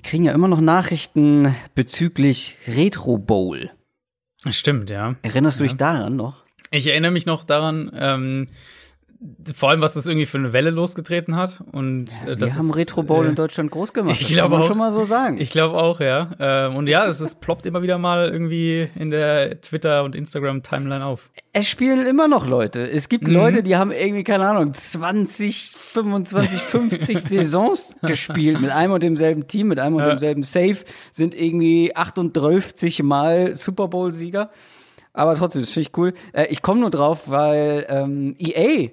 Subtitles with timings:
[0.00, 3.70] Wir kriegen ja immer noch Nachrichten bezüglich Retro Bowl.
[4.48, 5.16] Stimmt, ja.
[5.20, 5.68] Erinnerst du ja.
[5.68, 6.42] dich daran noch?
[6.70, 8.46] Ich erinnere mich noch daran, ähm,
[9.54, 11.62] vor allem, was das irgendwie für eine Welle losgetreten hat.
[11.72, 14.16] Und ja, äh, das wir haben ist, Retro Bowl äh, in Deutschland groß gemacht.
[14.20, 14.66] ich glaube auch.
[14.66, 15.38] schon mal so sagen.
[15.38, 16.30] Ich glaube auch, ja.
[16.38, 21.04] Ähm, und ja, es ist, ploppt immer wieder mal irgendwie in der Twitter- und Instagram-Timeline
[21.04, 21.30] auf.
[21.52, 22.90] es spielen immer noch Leute.
[22.90, 23.34] Es gibt Mhm.
[23.34, 29.46] Leute, die haben irgendwie, keine Ahnung, 20, 25, 50 Saisons gespielt mit einem und demselben
[29.46, 30.08] Team, mit einem und Ja.
[30.10, 30.78] demselben Save,
[31.12, 34.50] sind irgendwie 38 Mal Super Bowl-Sieger.
[35.12, 36.12] Aber trotzdem, das finde ich cool.
[36.32, 38.90] Äh, ich komme nur drauf, weil ähm, EA,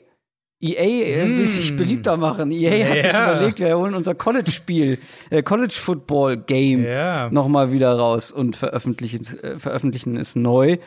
[0.59, 1.45] EA äh, will Mm.
[1.45, 2.52] sich beliebter machen.
[2.52, 4.97] EA hat sich überlegt, wir holen unser College-Spiel,
[5.30, 7.30] äh, College-Football-Game Ja.
[7.30, 10.77] nochmal wieder raus und veröffentlichen, äh, veröffentlichen es neu.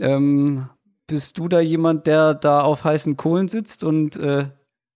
[0.00, 0.68] Ähm,
[1.06, 4.48] bist du da jemand, der da auf heißen Kohlen sitzt und äh,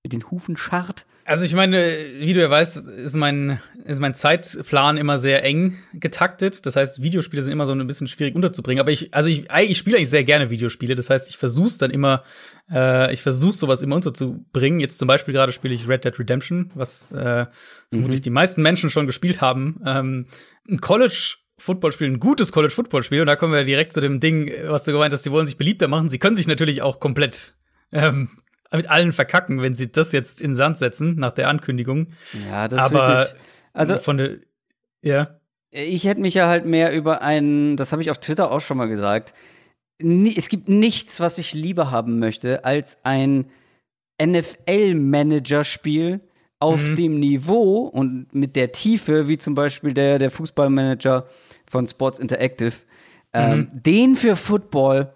[0.03, 1.07] mit den Hufen scharrt?
[1.25, 5.79] Also ich meine, wie du ja weißt, ist mein, ist mein Zeitplan immer sehr eng
[5.95, 6.67] getaktet.
[6.67, 8.81] Das heißt, Videospiele sind immer so ein bisschen schwierig unterzubringen.
[8.81, 10.95] Aber ich, also ich, ich spiele eigentlich sehr gerne Videospiele.
[10.95, 12.25] Das heißt, ich versuche es dann immer,
[12.73, 14.81] äh, ich versuche sowas immer unterzubringen.
[14.81, 17.47] Jetzt zum Beispiel gerade spiele ich Red Dead Redemption, was äh,
[17.91, 19.81] vermutlich die meisten Menschen schon gespielt haben.
[19.87, 20.27] Ähm,
[20.69, 23.21] ein College Footballspiel, ein gutes College Footballspiel.
[23.21, 25.59] Und da kommen wir direkt zu dem Ding, was du gemeint hast, die wollen sich
[25.59, 26.09] beliebter machen.
[26.09, 27.55] Sie können sich natürlich auch komplett
[27.93, 28.31] ähm,
[28.77, 32.09] mit allen verkacken, wenn sie das jetzt in den Sand setzen nach der Ankündigung.
[32.51, 33.41] Ja, das Aber ist richtig.
[33.73, 34.37] Also von der
[35.03, 35.41] ja.
[35.71, 38.77] ich hätte mich ja halt mehr über einen, das habe ich auf Twitter auch schon
[38.77, 39.33] mal gesagt,
[39.99, 43.47] es gibt nichts, was ich lieber haben möchte, als ein
[44.83, 46.21] NFL-Manager-Spiel
[46.61, 46.95] auf Mhm.
[46.95, 51.27] dem Niveau und mit der Tiefe, wie zum Beispiel der, der Fußballmanager
[51.69, 52.73] von Sports Interactive,
[53.33, 53.71] ähm, Mhm.
[53.83, 55.13] den für Football,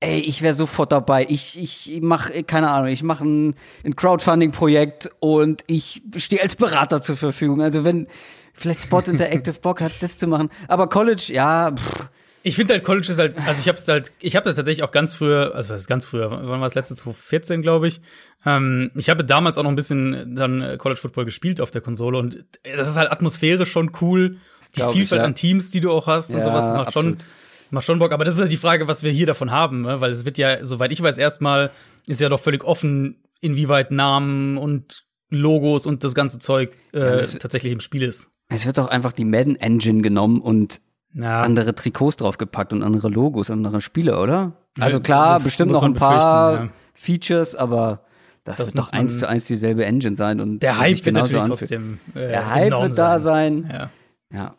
[0.00, 1.26] ey, ich wäre sofort dabei.
[1.28, 7.00] Ich, ich mache, keine Ahnung, ich mache ein, ein Crowdfunding-Projekt und ich stehe als Berater
[7.00, 7.62] zur Verfügung.
[7.62, 8.06] Also wenn
[8.52, 10.50] vielleicht Sports Interactive Bock hat, das zu machen.
[10.68, 12.08] Aber College, ja, pff,
[12.42, 14.84] Ich finde halt College ist halt, also ich habe es halt, ich habe das tatsächlich
[14.84, 18.00] auch ganz früher, also was ist ganz früher, wann war das letzte 2014, glaube ich.
[18.44, 21.80] Ähm, ich habe damals auch noch ein bisschen dann äh, College Football gespielt auf der
[21.80, 24.36] Konsole und das ist halt atmosphärisch schon cool.
[24.68, 25.26] Die glaub ich, Vielfalt ja.
[25.26, 27.26] an Teams, die du auch hast und Ja, sowas, das macht schon, absolut.
[27.70, 28.12] Macht schon Bock.
[28.12, 30.00] Aber das ist halt die Frage, was wir hier davon haben, ne?
[30.00, 31.70] weil es wird ja, soweit ich weiß, erstmal
[32.06, 37.32] ist ja doch völlig offen, inwieweit Namen und Logos und das ganze Zeug äh, das-
[37.38, 38.30] tatsächlich im Spiel ist.
[38.48, 40.80] es wird doch einfach die Madden Engine genommen und
[41.14, 44.52] Ja, andere Trikots draufgepackt und andere Logos, andere Spiele, oder?
[44.78, 48.04] Also Ja, klar, das bestimmt noch ein paar befürchten, Features, aber
[48.44, 51.42] das, Das wird doch eins zu eins dieselbe Engine sein und der Hype wird natürlich
[51.42, 51.58] anfühlt.
[51.58, 51.98] trotzdem.
[52.14, 53.68] Äh, Der Hype wird da sein.
[53.72, 53.90] Ja.
[54.32, 54.54] Ja.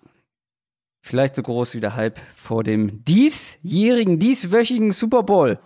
[1.07, 5.57] Vielleicht so groß wie der Hype vor dem diesjährigen, dieswöchigen Super Bowl.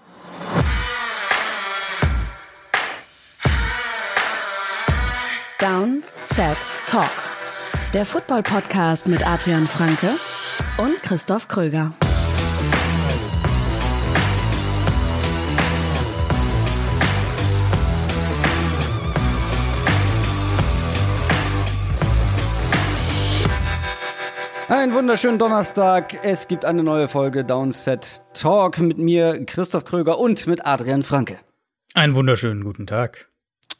[5.57, 7.09] Down, Set, Talk.
[7.95, 10.11] Der Football-Podcast mit Adrian Franke
[10.77, 11.91] und Christoph Kröger.
[24.71, 26.23] Einen wunderschönen Donnerstag.
[26.23, 31.39] Es gibt eine neue Folge Downset Talk mit mir, Christoph Kröger und mit Adrian Franke.
[31.93, 33.27] Einen wunderschönen guten Tag.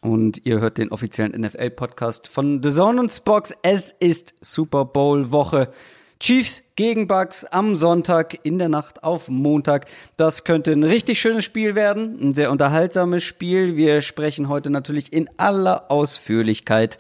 [0.02, 3.54] Und ihr hört den offiziellen NFL-Podcast von The Zone und Spox.
[3.62, 5.72] Es ist Super Bowl-Woche.
[6.20, 9.86] Chiefs gegen Bucks am Sonntag in der Nacht auf Montag.
[10.18, 13.78] Das könnte ein richtig schönes Spiel werden, ein sehr unterhaltsames Spiel.
[13.78, 16.98] Wir sprechen heute natürlich in aller Ausführlichkeit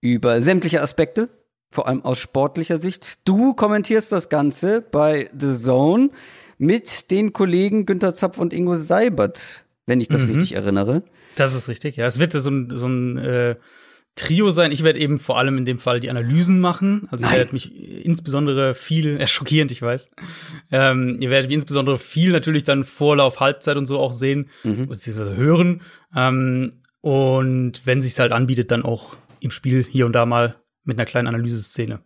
[0.00, 1.28] über sämtliche Aspekte,
[1.70, 3.26] vor allem aus sportlicher Sicht.
[3.28, 6.10] Du kommentierst das Ganze bei The Zone
[6.58, 11.02] mit den Kollegen Günter Zapf und Ingo Seibert, wenn ich das richtig erinnere.
[11.36, 12.06] Das ist richtig, ja.
[12.06, 13.54] Es wird so ein, so ein äh,
[14.16, 14.72] Trio sein.
[14.72, 17.08] Ich werde eben vor allem in dem Fall die Analysen machen.
[17.10, 17.38] Also ich Nein.
[17.38, 20.10] werde mich insbesondere viel, äh, schockierend, ich weiß.
[20.70, 25.82] Ähm, ihr werdet insbesondere viel natürlich dann Vorlauf, Halbzeit und so auch sehen, beziehungsweise hören.
[26.14, 30.56] Ähm, und wenn sich's halt anbietet, dann auch im Spiel hier und da mal
[30.90, 32.00] mit einer kleinen Analyseszene.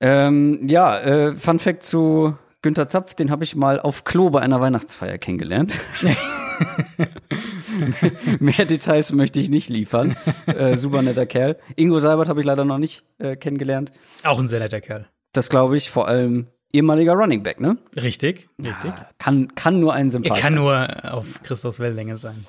[0.00, 4.40] Ähm, ja, äh, Fun Fact zu Günter Zapf, den habe ich mal auf Klo bei
[4.40, 5.78] einer Weihnachtsfeier kennengelernt.
[8.38, 10.16] Mehr Details möchte ich nicht liefern.
[10.46, 11.56] Äh, super netter Kerl.
[11.76, 13.92] Ingo Seibert habe ich leider noch nicht äh, kennengelernt.
[14.24, 15.06] Auch ein sehr netter Kerl.
[15.32, 17.78] Das glaube ich vor allem ehemaliger Running Back, ne?
[17.96, 18.92] Richtig, richtig.
[19.18, 20.62] Kann, kann nur ein Er Sympath kann sein.
[20.62, 22.44] nur auf Christophs Wellenlänge sein.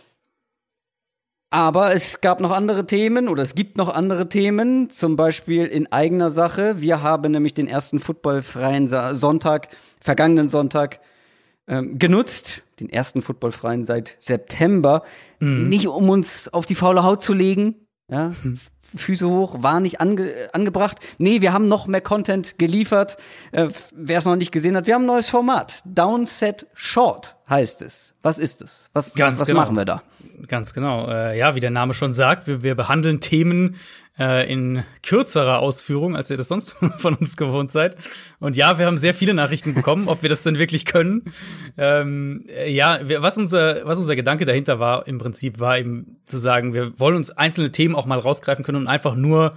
[1.54, 5.92] Aber es gab noch andere Themen oder es gibt noch andere Themen, zum Beispiel in
[5.92, 6.80] eigener Sache.
[6.80, 9.68] Wir haben nämlich den ersten footballfreien Sonntag,
[10.00, 11.02] vergangenen Sonntag,
[11.68, 12.64] ähm, genutzt.
[12.80, 15.04] Den ersten footballfreien seit September.
[15.40, 17.76] Nicht um uns auf die faule Haut zu legen,
[18.10, 18.32] Ja,
[18.96, 21.00] Füße hoch, war nicht ange angebracht.
[21.18, 23.18] Nee, wir haben noch mehr Content geliefert.
[23.52, 25.82] Äh, Wer es noch nicht gesehen hat, wir haben ein neues Format.
[25.86, 28.16] Downset Short heißt es.
[28.22, 28.90] Was ist es?
[28.94, 29.60] Was, Ganz was genau.
[29.62, 30.02] machen wir da?
[30.48, 31.10] Ganz genau.
[31.10, 33.76] Äh, ja, wie der Name schon sagt, wir, wir behandeln Themen
[34.18, 37.98] äh, in kürzerer Ausführung, als ihr das sonst von uns gewohnt seid.
[38.40, 41.32] Und ja, wir haben sehr viele Nachrichten bekommen, ob wir das denn wirklich können.
[41.78, 46.18] Ähm, äh, ja, wir, was, unser, was unser Gedanke dahinter war, im Prinzip, war eben
[46.26, 49.52] zu sagen, wir wollen uns einzelne Themen auch mal rausgreifen können und einfach nur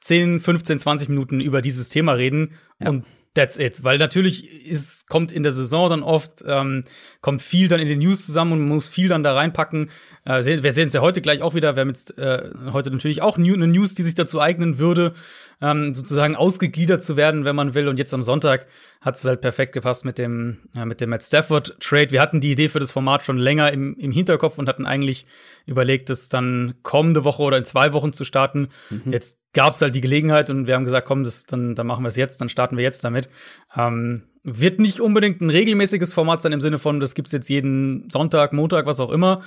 [0.00, 2.52] 10, 15, 20 Minuten über dieses Thema reden.
[2.78, 3.04] Und
[3.34, 3.82] That's it.
[3.82, 6.84] Weil natürlich ist, kommt in der Saison dann oft, ähm,
[7.20, 9.90] kommt viel dann in den News zusammen und man muss viel dann da reinpacken.
[10.26, 11.76] Äh, sehen- wir sehen es ja heute gleich auch wieder.
[11.76, 15.12] Wir haben jetzt äh, heute natürlich auch New eine News, die sich dazu eignen würde,
[15.60, 17.88] ähm, sozusagen ausgegliedert zu werden, wenn man will.
[17.88, 18.66] Und jetzt am Sonntag
[19.02, 22.10] hat es halt perfekt gepasst mit dem, ja, mit dem Matt Stafford Trade.
[22.10, 25.26] Wir hatten die Idee für das Format schon länger im, im Hinterkopf und hatten eigentlich
[25.66, 28.68] überlegt, das dann kommende Woche oder in zwei Wochen zu starten.
[29.12, 32.02] Jetzt gab es halt die Gelegenheit und wir haben gesagt, komm, das, dann, dann machen
[32.02, 33.28] wir es jetzt, dann starten wir jetzt damit.
[33.76, 38.10] Ähm, wird nicht unbedingt ein regelmäßiges Format sein im Sinne von, das gibt's jetzt jeden
[38.10, 39.42] Sonntag, Montag, was auch immer,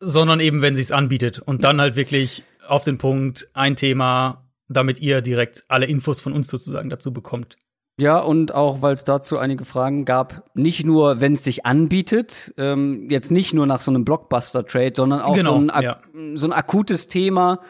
[0.00, 1.38] sondern eben, wenn sich's anbietet.
[1.38, 6.32] Und dann halt wirklich auf den Punkt ein Thema, damit ihr direkt alle Infos von
[6.32, 7.56] uns sozusagen dazu bekommt.
[8.00, 12.54] Ja, und auch, weil es dazu einige Fragen gab, nicht nur, wenn es sich anbietet,
[12.56, 16.00] ähm, jetzt nicht nur nach so einem Blockbuster-Trade, sondern auch Genau, so, ein, ja.
[16.34, 17.60] so ein akutes Thema,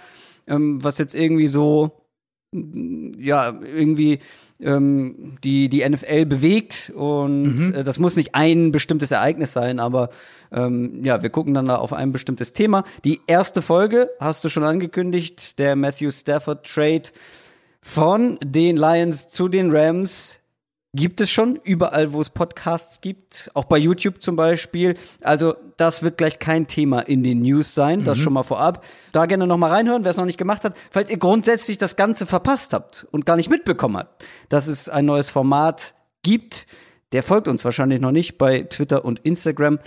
[0.47, 2.03] ähm, was jetzt irgendwie so,
[2.53, 4.19] ja, irgendwie
[4.61, 7.75] ähm, die, die NFL bewegt und Mhm.
[7.75, 10.11] äh, das muss nicht ein bestimmtes Ereignis sein, aber
[10.53, 12.85] ähm, ja, wir gucken dann da auf ein bestimmtes Thema.
[13.05, 17.03] Die erste Folge hast du schon angekündigt, der Matthew Stafford Trade
[17.81, 20.41] von den Lions zu den Rams
[20.95, 24.97] gibt es schon überall, wo es Podcasts gibt, auch bei YouTube zum Beispiel.
[25.23, 28.85] Also das wird gleich kein Thema in den News sein, das schon mal vorab.
[29.13, 30.77] Da gerne noch mal reinhören, wer es noch nicht gemacht hat.
[30.91, 35.05] Falls ihr grundsätzlich das Ganze verpasst habt und gar nicht mitbekommen habt, dass es ein
[35.05, 36.67] neues Format gibt,
[37.13, 39.79] der folgt uns wahrscheinlich noch nicht bei Twitter und Instagram.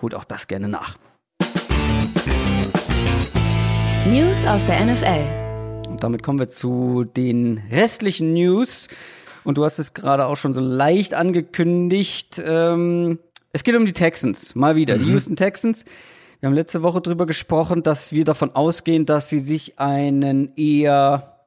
[0.00, 0.98] Holt auch das gerne nach.
[4.06, 5.88] News aus der NFL.
[5.88, 8.88] Und damit kommen wir zu den restlichen News.
[9.44, 12.40] Und du hast es gerade auch schon so leicht angekündigt.
[12.44, 13.18] Ähm,
[13.52, 14.98] es geht um die Texans, mal wieder.
[14.98, 15.84] Die Houston Texans.
[16.40, 21.46] Wir haben letzte Woche drüber gesprochen, dass wir davon ausgehen, dass sie sich einen eher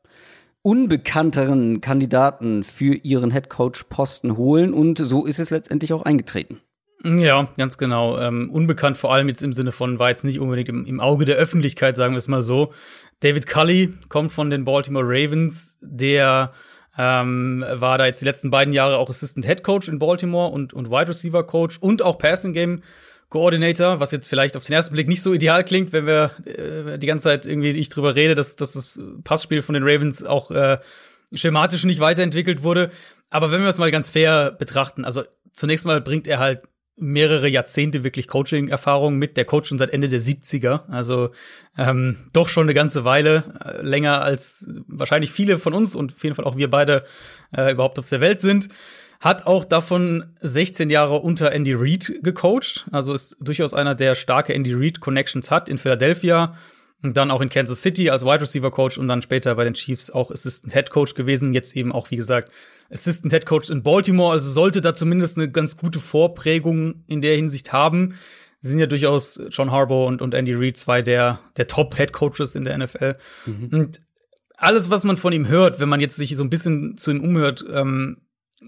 [0.62, 4.74] unbekannteren Kandidaten für ihren Headcoach-Posten holen.
[4.74, 6.62] Und so ist es letztendlich auch eingetreten.
[7.04, 8.18] Ja, ganz genau.
[8.18, 11.26] Ähm, unbekannt vor allem jetzt im Sinne von, war jetzt nicht unbedingt im, im Auge
[11.26, 12.74] der Öffentlichkeit, sagen wir es mal so.
[13.20, 16.52] David Cully kommt von den Baltimore Ravens, der
[16.98, 20.74] ähm, war da jetzt die letzten beiden Jahre auch Assistant Head Coach in Baltimore und,
[20.74, 22.82] und Wide Receiver Coach und auch Passing Game
[23.30, 26.98] Coordinator, was jetzt vielleicht auf den ersten Blick nicht so ideal klingt, wenn wir äh,
[26.98, 30.52] die ganze Zeit irgendwie ich drüber rede, dass, dass das Passspiel von den Ravens auch
[30.52, 30.78] äh,
[31.34, 32.92] schematisch nicht weiterentwickelt wurde.
[33.30, 36.62] Aber wenn wir es mal ganz fair betrachten, also zunächst mal bringt er halt
[36.98, 39.36] mehrere Jahrzehnte wirklich Coaching-Erfahrung mit.
[39.38, 41.30] Der Coach schon seit Ende der 70er, also
[41.78, 46.24] ähm, doch schon eine ganze Weile, äh, länger als wahrscheinlich viele von uns und auf
[46.24, 47.04] jeden Fall auch wir beide
[47.56, 48.70] äh, überhaupt auf der Welt sind.
[49.20, 54.54] Hat auch davon 16 Jahre unter Andy Reid gecoacht, also ist durchaus einer, der starke
[54.54, 56.56] Andy Reid Connections hat in Philadelphia
[57.06, 59.76] und dann auch in Kansas City als Wide Receiver Coach und dann später bei den
[59.76, 61.54] Chiefs auch Assistant Head Coach gewesen.
[61.54, 62.52] Jetzt eben auch, wie gesagt,
[62.90, 64.32] Assistant Head Coach in Baltimore.
[64.34, 68.16] Also sollte da zumindest eine ganz gute Vorprägung in der Hinsicht haben.
[68.62, 72.12] Sie sind ja durchaus John Harbaugh und, und Andy Reid zwei der, der Top Head
[72.12, 73.14] Coaches in der NFL.
[73.72, 74.02] Und
[74.58, 77.24] alles, was man von ihm hört, wenn man jetzt sich so ein bisschen zu ihm
[77.24, 78.18] umhört, ähm,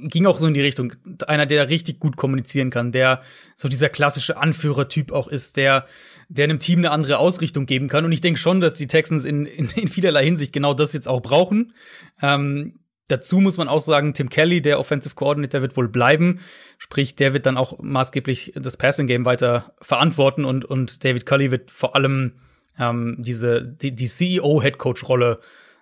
[0.04, 0.94] ging auch so in die Richtung.
[1.27, 3.22] Einer, der richtig gut kommunizieren kann, der
[3.56, 5.86] so dieser klassische Anführertyp auch ist, der,
[6.30, 8.06] der einem Team eine andere Ausrichtung geben kann.
[8.06, 11.08] Und ich denke schon, dass die Texans in, in, in vielerlei Hinsicht genau das jetzt
[11.08, 11.74] auch brauchen.
[12.22, 16.39] Ähm, dazu muss man auch sagen, Tim Kelly, der Offensive Coordinator, wird wohl bleiben.
[16.77, 21.51] Sprich, der wird dann auch maßgeblich das Passing Game weiter verantworten und, und David Cully
[21.51, 22.34] wird vor allem
[22.80, 25.38] ähm, diese, die, die CEO-Headcoach-Rolle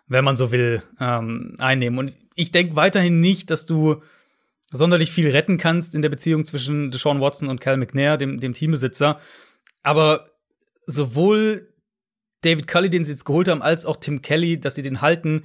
[0.08, 2.00] wenn man so will, ähm, einnehmen.
[2.00, 4.02] Und ich denke weiterhin nicht, dass du
[4.72, 8.54] sonderlich viel retten kannst in der Beziehung zwischen Deshaun Watson und Cal McNair, dem, dem
[8.54, 9.20] Teambesitzer.
[9.84, 10.26] Aber
[10.86, 11.74] sowohl
[12.42, 15.44] David Cully, den sie jetzt geholt haben, als auch Tim Kelly, dass sie den halten,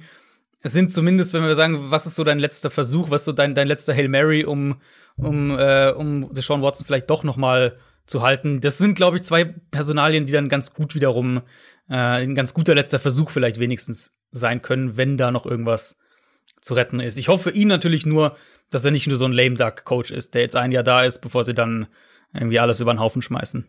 [0.63, 3.55] sind zumindest, wenn wir sagen, was ist so dein letzter Versuch, was ist so dein,
[3.55, 4.75] dein letzter Hail Mary, um,
[5.15, 8.61] um, äh, um Deshaun Watson vielleicht doch noch mal zu halten.
[8.61, 11.41] Das sind, glaube ich, zwei Personalien, die dann ganz gut wiederum
[11.89, 15.97] äh, ein ganz guter letzter Versuch vielleicht wenigstens sein können, wenn da noch irgendwas
[16.61, 17.17] zu retten ist.
[17.17, 18.35] Ich hoffe für ihn natürlich nur,
[18.69, 21.03] dass er nicht nur so ein lame duck Coach ist, der jetzt ein Jahr da
[21.03, 21.87] ist, bevor sie dann
[22.33, 23.67] irgendwie alles über den Haufen schmeißen.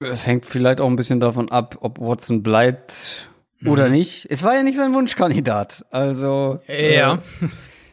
[0.00, 3.28] Es hängt vielleicht auch ein bisschen davon ab, ob Watson bleibt
[3.64, 3.92] Oder mhm.
[3.92, 4.26] nicht?
[4.30, 5.84] Es war ja nicht sein Wunschkandidat.
[5.90, 7.22] Also ja.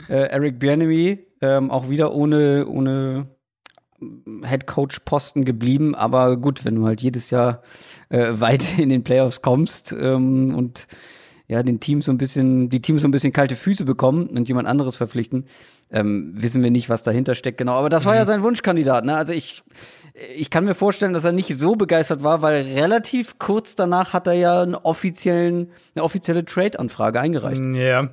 [0.08, 3.28] Äh, äh, Eric Bieniemy ähm, auch wieder ohne ohne
[4.44, 5.96] Head Coach Posten geblieben.
[5.96, 7.62] Aber gut, wenn du halt jedes Jahr
[8.10, 10.88] äh, weit in den Playoffs kommst ähm, und
[11.50, 14.48] ja den Teams so ein bisschen die Teams so ein bisschen kalte Füße bekommen und
[14.48, 15.48] jemand anderes verpflichten,
[15.92, 17.74] ähm, wissen wir nicht, was dahinter steckt genau.
[17.74, 18.28] Aber das war ja mhm.
[18.28, 19.04] sein Wunschkandidat.
[19.04, 19.18] Ne?
[19.18, 19.64] Also ich
[20.36, 24.28] ich kann mir vorstellen, dass er nicht so begeistert war, weil relativ kurz danach hat
[24.28, 27.62] er ja einen offiziellen, eine offizielle Trade-Anfrage eingereicht.
[27.74, 28.10] Ja,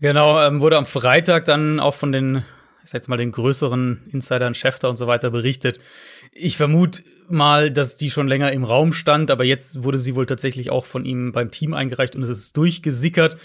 [0.00, 0.40] genau.
[0.40, 2.44] Ähm, wurde am Freitag dann auch von den,
[2.84, 5.80] ich sag jetzt mal, den größeren Insidern, Schäfter und so weiter berichtet.
[6.32, 7.02] Ich vermute
[7.32, 10.84] mal, dass die schon länger im Raum stand, aber jetzt wurde sie wohl tatsächlich auch
[10.84, 13.36] von ihm beim Team eingereicht und es ist durchgesickert.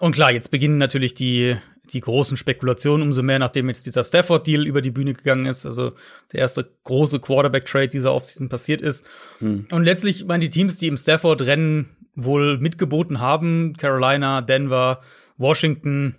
[0.00, 1.56] Und klar, jetzt beginnen natürlich die
[1.92, 5.92] die großen Spekulationen umso mehr, nachdem jetzt dieser Stafford-Deal über die Bühne gegangen ist, also
[6.32, 9.06] der erste große Quarterback-Trade dieser Offseason passiert ist.
[9.38, 9.66] Hm.
[9.70, 15.00] Und letztlich, meine die Teams, die im Stafford-Rennen wohl mitgeboten haben, Carolina, Denver,
[15.36, 16.16] Washington,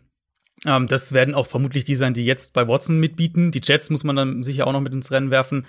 [0.66, 3.52] ähm, das werden auch vermutlich die sein, die jetzt bei Watson mitbieten.
[3.52, 5.66] Die Jets muss man dann sicher auch noch mit ins Rennen werfen.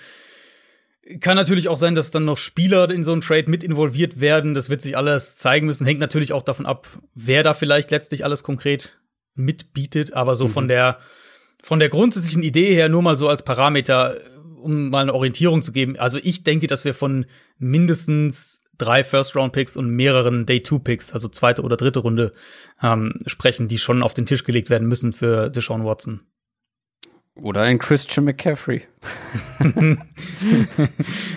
[1.21, 4.55] Kann natürlich auch sein, dass dann noch Spieler in so einen Trade mit involviert werden.
[4.55, 5.87] Das wird sich alles zeigen müssen.
[5.87, 8.99] Hängt natürlich auch davon ab, wer da vielleicht letztlich alles konkret
[9.35, 10.53] mitbietet, aber so mhm.
[10.53, 10.99] von der
[11.63, 14.17] von der grundsätzlichen Idee her nur mal so als Parameter,
[14.63, 15.99] um mal eine Orientierung zu geben.
[15.99, 17.27] Also ich denke, dass wir von
[17.59, 22.33] mindestens drei First-Round-Picks und mehreren Day-Two-Picks, also zweite oder dritte Runde,
[22.83, 26.23] ähm, sprechen, die schon auf den Tisch gelegt werden müssen für Deshaun Watson.
[27.43, 28.83] Oder ein Christian McCaffrey.
[29.65, 29.97] uh,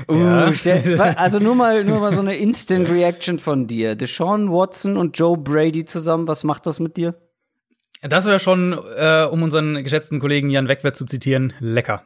[0.09, 0.53] ja.
[0.53, 3.95] stell, also nur mal, nur mal so eine Instant Reaction von dir.
[3.95, 7.15] Deshaun Watson und Joe Brady zusammen, was macht das mit dir?
[8.01, 12.03] Das wäre schon, äh, um unseren geschätzten Kollegen Jan Wegwert zu zitieren, lecker.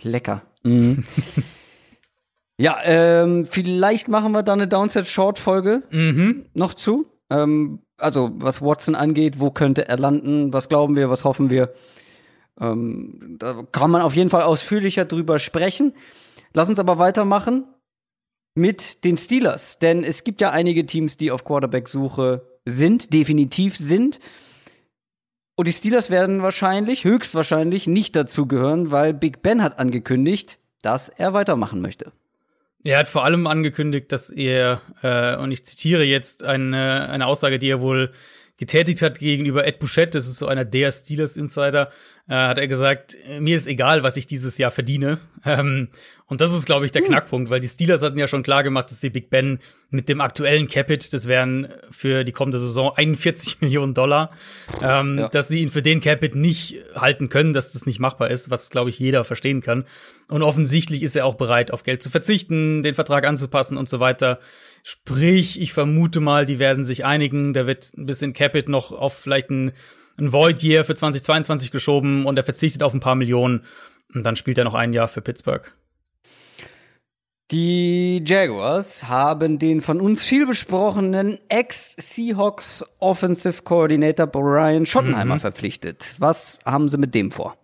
[0.00, 0.42] Lecker.
[0.62, 1.02] Mhm.
[2.56, 6.46] ja, ähm, vielleicht machen wir da eine Downset Short Folge mhm.
[6.54, 7.06] noch zu.
[7.30, 10.52] Ähm, also was Watson angeht, wo könnte er landen?
[10.52, 11.10] Was glauben wir?
[11.10, 11.72] Was hoffen wir?
[12.58, 15.94] Ähm, da kann man auf jeden Fall ausführlicher drüber sprechen.
[16.52, 17.64] Lass uns aber weitermachen
[18.54, 24.18] mit den Steelers, denn es gibt ja einige Teams, die auf Quarterback-Suche sind, definitiv sind.
[25.54, 31.34] Und die Steelers werden wahrscheinlich, höchstwahrscheinlich nicht dazugehören, weil Big Ben hat angekündigt, dass er
[31.34, 32.12] weitermachen möchte.
[32.82, 37.58] Er hat vor allem angekündigt, dass er, äh, und ich zitiere jetzt eine, eine Aussage,
[37.58, 38.12] die er wohl
[38.60, 41.90] getätigt hat gegenüber Ed Bouchette, das ist so einer der Steelers Insider,
[42.28, 45.18] äh, hat er gesagt, mir ist egal, was ich dieses Jahr verdiene.
[45.46, 45.88] Ähm,
[46.26, 47.08] und das ist, glaube ich, der hm.
[47.08, 50.20] Knackpunkt, weil die Steelers hatten ja schon klar gemacht, dass die Big Ben mit dem
[50.20, 54.30] aktuellen Capit, das wären für die kommende Saison 41 Millionen Dollar,
[54.82, 55.28] ähm, ja.
[55.30, 58.68] dass sie ihn für den Capit nicht halten können, dass das nicht machbar ist, was,
[58.68, 59.86] glaube ich, jeder verstehen kann.
[60.28, 63.98] Und offensichtlich ist er auch bereit, auf Geld zu verzichten, den Vertrag anzupassen und so
[63.98, 64.40] weiter.
[64.82, 67.52] Sprich, ich vermute mal, die werden sich einigen.
[67.52, 69.72] Da wird ein bisschen Capit noch auf vielleicht ein,
[70.16, 73.64] ein Void Year für 2022 geschoben und er verzichtet auf ein paar Millionen.
[74.14, 75.72] Und dann spielt er noch ein Jahr für Pittsburgh.
[77.50, 85.40] Die Jaguars haben den von uns viel besprochenen Ex-Seahawks Offensive Coordinator Brian Schottenheimer mhm.
[85.40, 86.14] verpflichtet.
[86.18, 87.56] Was haben sie mit dem vor?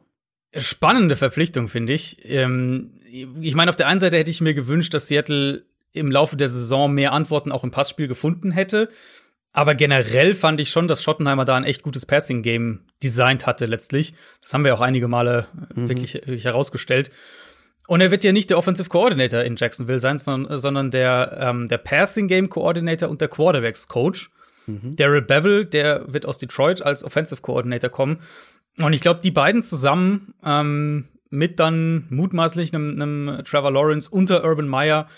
[0.56, 2.18] Spannende Verpflichtung, finde ich.
[2.25, 3.00] Ähm,
[3.40, 5.64] ich meine, auf der einen Seite hätte ich mir gewünscht, dass Seattle
[5.97, 8.88] im Laufe der Saison mehr Antworten auch im Passspiel gefunden hätte.
[9.53, 14.12] Aber generell fand ich schon, dass Schottenheimer da ein echt gutes Passing-Game designt hatte letztlich.
[14.43, 15.88] Das haben wir auch einige Male mhm.
[15.88, 17.11] wirklich, wirklich herausgestellt.
[17.87, 21.69] Und er wird ja nicht der Offensive Coordinator in Jacksonville sein, sondern, sondern der, ähm,
[21.69, 24.29] der Passing Game Coordinator und der Quarterbacks Coach.
[24.67, 24.97] Mhm.
[24.97, 28.19] Daryl Bevel, der wird aus Detroit als Offensive Coordinator kommen.
[28.79, 34.45] Und ich glaube, die beiden zusammen ähm, mit dann mutmaßlich einem, einem Trevor Lawrence unter
[34.45, 35.09] Urban Meyer,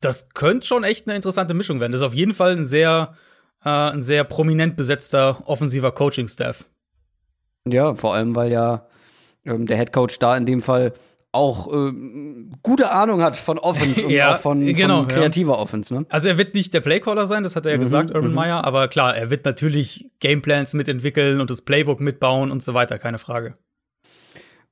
[0.00, 1.92] das könnte schon echt eine interessante Mischung werden.
[1.92, 3.14] Das ist auf jeden Fall ein sehr,
[3.64, 6.64] äh, ein sehr prominent besetzter offensiver Coaching-Staff.
[7.66, 8.86] Ja, vor allem, weil ja
[9.44, 10.94] ähm, der Head Coach da in dem Fall
[11.32, 11.92] auch äh,
[12.62, 15.58] gute Ahnung hat von Offense und ja, auch von, genau, von kreativer ja.
[15.58, 15.94] Offense.
[15.94, 16.06] Ne?
[16.08, 18.34] Also er wird nicht der Playcaller sein, das hat er ja mhm, gesagt, Urban mhm.
[18.34, 22.98] Meyer, aber klar, er wird natürlich Gameplans mitentwickeln und das Playbook mitbauen und so weiter,
[22.98, 23.54] keine Frage.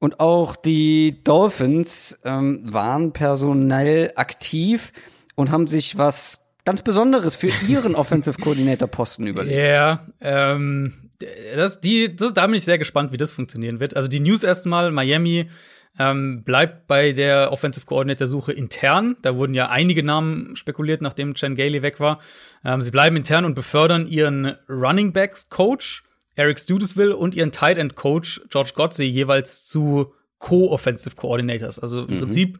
[0.00, 4.92] Und auch die Dolphins ähm, waren personell aktiv
[5.38, 9.56] und haben sich was ganz Besonderes für ihren Offensive Coordinator Posten überlegt.
[9.56, 11.10] Ja, ähm,
[11.54, 13.94] das, die, das, da bin ich sehr gespannt, wie das funktionieren wird.
[13.94, 15.48] Also die News erstmal, Miami
[15.96, 19.16] ähm, bleibt bei der Offensive Coordinator-Suche intern.
[19.22, 22.18] Da wurden ja einige Namen spekuliert, nachdem Chen Gailey weg war.
[22.64, 26.02] Ähm, sie bleiben intern und befördern ihren Running Backs Coach
[26.34, 31.78] Eric Studesville und ihren Tight End Coach George Godsey jeweils zu Co-Offensive Coordinators.
[31.78, 32.18] Also im mhm.
[32.18, 32.58] Prinzip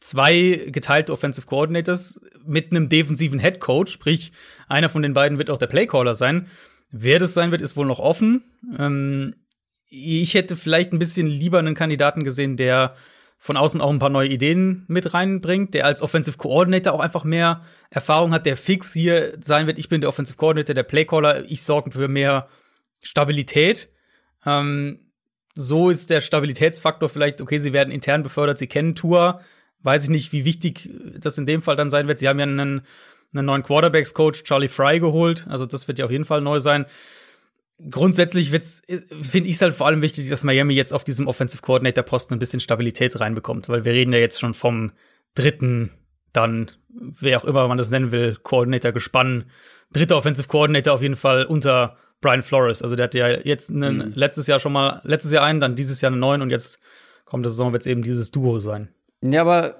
[0.00, 4.32] zwei geteilte Offensive Coordinators mit einem defensiven Head Coach, sprich,
[4.68, 6.48] einer von den beiden wird auch der Playcaller sein.
[6.90, 8.42] Wer das sein wird, ist wohl noch offen.
[8.78, 9.36] Ähm,
[9.88, 12.94] ich hätte vielleicht ein bisschen lieber einen Kandidaten gesehen, der
[13.38, 17.24] von außen auch ein paar neue Ideen mit reinbringt, der als Offensive Coordinator auch einfach
[17.24, 19.78] mehr Erfahrung hat, der fix hier sein wird.
[19.78, 21.50] Ich bin der Offensive Coordinator, der Playcaller.
[21.50, 22.48] Ich sorge für mehr
[23.02, 23.88] Stabilität.
[24.44, 25.10] Ähm,
[25.54, 29.40] so ist der Stabilitätsfaktor vielleicht, okay, sie werden intern befördert, sie kennen Tour.
[29.82, 32.18] Weiß ich nicht, wie wichtig das in dem Fall dann sein wird.
[32.18, 32.82] Sie haben ja einen,
[33.32, 35.46] einen neuen Quarterbacks-Coach, Charlie Fry, geholt.
[35.48, 36.86] Also das wird ja auf jeden Fall neu sein
[37.88, 42.04] grundsätzlich finde ich es halt vor allem wichtig, dass Miami jetzt auf diesem Offensive Coordinator
[42.04, 44.92] Posten ein bisschen Stabilität reinbekommt, weil wir reden ja jetzt schon vom
[45.34, 45.90] dritten,
[46.32, 49.46] dann wer auch immer man das nennen will, Coordinator gespannt,
[49.92, 52.82] dritter Offensive Coordinator auf jeden Fall unter Brian Flores.
[52.82, 54.12] Also der hat ja jetzt einen, mhm.
[54.14, 56.78] letztes Jahr schon mal letztes Jahr einen, dann dieses Jahr einen neuen und jetzt
[57.24, 58.88] kommt das Saison wird es eben dieses Duo sein.
[59.22, 59.76] Ja, aber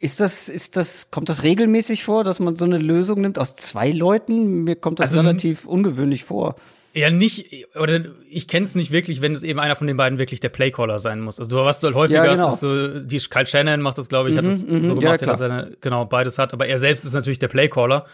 [0.00, 3.54] ist das, ist das, kommt das regelmäßig vor, dass man so eine Lösung nimmt aus
[3.54, 4.64] zwei Leuten?
[4.64, 6.56] Mir kommt das also, relativ ungewöhnlich vor.
[6.92, 10.18] Ja, nicht, oder ich kenne es nicht wirklich, wenn es eben einer von den beiden
[10.18, 11.38] wirklich der Playcaller sein muss.
[11.38, 12.46] Also was du halt häufiger ja, genau.
[12.46, 14.94] hast, ist so, die Kyle Shannon macht das, glaube ich, mhm, hat das mhm, so
[14.94, 18.06] gemacht, ja, dass er genau beides hat, aber er selbst ist natürlich der Playcaller.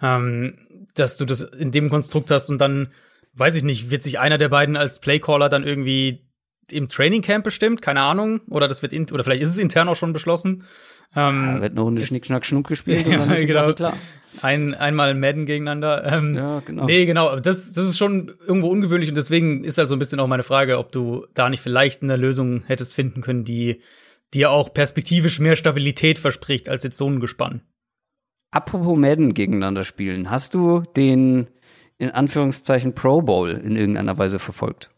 [0.00, 0.56] Ähm,
[0.94, 2.88] dass du das in dem Konstrukt hast und dann,
[3.34, 6.24] weiß ich nicht, wird sich einer der beiden als Playcaller dann irgendwie
[6.72, 9.88] im Training Camp bestimmt, keine Ahnung, oder das wird in, oder vielleicht ist es intern
[9.88, 10.64] auch schon beschlossen.
[11.16, 13.72] Ähm, ja, wird eine Runde Schnick, Schnack, Schnuck gespielt und dann ist genau.
[13.72, 13.96] klar.
[14.42, 16.04] Ein, einmal Madden gegeneinander.
[16.04, 16.84] Ähm, ja, genau.
[16.84, 17.36] Nee, genau.
[17.36, 20.44] Das, das ist schon irgendwo ungewöhnlich und deswegen ist halt so ein bisschen auch meine
[20.44, 23.80] Frage, ob du da nicht vielleicht eine Lösung hättest finden können, die
[24.32, 27.62] dir auch perspektivisch mehr Stabilität verspricht als jetzt so ein Gespann.
[28.52, 31.48] Apropos Madden gegeneinander spielen, hast du den
[31.98, 34.90] in Anführungszeichen Pro Bowl in irgendeiner Weise verfolgt?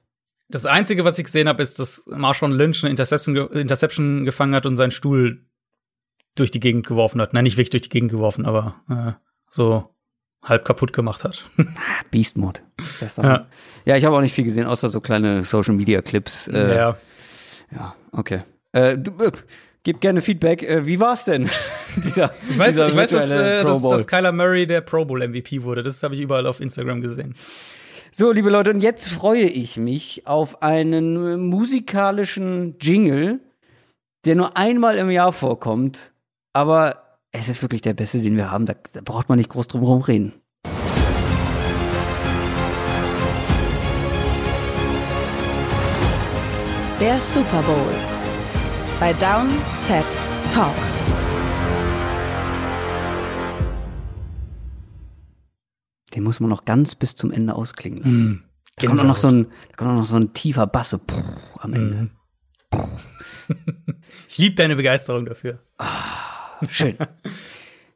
[0.52, 4.66] Das Einzige, was ich gesehen habe, ist, dass Marshawn Lynch eine Interception, Interception gefangen hat
[4.66, 5.46] und seinen Stuhl
[6.34, 7.32] durch die Gegend geworfen hat.
[7.32, 9.12] Nein, nicht wirklich durch die Gegend geworfen, aber äh,
[9.50, 9.82] so
[10.42, 11.44] halb kaputt gemacht hat.
[12.10, 12.60] Beast Mode.
[13.16, 13.46] Ja.
[13.84, 16.48] ja, ich habe auch nicht viel gesehen, außer so kleine Social Media Clips.
[16.48, 16.96] Äh, ja.
[17.74, 18.42] Ja, okay.
[18.72, 19.32] Äh, du, äh,
[19.82, 20.62] gib gerne Feedback.
[20.62, 21.48] Äh, wie war's denn?
[21.96, 25.62] dieser, ich weiß, ich weiß dass, äh, dass, dass Kyler Murray der Pro Bowl MVP
[25.62, 25.82] wurde.
[25.82, 27.34] Das habe ich überall auf Instagram gesehen.
[28.14, 33.40] So, liebe Leute, und jetzt freue ich mich auf einen musikalischen Jingle,
[34.26, 36.12] der nur einmal im Jahr vorkommt
[36.52, 38.66] aber es ist wirklich der beste, den wir haben.
[38.66, 40.34] Da, da braucht man nicht groß drum herum reden.
[47.00, 47.94] Der Super Bowl
[49.00, 50.04] bei Down Set
[50.48, 50.91] Talk.
[56.14, 58.28] Den muss man noch ganz bis zum Ende ausklingen lassen.
[58.28, 58.42] Mm,
[58.76, 61.00] da, kommt noch so ein, da kommt noch so ein tiefer Bass so,
[61.58, 61.96] am Ende.
[61.96, 62.10] Mm.
[64.28, 65.60] ich liebe deine Begeisterung dafür.
[65.78, 66.22] Ah.
[66.68, 66.96] Schön.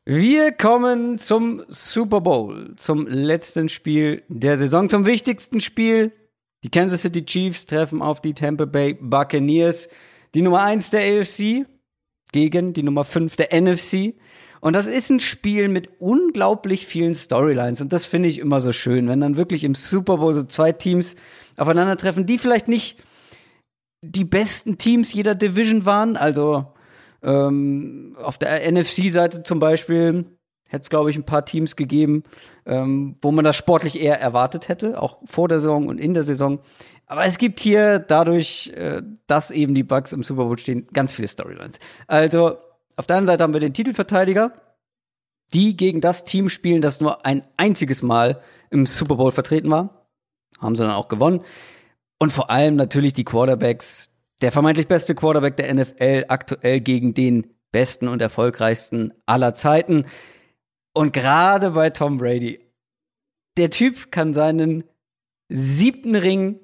[0.04, 6.12] Wir kommen zum Super Bowl, zum letzten Spiel der Saison, zum wichtigsten Spiel.
[6.62, 9.88] Die Kansas City Chiefs treffen auf die Tampa Bay Buccaneers,
[10.34, 11.66] die Nummer 1 der AFC
[12.32, 14.14] gegen die Nummer 5 der NFC.
[14.66, 17.80] Und das ist ein Spiel mit unglaublich vielen Storylines.
[17.80, 20.72] Und das finde ich immer so schön, wenn dann wirklich im Super Bowl so zwei
[20.72, 21.14] Teams
[21.56, 22.98] aufeinandertreffen, die vielleicht nicht
[24.02, 26.16] die besten Teams jeder Division waren.
[26.16, 26.66] Also
[27.22, 30.24] ähm, auf der NFC-Seite zum Beispiel
[30.64, 32.24] hätte es, glaube ich, ein paar Teams gegeben,
[32.64, 36.24] ähm, wo man das sportlich eher erwartet hätte, auch vor der Saison und in der
[36.24, 36.58] Saison.
[37.06, 41.12] Aber es gibt hier dadurch, äh, dass eben die Bugs im Super Bowl stehen, ganz
[41.12, 41.78] viele Storylines.
[42.08, 42.56] Also
[42.96, 44.52] auf der einen Seite haben wir den Titelverteidiger,
[45.52, 50.08] die gegen das Team spielen, das nur ein einziges Mal im Super Bowl vertreten war.
[50.58, 51.42] Haben sie dann auch gewonnen.
[52.18, 57.54] Und vor allem natürlich die Quarterbacks, der vermeintlich beste Quarterback der NFL aktuell gegen den
[57.72, 60.06] besten und erfolgreichsten aller Zeiten.
[60.94, 62.60] Und gerade bei Tom Brady,
[63.58, 64.84] der Typ kann seinen
[65.48, 66.60] siebten Ring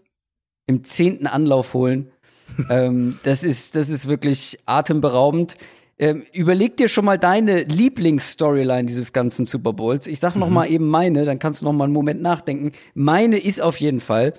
[0.66, 2.10] im zehnten Anlauf holen.
[2.70, 5.56] ähm, das ist, das ist wirklich atemberaubend.
[5.98, 10.06] Ähm, überleg dir schon mal deine Lieblingsstoryline dieses ganzen Super Bowls.
[10.06, 10.54] Ich sag noch mhm.
[10.54, 12.72] mal eben meine, dann kannst du noch mal einen Moment nachdenken.
[12.94, 14.34] Meine ist auf jeden Fall,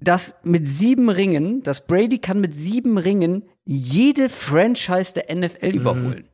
[0.00, 5.74] dass mit sieben Ringen, dass Brady kann mit sieben Ringen jede Franchise der NFL mhm.
[5.74, 6.28] überholen.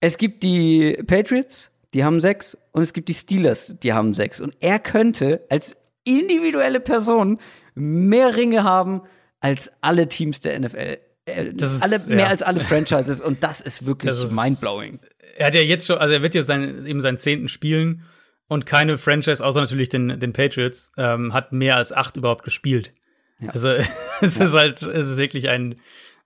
[0.00, 4.40] Es gibt die Patriots, die haben sechs, und es gibt die Steelers, die haben sechs.
[4.40, 7.38] Und er könnte als individuelle Person
[7.74, 9.02] mehr Ringe haben
[9.40, 10.98] als alle Teams der NFL.
[11.34, 12.26] Äh, das ist, alle, mehr ja.
[12.26, 13.20] als alle Franchises.
[13.20, 15.00] Und das ist wirklich das ist, mindblowing.
[15.36, 18.04] Er hat ja jetzt schon, also er wird ja sein, eben seinen zehnten spielen.
[18.48, 22.92] Und keine Franchise, außer natürlich den, den Patriots, ähm, hat mehr als acht überhaupt gespielt.
[23.38, 23.50] Ja.
[23.50, 23.68] Also
[24.20, 24.44] es ja.
[24.46, 25.76] ist halt, es ist wirklich ein,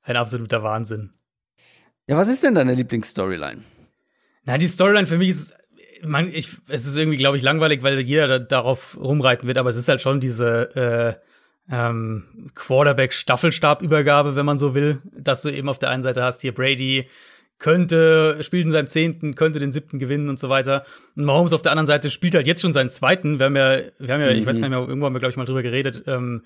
[0.03, 1.11] ein absoluter Wahnsinn.
[2.07, 3.63] Ja, was ist denn deine Lieblingsstoryline?
[4.45, 5.55] Na, die Storyline für mich ist,
[6.03, 9.71] man, ich, es ist irgendwie, glaube ich, langweilig, weil jeder da, darauf rumreiten wird, aber
[9.71, 11.34] es ist halt schon diese äh,
[11.71, 16.55] ähm, Quarterback-Staffelstabübergabe, wenn man so will, dass du eben auf der einen Seite hast hier
[16.55, 17.07] Brady,
[17.59, 20.85] könnte, spielt in seinem zehnten, könnte den siebten gewinnen und so weiter.
[21.17, 23.39] Und Mahomes auf der anderen Seite spielt halt jetzt schon seinen zweiten.
[23.39, 24.39] Wir haben ja, wir haben ja, mhm.
[24.39, 24.61] ich weiß mhm.
[24.61, 26.43] gar nicht mehr, irgendwo haben wir, glaube ich, mal drüber geredet, ähm,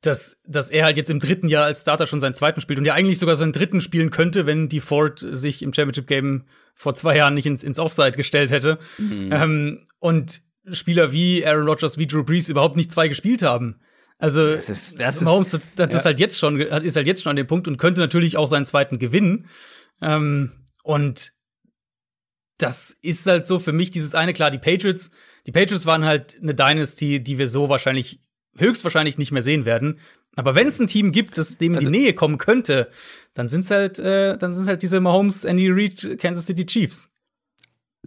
[0.00, 2.84] dass, dass er halt jetzt im dritten Jahr als Starter schon seinen zweiten spielt und
[2.84, 6.44] ja eigentlich sogar seinen dritten spielen könnte, wenn die Ford sich im Championship-Game
[6.74, 8.78] vor zwei Jahren nicht ins, ins Offside gestellt hätte.
[8.98, 9.32] Mhm.
[9.32, 10.40] Ähm, und
[10.70, 13.80] Spieler wie Aaron Rodgers, wie Drew Brees überhaupt nicht zwei gespielt haben.
[14.18, 15.98] Also das ist, das Mahomes, das, das ja.
[15.98, 18.48] ist halt jetzt schon, ist halt jetzt schon an dem Punkt und könnte natürlich auch
[18.48, 19.46] seinen zweiten gewinnen.
[20.02, 21.32] Ähm, und
[22.58, 25.10] das ist halt so für mich dieses eine, klar, die Patriots,
[25.46, 28.20] die Patriots waren halt eine Dynasty, die wir so wahrscheinlich,
[28.56, 30.00] höchstwahrscheinlich nicht mehr sehen werden.
[30.34, 32.90] Aber wenn es ein Team gibt, das dem in also, die Nähe kommen könnte,
[33.34, 37.12] dann sind es halt, äh, dann sind halt diese Mahomes, Andy Reid, Kansas City Chiefs.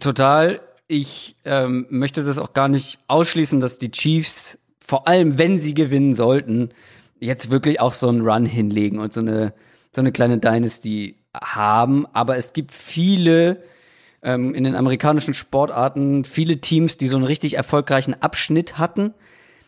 [0.00, 0.60] Total.
[0.88, 5.74] Ich ähm, möchte das auch gar nicht ausschließen, dass die Chiefs, vor allem wenn sie
[5.74, 6.70] gewinnen sollten,
[7.20, 9.54] jetzt wirklich auch so einen Run hinlegen und so eine,
[9.94, 13.62] so eine kleine Dynasty haben, aber es gibt viele
[14.22, 19.14] ähm, in den amerikanischen Sportarten, viele Teams, die so einen richtig erfolgreichen Abschnitt hatten,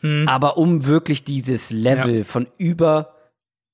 [0.01, 0.27] hm.
[0.29, 2.25] aber um wirklich dieses Level ja.
[2.25, 3.15] von über,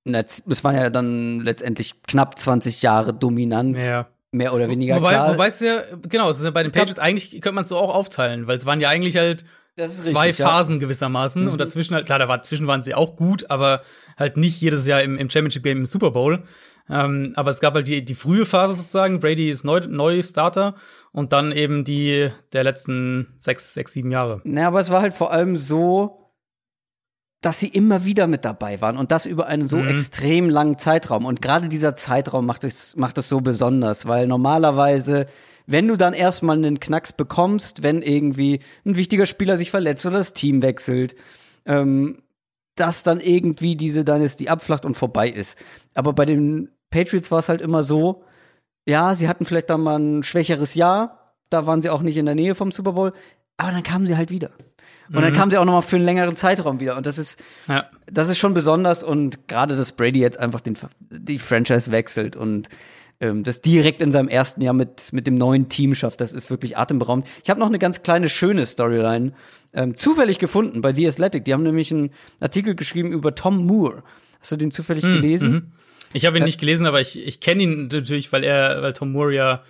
[0.04, 3.88] das waren ja dann letztendlich knapp 20 Jahre Dominanz.
[3.88, 4.08] Ja.
[4.32, 5.34] Mehr oder weniger wobei, klar.
[5.34, 7.76] Wobei es ja, genau, es ist ja bei den Patriots eigentlich, könnte man es so
[7.76, 9.44] auch aufteilen, weil es waren ja eigentlich halt
[9.76, 10.80] zwei richtig, Phasen ja.
[10.80, 11.44] gewissermaßen.
[11.44, 11.50] Mhm.
[11.50, 13.82] Und dazwischen halt, klar, da war, dazwischen waren sie auch gut, aber
[14.18, 16.42] halt nicht jedes Jahr im, im Championship Game im Super Bowl.
[16.88, 19.20] Ähm, aber es gab halt die, die frühe Phase sozusagen.
[19.20, 20.74] Brady ist neu, neu Starter
[21.12, 24.40] und dann eben die der letzten sechs, sechs, sieben Jahre.
[24.44, 26.16] Naja, aber es war halt vor allem so,
[27.40, 29.88] dass sie immer wieder mit dabei waren und das über einen so mhm.
[29.88, 31.24] extrem langen Zeitraum.
[31.24, 35.26] Und gerade dieser Zeitraum macht es, macht es so besonders, weil normalerweise,
[35.70, 40.18] wenn du dann erstmal einen Knacks bekommst, wenn irgendwie ein wichtiger Spieler sich verletzt oder
[40.18, 41.14] das Team wechselt,
[41.64, 42.22] ähm,
[42.74, 45.56] dass dann irgendwie diese Dynasty abflacht und vorbei ist.
[45.94, 48.24] Aber bei den Patriots war es halt immer so,
[48.86, 52.26] ja, sie hatten vielleicht dann mal ein schwächeres Jahr, da waren sie auch nicht in
[52.26, 53.12] der Nähe vom Super Bowl,
[53.56, 54.50] aber dann kamen sie halt wieder.
[55.08, 55.22] Und mhm.
[55.22, 56.96] dann kamen sie auch noch mal für einen längeren Zeitraum wieder.
[56.96, 57.86] Und das ist, ja.
[58.06, 59.04] das ist schon besonders.
[59.04, 60.76] Und gerade, dass Brady jetzt einfach den,
[61.10, 62.68] die Franchise wechselt und
[63.20, 66.50] ähm, das direkt in seinem ersten Jahr mit, mit dem neuen Team schafft, das ist
[66.50, 67.26] wirklich atemberaubend.
[67.44, 69.32] Ich habe noch eine ganz kleine, schöne Storyline
[69.72, 71.44] ähm, zufällig gefunden bei The Athletic.
[71.44, 74.02] Die haben nämlich einen Artikel geschrieben über Tom Moore.
[74.40, 75.12] Hast du den zufällig mhm.
[75.12, 75.72] gelesen?
[76.12, 79.12] Ich habe ihn nicht gelesen, aber ich, ich kenne ihn natürlich, weil er, weil Tom
[79.12, 79.62] Moore ja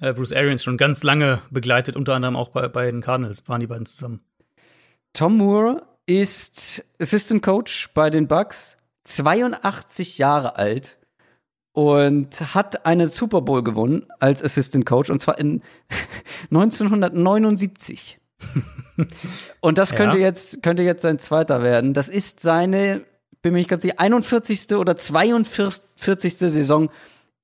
[0.00, 3.60] äh, Bruce Arians schon ganz lange begleitet, unter anderem auch bei, bei den Cardinals, waren
[3.60, 4.20] die beiden zusammen.
[5.12, 10.97] Tom Moore ist Assistant Coach bei den Bucks, 82 Jahre alt
[11.72, 15.62] und hat eine Super Bowl gewonnen als Assistant Coach und zwar in
[16.50, 18.18] 1979.
[19.60, 20.26] und das könnte ja.
[20.26, 21.94] jetzt könnte jetzt sein zweiter werden.
[21.94, 23.04] Das ist seine
[23.42, 24.72] bin mir nicht ganz sicher, 41.
[24.74, 26.36] oder 42.
[26.36, 26.90] Saison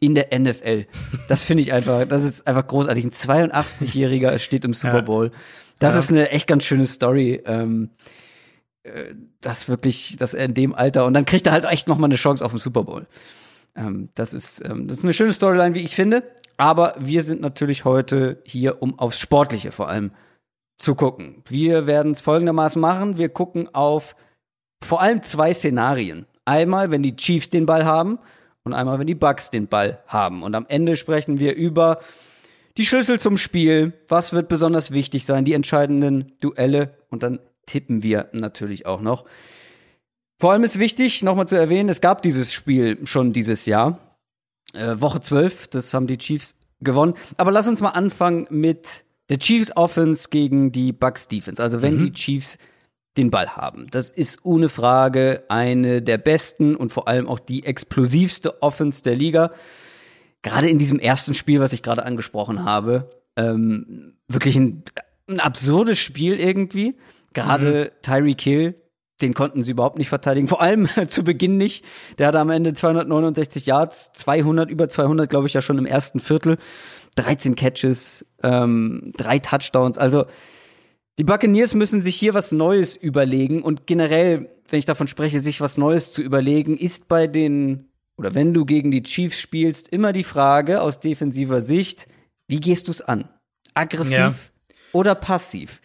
[0.01, 0.87] in der NFL.
[1.29, 3.05] Das finde ich einfach, das ist einfach großartig.
[3.05, 5.31] Ein 82-Jähriger steht im Super Bowl.
[5.79, 6.01] Das ja.
[6.01, 7.43] ist eine echt ganz schöne Story.
[7.47, 7.91] Ähm,
[8.83, 11.99] äh, das wirklich, dass er in dem Alter und dann kriegt er halt echt noch
[11.99, 13.07] mal eine Chance auf den Super Bowl.
[13.77, 16.23] Ähm, das ist, ähm, das ist eine schöne Storyline, wie ich finde.
[16.57, 20.13] Aber wir sind natürlich heute hier, um aufs Sportliche vor allem
[20.79, 21.43] zu gucken.
[21.49, 23.17] Wir werden es folgendermaßen machen.
[23.17, 24.15] Wir gucken auf
[24.83, 26.27] vor allem zwei Szenarien.
[26.45, 28.19] Einmal, wenn die Chiefs den Ball haben
[28.65, 30.43] und einmal, wenn die Bucks den Ball haben.
[30.43, 32.01] Und am Ende sprechen wir über
[32.77, 38.03] die Schlüssel zum Spiel, was wird besonders wichtig sein, die entscheidenden Duelle und dann tippen
[38.03, 39.25] wir natürlich auch noch.
[40.39, 44.19] Vor allem ist wichtig, nochmal zu erwähnen, es gab dieses Spiel schon dieses Jahr.
[44.73, 47.15] Äh, Woche 12, das haben die Chiefs gewonnen.
[47.37, 51.63] Aber lass uns mal anfangen mit der Chiefs Offense gegen die Bucks Defense.
[51.63, 52.07] Also wenn mhm.
[52.07, 52.59] die Chiefs
[53.17, 53.87] den Ball haben.
[53.91, 59.15] Das ist ohne Frage eine der besten und vor allem auch die explosivste Offense der
[59.15, 59.53] Liga.
[60.43, 64.83] Gerade in diesem ersten Spiel, was ich gerade angesprochen habe, ähm, wirklich ein,
[65.29, 66.97] ein, absurdes Spiel irgendwie.
[67.33, 68.03] Gerade mhm.
[68.03, 68.75] Tyreek Hill,
[69.21, 70.49] den konnten sie überhaupt nicht verteidigen.
[70.49, 71.85] Vor allem zu Beginn nicht.
[72.19, 76.21] Der hatte am Ende 269 Yards, 200, über 200, glaube ich, ja schon im ersten
[76.21, 76.59] Viertel.
[77.17, 79.99] 13 Catches, ähm, drei Touchdowns.
[79.99, 80.27] Also
[81.19, 85.61] die Buccaneers müssen sich hier was Neues überlegen und generell, wenn ich davon spreche, sich
[85.61, 90.13] was Neues zu überlegen, ist bei den oder wenn du gegen die Chiefs spielst, immer
[90.13, 92.07] die Frage aus defensiver Sicht,
[92.47, 93.29] wie gehst du es an?
[93.75, 94.35] Aggressiv ja.
[94.93, 95.81] oder passiv?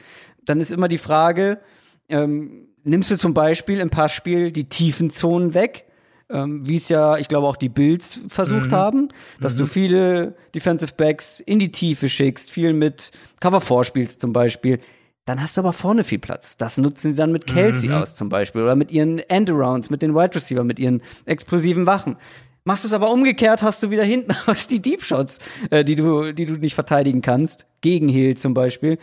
[0.45, 1.59] Dann ist immer die Frage,
[2.07, 5.85] ähm, nimmst du zum Beispiel im Passspiel die tiefen Zonen weg?
[6.31, 8.75] ähm, wie es ja, ich glaube, auch die Bills versucht mhm.
[8.75, 9.07] haben,
[9.41, 9.57] dass mhm.
[9.57, 14.79] du viele Defensive Backs in die Tiefe schickst, viel mit Cover 4 spielst zum Beispiel.
[15.25, 16.57] Dann hast du aber vorne viel Platz.
[16.57, 17.95] Das nutzen sie dann mit Kelsey mhm.
[17.95, 22.17] aus zum Beispiel oder mit ihren Endarounds, mit den Wide Receiver, mit ihren explosiven Wachen.
[22.63, 25.39] Machst du es aber umgekehrt, hast du wieder hinten aus die Deep Shots,
[25.71, 27.65] äh, die du, die du nicht verteidigen kannst.
[27.81, 28.97] Gegen Hill zum Beispiel.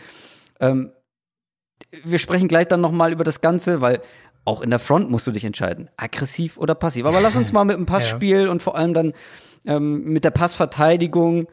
[0.59, 0.91] Ähm,
[2.03, 4.01] wir sprechen gleich dann noch mal über das Ganze, weil
[4.45, 7.05] auch in der Front musst du dich entscheiden, aggressiv oder passiv.
[7.05, 8.51] Aber lass uns mal mit dem Passspiel ja.
[8.51, 9.13] und vor allem dann
[9.65, 11.47] ähm, mit der Passverteidigung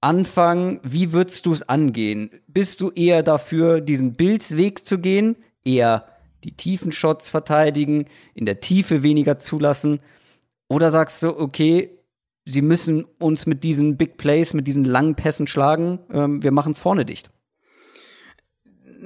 [0.00, 0.80] anfangen.
[0.82, 2.30] Wie würdest du es angehen?
[2.46, 6.06] Bist du eher dafür, diesen Bildsweg zu gehen, eher
[6.44, 10.00] die tiefen Shots verteidigen, in der Tiefe weniger zulassen?
[10.68, 11.98] Oder sagst du, okay,
[12.44, 16.72] sie müssen uns mit diesen Big Plays, mit diesen langen Pässen schlagen, ähm, wir machen
[16.72, 17.30] es vorne dicht?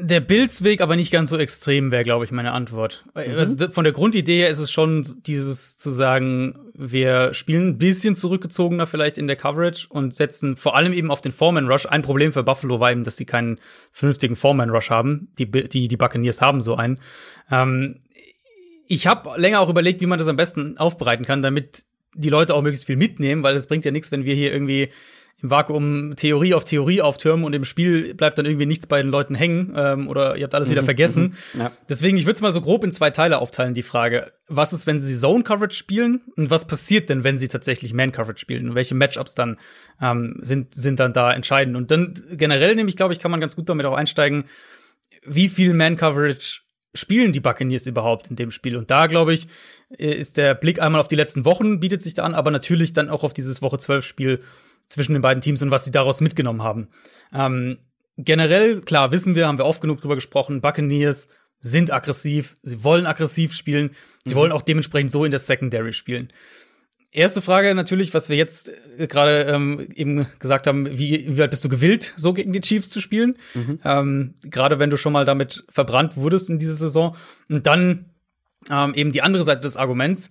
[0.01, 3.05] Der Bildsweg aber nicht ganz so extrem wäre, glaube ich, meine Antwort.
[3.15, 3.37] Mhm.
[3.37, 8.15] Also von der Grundidee her ist es schon dieses zu sagen, wir spielen ein bisschen
[8.15, 11.87] zurückgezogener vielleicht in der Coverage und setzen vor allem eben auf den Foreman Rush.
[11.87, 13.59] Ein Problem für Buffalo war eben, dass sie keinen
[13.91, 15.33] vernünftigen Foreman Rush haben.
[15.37, 17.01] Die, die, die Buccaneers haben so einen.
[17.51, 17.97] Ähm,
[18.87, 21.83] ich habe länger auch überlegt, wie man das am besten aufbereiten kann, damit
[22.15, 24.91] die Leute auch möglichst viel mitnehmen, weil es bringt ja nichts, wenn wir hier irgendwie
[25.41, 29.11] im Vakuum Theorie auf Theorie auftürmen und im Spiel bleibt dann irgendwie nichts bei den
[29.11, 31.37] Leuten hängen ähm, oder ihr habt alles mhm, wieder vergessen.
[31.55, 31.73] Mhm, ja.
[31.89, 34.33] Deswegen, ich würde es mal so grob in zwei Teile aufteilen, die Frage.
[34.49, 38.11] Was ist, wenn sie Zone Coverage spielen und was passiert denn, wenn sie tatsächlich Man
[38.11, 39.59] Coverage spielen und welche Matchups dann
[40.03, 41.77] ähm, sind, sind dann da entscheidend?
[41.77, 44.45] Und dann generell nämlich, glaube ich, kann man ganz gut damit auch einsteigen,
[45.25, 46.63] wie viel Man Coverage
[46.95, 48.77] spielen die Buccaneers überhaupt in dem Spiel?
[48.77, 49.47] Und da, glaube ich,
[49.97, 52.93] äh, ist der Blick einmal auf die letzten Wochen, bietet sich da an, aber natürlich
[52.93, 54.41] dann auch auf dieses Woche 12 Spiel
[54.89, 56.89] zwischen den beiden Teams und was sie daraus mitgenommen haben.
[57.33, 57.79] Ähm,
[58.17, 61.29] generell, klar, wissen wir, haben wir oft genug drüber gesprochen, Buccaneers
[61.61, 63.91] sind aggressiv, sie wollen aggressiv spielen,
[64.25, 64.39] sie mhm.
[64.39, 66.33] wollen auch dementsprechend so in der Secondary spielen.
[67.11, 71.51] Erste Frage natürlich, was wir jetzt äh, gerade ähm, eben gesagt haben, wie, wie weit
[71.51, 73.39] bist du gewillt, so gegen die Chiefs zu spielen?
[73.55, 73.81] Mhm.
[73.83, 77.17] Ähm, gerade wenn du schon mal damit verbrannt wurdest in dieser Saison.
[77.49, 78.11] Und dann
[78.71, 80.31] ähm, eben die andere Seite des Arguments.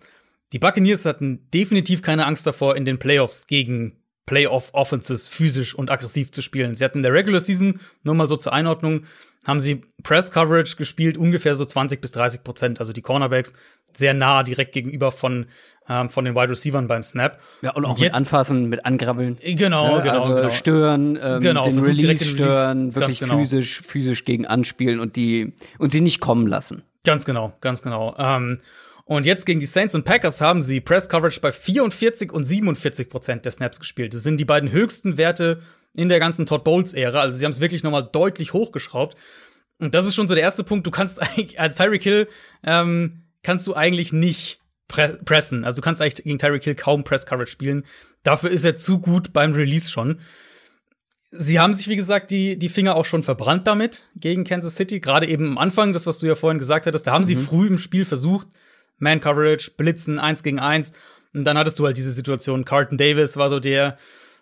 [0.53, 6.31] Die Buccaneers hatten definitiv keine Angst davor, in den Playoffs gegen Playoff-Offenses physisch und aggressiv
[6.31, 6.75] zu spielen.
[6.75, 9.05] Sie hatten in der Regular Season, nur mal so zur Einordnung,
[9.47, 12.79] haben sie Press-Coverage gespielt, ungefähr so 20 bis 30 Prozent.
[12.79, 13.53] Also die Cornerbacks
[13.93, 15.47] sehr nah direkt gegenüber von,
[15.89, 17.41] ähm, von den Wide Receivers beim Snap.
[17.61, 19.37] Ja, und auch und jetzt, mit Anfassen, mit Angrabbeln.
[19.41, 20.13] Genau, ja, genau.
[20.13, 20.49] Also genau.
[20.49, 23.37] stören, ähm, genau, den Release stören, wirklich genau.
[23.37, 26.83] physisch, physisch gegen anspielen und die, und sie nicht kommen lassen.
[27.05, 28.13] Ganz genau, ganz genau.
[28.19, 28.59] Ähm,
[29.07, 33.09] und jetzt gegen die Saints und Packers haben sie Press Coverage bei 44 und 47
[33.09, 34.13] Prozent der Snaps gespielt.
[34.13, 35.61] Das sind die beiden höchsten Werte
[35.95, 37.21] in der ganzen Todd Bowles-Ära.
[37.21, 39.15] Also sie haben es wirklich nochmal deutlich hochgeschraubt.
[39.79, 40.85] Und das ist schon so der erste Punkt.
[40.85, 42.27] Du kannst eigentlich, als Tyreek Hill,
[42.63, 45.63] ähm, kannst du eigentlich nicht pre pressen.
[45.63, 47.83] Also du kannst eigentlich gegen Tyreek Hill kaum Press Coverage spielen.
[48.23, 50.19] Dafür ist er zu gut beim Release schon.
[51.31, 54.99] Sie haben sich, wie gesagt, die, die Finger auch schon verbrannt damit gegen Kansas City.
[54.99, 57.27] Gerade eben am Anfang, das, was du ja vorhin gesagt hattest, da haben mhm.
[57.27, 58.47] sie früh im Spiel versucht,
[58.99, 60.91] man-Coverage, Blitzen, eins gegen eins.
[61.33, 62.65] Und dann hattest du halt diese Situation.
[62.65, 63.97] Carlton Davis war so der,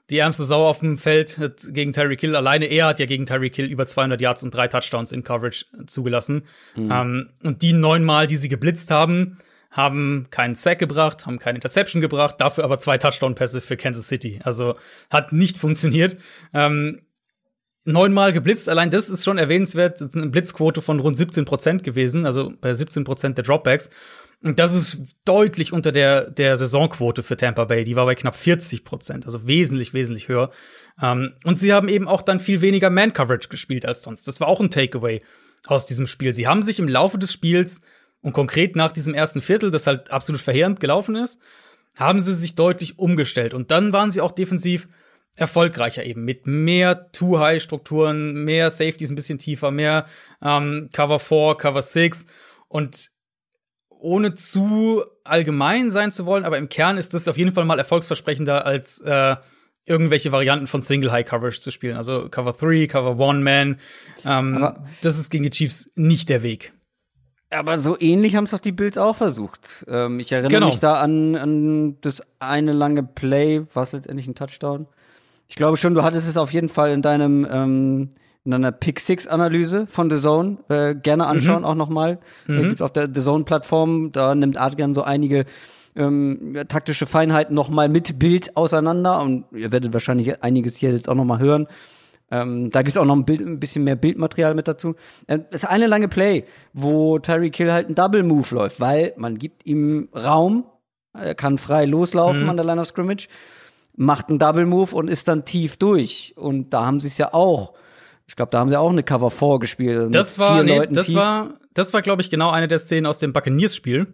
[0.09, 1.39] die ärmste Sau auf dem Feld
[1.69, 2.35] gegen Tyreek Hill.
[2.35, 5.65] Alleine er hat ja gegen Tyreek Hill über 200 Yards und drei Touchdowns in Coverage
[5.87, 6.43] zugelassen.
[6.75, 6.91] Mhm.
[6.91, 9.37] Um, und die neunmal, die sie geblitzt haben,
[9.71, 14.39] haben keinen Sack gebracht, haben keine Interception gebracht, dafür aber zwei Touchdown-Pässe für Kansas City.
[14.43, 14.75] Also
[15.09, 16.17] hat nicht funktioniert.
[16.53, 17.01] Ähm,
[17.83, 19.99] neunmal geblitzt, allein das ist schon erwähnenswert.
[19.99, 23.89] Das ist eine Blitzquote von rund 17 Prozent gewesen, also bei 17 Prozent der Dropbacks.
[24.41, 27.83] Und das ist deutlich unter der, der Saisonquote für Tampa Bay.
[27.83, 30.51] Die war bei knapp 40 Prozent, also wesentlich, wesentlich höher.
[31.01, 34.27] Ähm, und sie haben eben auch dann viel weniger Man-Coverage gespielt als sonst.
[34.27, 35.21] Das war auch ein Takeaway
[35.65, 36.33] aus diesem Spiel.
[36.33, 37.81] Sie haben sich im Laufe des Spiels
[38.21, 41.39] und konkret nach diesem ersten Viertel, das halt absolut verheerend gelaufen ist,
[41.97, 43.53] haben sie sich deutlich umgestellt.
[43.53, 44.87] Und dann waren sie auch defensiv
[45.37, 50.05] erfolgreicher eben mit mehr Too-High-Strukturen, mehr Safeties ein bisschen tiefer, mehr
[50.41, 52.25] ähm, Cover 4, Cover 6
[52.67, 53.11] und
[53.99, 57.79] ohne zu allgemein sein zu wollen, aber im Kern ist das auf jeden Fall mal
[57.79, 59.35] erfolgsversprechender als äh,
[59.85, 61.97] irgendwelche Varianten von Single High Coverage zu spielen.
[61.97, 63.79] Also Cover 3, Cover 1 Man.
[64.25, 66.73] Ähm, das ist gegen die Chiefs nicht der Weg.
[67.51, 69.85] Aber so ähnlich haben es doch die Bills auch versucht.
[69.87, 70.65] Ähm, ich erinnere genau.
[70.67, 74.87] mich da an, an das eine lange Play, war es letztendlich ein Touchdown?
[75.47, 78.09] Ich glaube schon, du hattest es auf jeden Fall in deinem ähm,
[78.45, 81.65] in einer Pick Six Analyse von The Zone äh, gerne anschauen mhm.
[81.65, 82.19] auch nochmal.
[82.47, 82.61] Mhm.
[82.61, 85.45] Gibt's auf der The Zone Plattform, da nimmt Adrian so einige
[85.95, 91.15] ähm, taktische Feinheiten nochmal mit Bild auseinander und ihr werdet wahrscheinlich einiges hier jetzt auch
[91.15, 91.67] nochmal hören.
[92.31, 94.95] Ähm, da gibt's auch noch ein, Bild, ein bisschen mehr Bildmaterial mit dazu.
[95.27, 99.13] Ähm, es ist eine lange Play, wo Terry Kill halt ein Double Move läuft, weil
[99.17, 100.65] man gibt ihm Raum
[101.15, 102.49] er kann frei loslaufen Mhm.
[102.49, 103.27] an der Line of Scrimmage,
[103.95, 106.33] macht einen Double Move und ist dann tief durch.
[106.35, 107.73] Und da haben sie es ja auch.
[108.27, 110.13] Ich glaube, da haben sie auch eine Cover 4 gespielt.
[110.15, 111.15] Das war, nee, das tief.
[111.15, 114.07] war, das war, glaube ich, genau eine der Szenen aus dem Buccaneers-Spiel,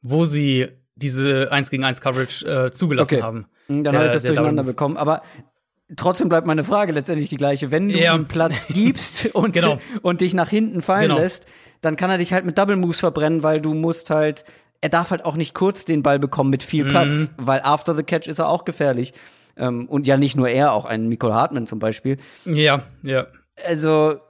[0.00, 3.22] wo sie diese 1 gegen 1 Coverage äh, zugelassen Okay.
[3.22, 3.46] haben.
[3.66, 4.96] Hm, Dann habe ich das der durcheinander Double bekommen.
[4.96, 5.22] Aber
[5.96, 7.70] trotzdem bleibt meine Frage letztendlich die gleiche.
[7.70, 8.14] Wenn du Ja.
[8.14, 9.78] ihm Platz gibst und, Genau.
[10.02, 11.18] und dich nach hinten fallen Genau.
[11.18, 11.46] lässt,
[11.82, 14.44] dann kann er dich halt mit Double Moves verbrennen, weil du musst halt,
[14.80, 17.28] er darf halt auch nicht kurz den Ball bekommen mit viel Platz, Mhm.
[17.38, 19.12] weil after the catch ist er auch gefährlich.
[19.56, 22.16] Ähm, und ja, nicht nur er, auch ein Nicole Hartman zum Beispiel.
[22.46, 23.26] Ja, ja.
[23.66, 24.20] Also,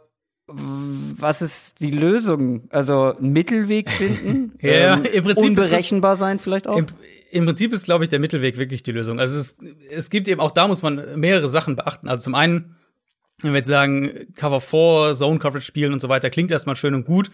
[0.46, 2.68] was ist die Lösung?
[2.70, 4.52] Also, einen Mittelweg finden?
[4.62, 6.76] Ähm, Ja, im Prinzip Unberechenbar sein vielleicht auch?
[6.76, 6.87] Im,
[7.30, 9.18] Im Prinzip ist, glaube ich, der Mittelweg wirklich die Lösung.
[9.18, 9.56] Also es,
[9.90, 12.08] es gibt eben auch da muss man mehrere Sachen beachten.
[12.08, 12.76] Also zum einen,
[13.40, 16.94] wenn wir jetzt sagen, Cover 4, Zone Coverage spielen und so weiter, klingt erstmal schön
[16.94, 17.30] und gut,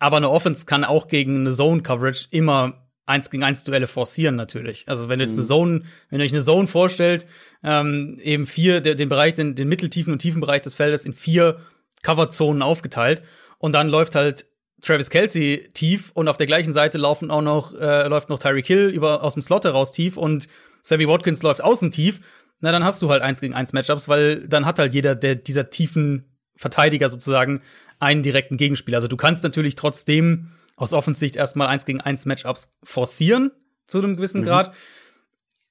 [0.00, 4.36] aber eine Offense kann auch gegen eine Zone Coverage immer eins gegen eins Duelle forcieren
[4.36, 4.88] natürlich.
[4.88, 7.26] Also wenn du jetzt eine Zone, wenn ihr euch eine Zone vorstellt,
[7.62, 11.12] ähm, eben vier, der, den Bereich, den, den mitteltiefen und tiefen Bereich des Feldes in
[11.12, 11.58] vier
[12.02, 13.22] Coverzonen aufgeteilt
[13.58, 14.46] und dann läuft halt
[14.80, 18.66] Travis Kelsey tief und auf der gleichen Seite laufen auch noch, äh, läuft noch Tyreek
[18.66, 20.48] Hill über, aus dem Slot heraus tief und
[20.82, 22.20] Sammy Watkins läuft außen tief.
[22.60, 25.34] Na, dann hast du halt eins gegen eins Matchups, weil dann hat halt jeder der
[25.34, 27.62] dieser tiefen Verteidiger sozusagen
[27.98, 28.98] einen direkten Gegenspieler.
[28.98, 33.50] Also du kannst natürlich trotzdem aus Offensicht erstmal eins gegen eins Matchups forcieren
[33.86, 34.74] zu einem gewissen Grad.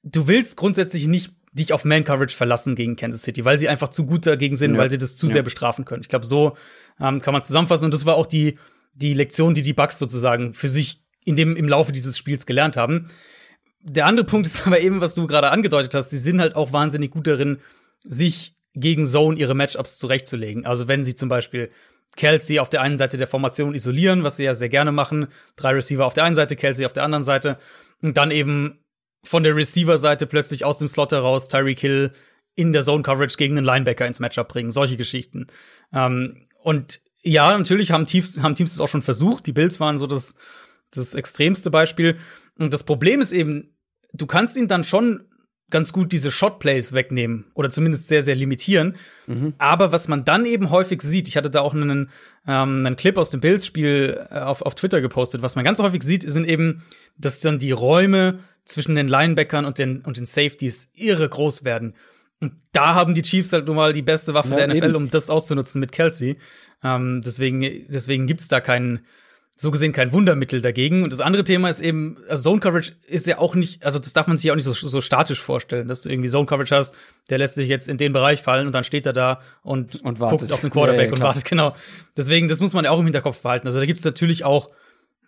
[0.03, 3.89] Du willst grundsätzlich nicht dich auf Man Coverage verlassen gegen Kansas City, weil sie einfach
[3.89, 4.77] zu gut dagegen sind, Ja.
[4.79, 5.33] weil sie das zu Ja.
[5.33, 6.01] sehr bestrafen können.
[6.01, 6.55] Ich glaube, so
[6.99, 7.85] ähm, kann man zusammenfassen.
[7.85, 8.57] Und das war auch die,
[8.95, 12.75] die Lektion, die die Bucks sozusagen für sich in dem, im Laufe dieses Spiels gelernt
[12.75, 13.07] haben.
[13.81, 16.73] Der andere Punkt ist aber eben, was du gerade angedeutet hast, sie sind halt auch
[16.73, 17.59] wahnsinnig gut darin,
[18.03, 20.65] sich gegen Zone ihre Matchups zurechtzulegen.
[20.65, 21.69] Also wenn sie zum Beispiel
[22.15, 25.71] Kelsey auf der einen Seite der Formation isolieren, was sie ja sehr gerne machen, drei
[25.71, 27.57] Receiver auf der einen Seite, Kelsey auf der anderen Seite,
[28.01, 28.79] und dann eben
[29.23, 32.11] von der Receiver-Seite plötzlich aus dem Slot heraus Tyreek Hill
[32.55, 35.47] in der Zone-Coverage gegen einen Linebacker ins Matchup bringen, solche Geschichten.
[35.93, 39.47] Ähm, und ja, natürlich haben Teams, haben Teams das auch schon versucht.
[39.47, 40.35] Die Bills waren so das,
[40.91, 42.17] das extremste Beispiel.
[42.59, 43.75] Und das Problem ist eben,
[44.11, 45.23] du kannst ihn dann schon
[45.73, 48.95] ganz gut diese Shot-Plays wegnehmen oder zumindest sehr, sehr limitieren.
[49.57, 52.09] Aber was man dann eben häufig sieht, ich hatte da auch einen,
[52.47, 56.03] ähm, einen Clip aus dem Bills-Spiel äh, auf, auf Twitter gepostet, was man ganz häufig
[56.03, 56.83] sieht, sind eben,
[57.17, 61.95] dass dann die Räume zwischen den Linebackern und den, und den Safeties irre groß werden.
[62.39, 64.95] Und da haben die Chiefs halt nun mal die beste Waffe Ja, der NFL, eben.
[64.95, 66.37] um das auszunutzen mit Kelsey.
[66.83, 68.99] Ähm, deswegen deswegen gibt's da keinen,
[69.55, 71.03] so gesehen kein Wundermittel dagegen.
[71.03, 74.11] Und das andere Thema ist eben, also Zone Coverage ist ja auch nicht, also das
[74.13, 76.95] darf man sich auch nicht so, so statisch vorstellen, dass du irgendwie Zone Coverage hast,
[77.29, 80.19] der lässt sich jetzt in den Bereich fallen und dann steht er da und, Und
[80.19, 80.39] wartet.
[80.39, 81.75] guckt auf den Quarterback Ja, ja, und wartet, genau.
[82.17, 83.67] Deswegen, das muss man ja auch im Hinterkopf behalten.
[83.67, 84.69] Also da gibt's natürlich auch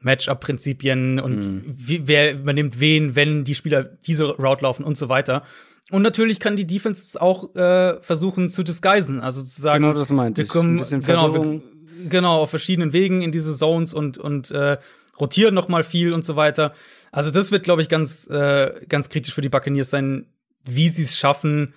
[0.02, 1.64] Matchup-Prinzipien und Mhm.
[1.68, 5.44] wie, wer übernimmt wen, wenn die Spieler diese Route laufen und so weiter.
[5.92, 10.10] Und natürlich kann die Defense auch äh, versuchen zu disguisen, also zu sagen, Genau das
[10.10, 10.50] meinte wir ich.
[10.50, 11.62] kommen Ein bisschen genau, wir,
[12.10, 14.78] genau auf verschiedenen Wegen in diese Zones und und äh,
[15.20, 16.74] rotieren noch mal viel und so weiter.
[17.12, 20.28] Also das wird, glaube ich, ganz äh, ganz kritisch für die Buccaneers sein,
[20.64, 21.74] wie sie es schaffen,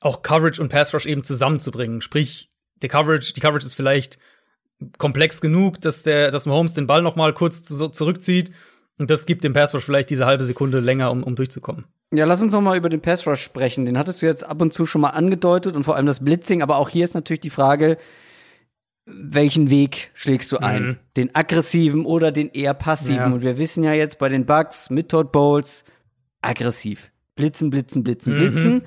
[0.00, 2.00] auch Coverage und Pass Rush eben zusammenzubringen.
[2.00, 2.50] Sprich,
[2.82, 4.18] der Coverage, die Coverage ist vielleicht
[4.98, 8.50] komplex genug, dass der, dass Mahomes den Ball noch mal kurz zu, zurückzieht
[8.98, 11.86] und das gibt dem Pass Rush vielleicht diese halbe Sekunde länger, um, um durchzukommen.
[12.12, 13.86] Ja, lass uns noch mal über den Pass Rush sprechen.
[13.86, 16.62] Den hattest du jetzt ab und zu schon mal angedeutet und vor allem das Blitzing.
[16.62, 17.98] Aber auch hier ist natürlich die Frage,
[19.06, 20.82] welchen Weg schlägst du ein?
[20.86, 20.96] Mhm.
[21.16, 23.16] Den aggressiven oder den eher passiven?
[23.16, 23.26] Ja.
[23.26, 25.84] Und wir wissen ja jetzt bei den Bugs mit Todd Bowles
[26.42, 27.10] aggressiv.
[27.36, 28.38] Blitzen, blitzen, blitzen, Mhm.
[28.38, 28.82] blitzen.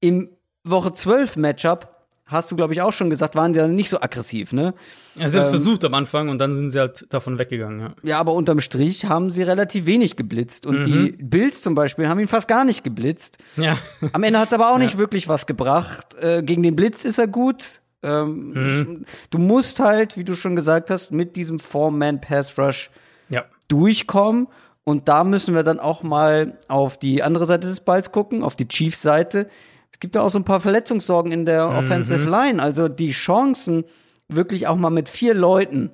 [0.00, 0.28] Im
[0.64, 1.90] Woche 12 Matchup
[2.26, 4.72] hast du, glaube ich, auch schon gesagt, waren sie ja nicht so aggressiv, ne?
[5.14, 7.80] Ja, sie haben es Ähm, versucht am Anfang und dann sind sie halt davon weggegangen.
[7.80, 7.94] Ja.
[8.02, 10.64] Ja, aber unterm Strich haben sie relativ wenig geblitzt.
[10.66, 13.38] Und die Bills zum Beispiel haben ihn fast gar nicht geblitzt.
[13.56, 13.76] ja.
[14.12, 16.14] Am Ende hat es aber auch nicht wirklich was gebracht.
[16.14, 17.80] Äh, gegen den Blitz ist er gut.
[18.04, 19.04] Ähm, Mhm.
[19.30, 22.90] Du musst halt, wie du schon gesagt hast, mit diesem Four-Man-Pass-Rush
[23.30, 23.44] ja.
[23.68, 24.48] durchkommen.
[24.84, 28.54] Und da müssen wir dann auch mal auf die andere Seite des Balls gucken, auf
[28.54, 29.48] die Chiefs-Seite.
[29.92, 31.76] Es gibt ja auch so ein paar Verletzungssorgen in der Mhm.
[31.76, 32.62] Offensive Line.
[32.62, 33.84] Also die Chancen,
[34.28, 35.90] wirklich auch mal mit vier Leuten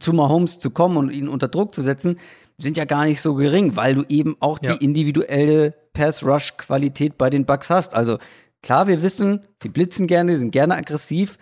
[0.00, 2.18] zu Mahomes zu kommen und ihn unter Druck zu setzen,
[2.58, 4.74] sind ja gar nicht so gering, weil du eben auch Ja.
[4.74, 7.94] die individuelle Pass-Rush-Qualität bei den Bucks hast.
[7.94, 8.18] Also
[8.62, 11.38] klar, wir wissen, die blitzen gerne, die sind gerne aggressiv,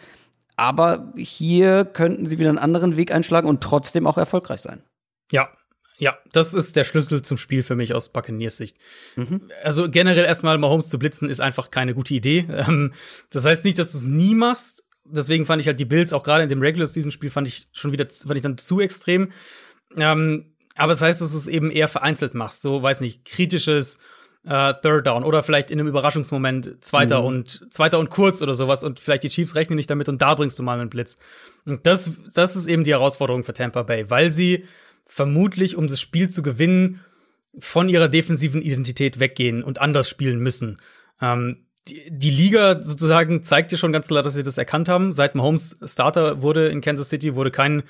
[0.56, 4.82] aber hier könnten sie wieder einen anderen Weg einschlagen und trotzdem auch erfolgreich sein.
[5.30, 5.50] Ja,
[5.98, 8.76] ja, das ist der Schlüssel zum Spiel für mich aus Buccaneers Sicht.
[9.16, 9.50] Mhm.
[9.62, 12.46] Also generell erstmal Mahomes zu blitzen ist einfach keine gute Idee.
[12.56, 12.92] Ähm,
[13.30, 14.82] das heißt nicht, dass du es nie machst.
[15.04, 17.68] Deswegen fand ich halt die Bills auch gerade in dem Regular Season Spiel fand ich
[17.72, 19.30] schon wieder fand ich dann zu extrem.
[19.96, 22.62] Ähm, Aber das heißt, dass du es eben eher vereinzelt machst.
[22.62, 23.98] So, weiß nicht, kritisches
[24.46, 27.26] äh, Third Down oder vielleicht in einem Überraschungsmoment zweiter Mhm.
[27.26, 30.34] und zweiter und kurz oder sowas und vielleicht die Chiefs rechnen nicht damit und da
[30.34, 31.16] bringst du mal einen Blitz.
[31.64, 34.64] Und das, das ist eben die Herausforderung für Tampa Bay, weil sie
[35.04, 37.00] vermutlich, um das Spiel zu gewinnen,
[37.58, 40.78] von ihrer defensiven Identität weggehen und anders spielen müssen.
[41.22, 45.12] Ähm, die, die Liga sozusagen zeigt dir schon ganz klar, dass sie das erkannt haben.
[45.12, 47.82] Seit Mahomes Starter wurde in Kansas City, wurde kein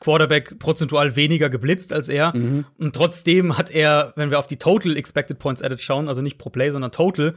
[0.00, 2.32] Quarterback prozentual weniger geblitzt als er.
[2.78, 6.38] Und trotzdem hat er, wenn wir auf die Total Expected Points Added schauen, also nicht
[6.38, 7.34] pro Play, sondern Total,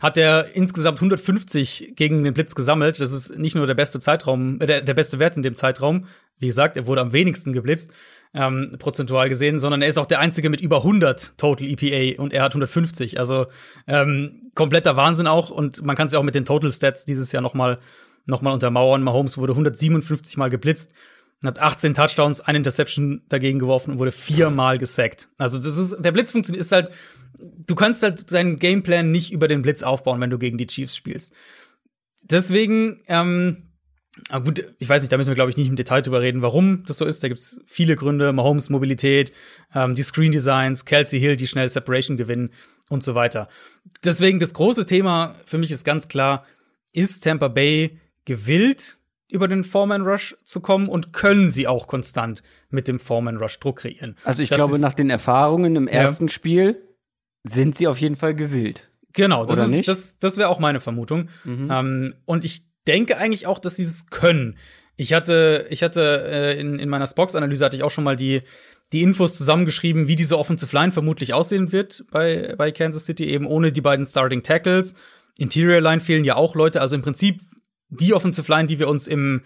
[0.00, 3.00] hat er insgesamt 150 gegen den Blitz gesammelt.
[3.00, 6.06] Das ist nicht nur der beste Zeitraum, äh, der, der beste Wert in dem Zeitraum.
[6.38, 7.92] Wie gesagt, er wurde am wenigsten geblitzt,
[8.32, 12.32] ähm, prozentual gesehen, sondern er ist auch der einzige mit über 100 Total EPA und
[12.32, 13.18] er hat 150.
[13.18, 13.46] Also
[13.86, 17.30] ähm, kompletter Wahnsinn auch und man kann es ja auch mit den Total Stats dieses
[17.32, 17.78] Jahr noch mal,
[18.24, 19.02] noch mal untermauern.
[19.02, 20.94] Mahomes wurde 157 Mal geblitzt
[21.42, 25.28] hat 18 Touchdowns, eine Interception dagegen geworfen und wurde viermal gesackt.
[25.38, 26.90] Also das ist der Blitz funktioniert ist halt
[27.66, 30.96] du kannst halt deinen Gameplan nicht über den Blitz aufbauen, wenn du gegen die Chiefs
[30.96, 31.32] spielst.
[32.22, 33.70] Deswegen ähm,
[34.44, 36.84] gut, ich weiß nicht, da müssen wir, glaube ich, nicht im Detail drüber reden, warum
[36.84, 37.22] das so ist.
[37.22, 38.32] Da gibt es viele Gründe.
[38.32, 39.32] Mahomes Mobilität,
[39.74, 42.50] ähm, die Screen Designs, Kelsey Hill, die schnell Separation gewinnen
[42.88, 43.48] und so weiter.
[44.04, 46.44] Deswegen das große Thema für mich ist ganz klar,
[46.92, 48.98] ist Tampa Bay gewillt,
[49.30, 53.58] über den Foreman Rush zu kommen und können sie auch konstant mit dem Foreman Rush
[53.60, 54.16] Druck kreieren?
[54.24, 56.82] Also ich Das glaube, nach den Erfahrungen im ersten Spiel
[57.44, 58.88] sind sie auf jeden Fall gewillt.
[59.12, 59.88] Genau, das Oder ist, nicht?
[59.88, 61.28] das, das wäre auch meine Vermutung.
[61.44, 64.56] Ähm, und ich denke eigentlich auch, dass sie es können.
[64.96, 68.40] Ich hatte, ich hatte äh, in, in meiner Spox-Analyse hatte ich auch schon mal die,
[68.92, 73.46] die Infos zusammengeschrieben, wie diese Offensive Line vermutlich aussehen wird bei, bei Kansas City, eben
[73.46, 74.94] ohne die beiden Starting Tackles.
[75.38, 77.40] Interior Line fehlen ja auch Leute, also im Prinzip
[77.90, 79.42] die Offensive Line, die wir uns im,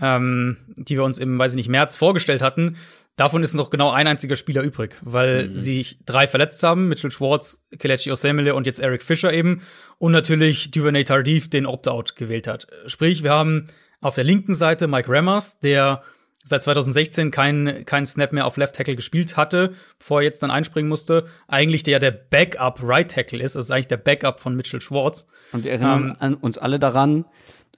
[0.00, 2.76] ähm, die wir uns im, weiß ich nicht, März vorgestellt hatten,
[3.16, 7.62] davon ist noch genau ein einziger Spieler übrig, weil sie drei verletzt haben, Mitchell Schwartz,
[7.78, 9.62] Kelechi Osemele und jetzt Eric Fischer eben
[9.98, 12.66] und natürlich Duvernay Tardif den Opt-out gewählt hat.
[12.86, 13.66] Sprich, wir haben
[14.00, 16.02] auf der linken Seite Mike Rammers, der
[16.42, 20.50] seit 2016 keinen keinen Snap mehr auf Left Tackle gespielt hatte, bevor er jetzt dann
[20.50, 21.26] einspringen musste.
[21.48, 25.26] Eigentlich der der Backup Right Tackle ist, das ist eigentlich der Backup von Mitchell Schwartz.
[25.52, 27.26] Und wir erinnern Ähm, an uns alle daran,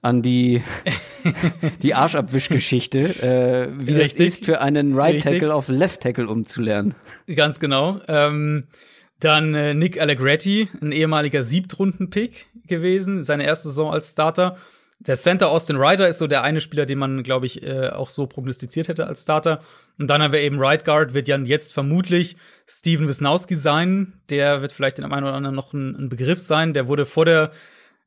[0.03, 0.61] an die,
[1.81, 4.27] die Arschabwischgeschichte, äh, wie das Richtig.
[4.27, 5.31] ist, für einen Right Richtig.
[5.31, 6.93] Tackle auf Left Tackle umzulernen.
[7.33, 8.01] Ganz genau.
[8.07, 8.65] Ähm,
[9.19, 14.57] dann äh, Nick Allegretti, ein ehemaliger Siebtrunden-Pick gewesen, seine erste Saison als Starter.
[14.99, 18.09] Der Center Austin Ryder ist so der eine Spieler, den man, glaube ich, äh, auch
[18.09, 19.61] so prognostiziert hätte als Starter.
[19.97, 22.35] Und dann haben wir eben Right Guard, wird ja jetzt vermutlich
[22.67, 24.13] Steven Wisnowski sein.
[24.29, 26.73] Der wird vielleicht den einen oder anderen noch ein, ein Begriff sein.
[26.73, 27.51] Der wurde vor der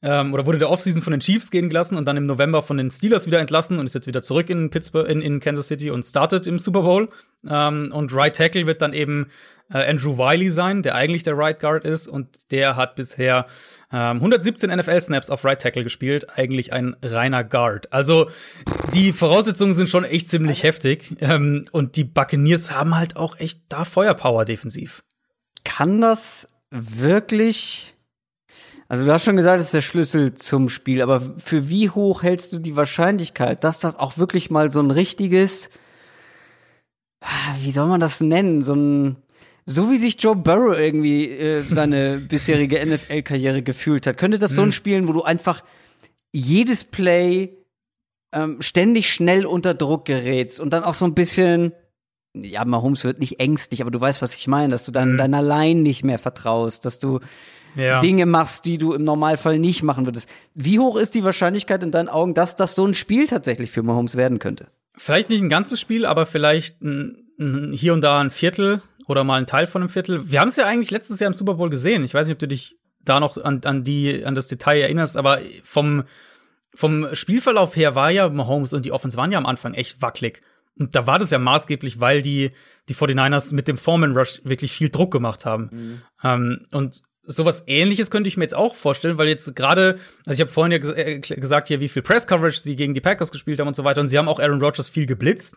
[0.03, 2.77] ähm, oder wurde der Offseason von den Chiefs gehen gelassen und dann im November von
[2.77, 5.91] den Steelers wieder entlassen und ist jetzt wieder zurück in Pittsburgh, in, in Kansas City
[5.91, 7.09] und startet im Super Bowl.
[7.49, 9.29] Ähm, und Right Tackle wird dann eben
[9.73, 13.47] äh, Andrew Wiley sein, der eigentlich der Right Guard ist und der hat bisher
[13.93, 17.93] ähm, 117 NFL-Snaps auf Right Tackle gespielt, eigentlich ein reiner Guard.
[17.93, 18.31] Also
[18.95, 23.63] die Voraussetzungen sind schon echt ziemlich heftig ähm, und die Buccaneers haben halt auch echt
[23.69, 25.05] da Feuerpower defensiv.
[25.65, 27.96] Kann das wirklich
[28.89, 32.23] also du hast schon gesagt, das ist der Schlüssel zum Spiel, aber für wie hoch
[32.23, 35.71] hältst du die Wahrscheinlichkeit, dass das auch wirklich mal so ein richtiges,
[37.61, 39.17] wie soll man das nennen, so ein,
[39.65, 44.63] so wie sich Joe Burrow irgendwie äh, seine bisherige NFL-Karriere gefühlt hat, könnte das so
[44.63, 45.65] ein Spiel, wo du einfach
[46.33, 47.57] jedes Play
[48.33, 51.73] ähm, ständig schnell unter Druck gerätst und dann auch so ein bisschen,
[52.35, 55.43] ja, Mahomes wird nicht ängstlich, aber du weißt, was ich meine, dass du dann deiner
[55.43, 57.19] Line nicht mehr vertraust, dass du
[57.77, 58.01] Ja.
[58.01, 60.29] Dinge machst, die du im Normalfall nicht machen würdest.
[60.55, 63.83] Wie hoch ist die Wahrscheinlichkeit in deinen Augen, dass das so ein Spiel tatsächlich für
[63.83, 64.69] Mahomes werden könnte?
[64.97, 69.25] Vielleicht nicht ein ganzes Spiel, aber vielleicht ein, ein, hier und da ein Viertel oder
[69.25, 70.31] mal ein Teil von einem Viertel.
[70.31, 72.03] Wir haben es ja eigentlich letztes Jahr im Super Bowl gesehen.
[72.03, 75.17] Ich weiß nicht, ob du dich da noch an, an die an das Detail erinnerst,
[75.17, 76.05] aber vom
[76.75, 80.41] vom Spielverlauf her war ja Mahomes und die Offense waren ja am Anfang echt wackelig.
[80.79, 82.51] Und da war das ja maßgeblich, weil die
[82.89, 86.03] die 49ers mit dem Foreman Rush wirklich viel Druck gemacht haben.
[86.23, 90.41] Ähm, und sowas ähnliches könnte ich mir jetzt auch vorstellen, weil jetzt gerade, also ich
[90.41, 93.31] habe vorhin ja ges äh, gesagt hier, wie viel Press Coverage sie gegen die Packers
[93.31, 95.57] gespielt haben und so weiter und sie haben auch Aaron Rodgers viel geblitzt.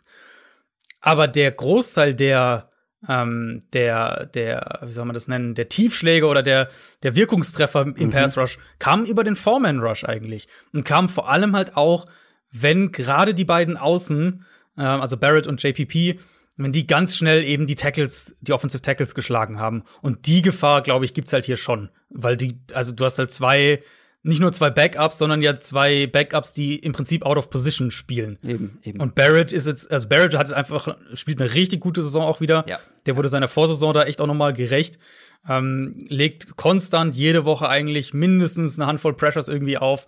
[1.01, 2.69] Aber der Großteil der
[3.07, 6.69] ähm, der, der, wie soll man das nennen, der Tiefschläge oder der,
[7.03, 10.47] der Wirkungstreffer im Pass Rush kam über den Foreman Rush eigentlich.
[10.73, 12.07] Und kam vor allem halt auch,
[12.51, 14.45] wenn gerade die beiden Außen,
[14.77, 16.19] ähm, also Barrett und JPP,
[16.63, 19.83] wenn die ganz schnell eben die Tackles, die Offensive Tackles geschlagen haben.
[20.01, 21.89] Und die Gefahr, glaube ich, gibt's halt hier schon.
[22.09, 23.79] Weil die, also du hast halt zwei,
[24.23, 28.39] nicht nur zwei Backups, sondern ja zwei Backups, die im Prinzip out of position spielen.
[28.43, 28.99] Eben, eben.
[28.99, 32.65] Und Barrett ist jetzt, also Barrett hat einfach, spielt eine richtig gute Saison auch wieder.
[32.67, 32.79] Ja.
[33.05, 34.99] Der wurde seiner Vorsaison da echt auch nochmal gerecht.
[35.47, 40.07] Ähm, legt konstant jede Woche eigentlich mindestens eine Handvoll Pressures irgendwie auf.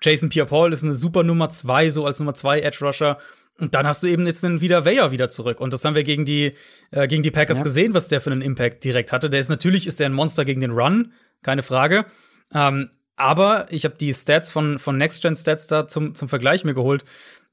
[0.00, 3.18] Jason Pierre-Paul ist eine super Nummer zwei, so als Nummer zwei Edge Rusher.
[3.58, 5.60] Und dann hast du eben jetzt den wieder Weyer wieder zurück.
[5.60, 6.52] Und das haben wir gegen die,
[6.90, 7.64] äh, gegen die Packers Ja.
[7.64, 9.30] gesehen, was der für einen Impact direkt hatte.
[9.30, 12.04] Der ist natürlich, ist der ein Monster gegen den Run, keine Frage.
[12.52, 16.64] Ähm, aber ich habe die Stats von, von Next Gen Stats da zum, zum Vergleich
[16.64, 17.04] mir geholt.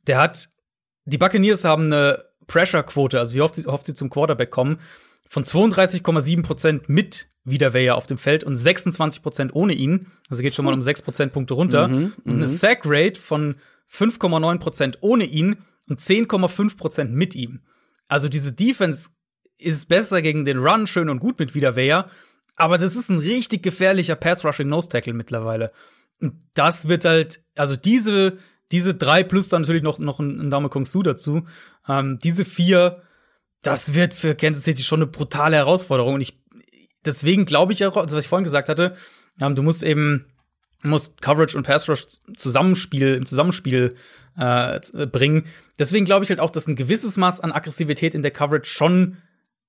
[0.07, 0.49] Der hat,
[1.05, 4.79] die Buccaneers haben eine Pressure-Quote, also wie oft sie, oft sie zum Quarterback kommen,
[5.29, 10.07] von 32,7% mit Wiederwehr auf dem Feld und 26% ohne ihn.
[10.29, 11.85] Also geht schon mal um 6 Prozentpunkte runter.
[11.85, 13.55] und eine Sack-Rate von
[13.91, 15.57] 5,9% ohne ihn
[15.89, 17.61] und 10,5% mit ihm.
[18.07, 19.09] Also diese Defense
[19.57, 22.09] ist besser gegen den Run, schön und gut mit Wiederwehr.
[22.55, 25.71] Aber das ist ein richtig gefährlicher Pass-Rushing-Nose-Tackle mittlerweile.
[26.19, 28.37] Und das wird halt, also diese,
[28.71, 31.45] diese drei plus dann natürlich noch, noch ein, Dame Kong Su dazu.
[31.87, 33.01] Ähm, diese vier,
[33.61, 36.15] das wird für Kansas City schon eine brutale Herausforderung.
[36.15, 36.39] Und ich,
[37.05, 38.95] deswegen glaube ich auch, also was ich vorhin gesagt hatte,
[39.41, 40.25] ähm, du musst eben,
[40.83, 42.05] musst Coverage und Pass Rush
[42.35, 43.95] Zusammenspiel, im Zusammenspiel
[44.37, 45.45] äh, bringen.
[45.79, 49.17] Deswegen glaube ich halt auch, dass ein gewisses Maß an Aggressivität in der Coverage schon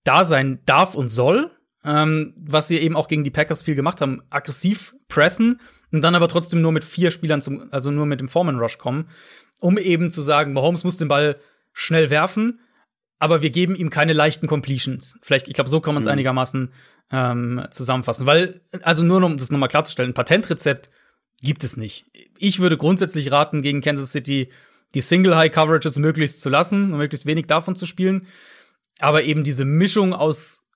[0.04, 1.50] da sein darf und soll.
[1.86, 5.60] Ähm, was sie eben auch gegen die Packers viel gemacht haben, aggressiv pressen
[5.92, 8.78] und dann aber trotzdem nur mit vier Spielern zum, also nur mit dem Foreman Rush
[8.78, 9.10] kommen,
[9.60, 11.36] um eben zu sagen, Mahomes muss den Ball
[11.74, 12.60] schnell werfen,
[13.18, 15.18] aber wir geben ihm keine leichten Completions.
[15.20, 16.70] Vielleicht, ich glaube, so kann man es einigermaßen
[17.12, 18.26] ähm, zusammenfassen.
[18.26, 20.90] Weil, also nur um das nochmal klarzustellen, ein Patentrezept
[21.44, 22.06] gibt es nicht.
[22.38, 24.48] Ich würde grundsätzlich raten, gegen Kansas City
[24.94, 28.26] die Single-High-Coverages möglichst zu lassen und möglichst wenig davon zu spielen.
[28.98, 30.66] Aber eben diese Mischung aus,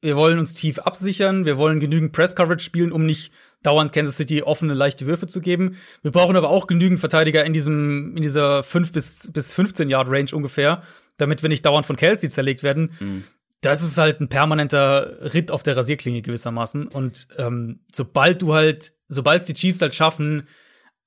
[0.00, 4.42] wir wollen uns tief absichern, wir wollen genügend Press-Coverage spielen, um nicht dauernd Kansas City
[4.42, 5.76] offene, leichte Würfe zu geben.
[6.02, 10.08] Wir brauchen aber auch genügend Verteidiger in diesem, in dieser 5 bis, bis 15 Yard
[10.08, 10.82] Range ungefähr,
[11.16, 13.24] damit wir nicht dauernd von Kelsey zerlegt werden.
[13.64, 16.88] Das ist halt ein permanenter Ritt auf der Rasierklinge gewissermaßen.
[16.88, 20.46] Und ähm, sobald du halt, sobald die Chiefs halt schaffen,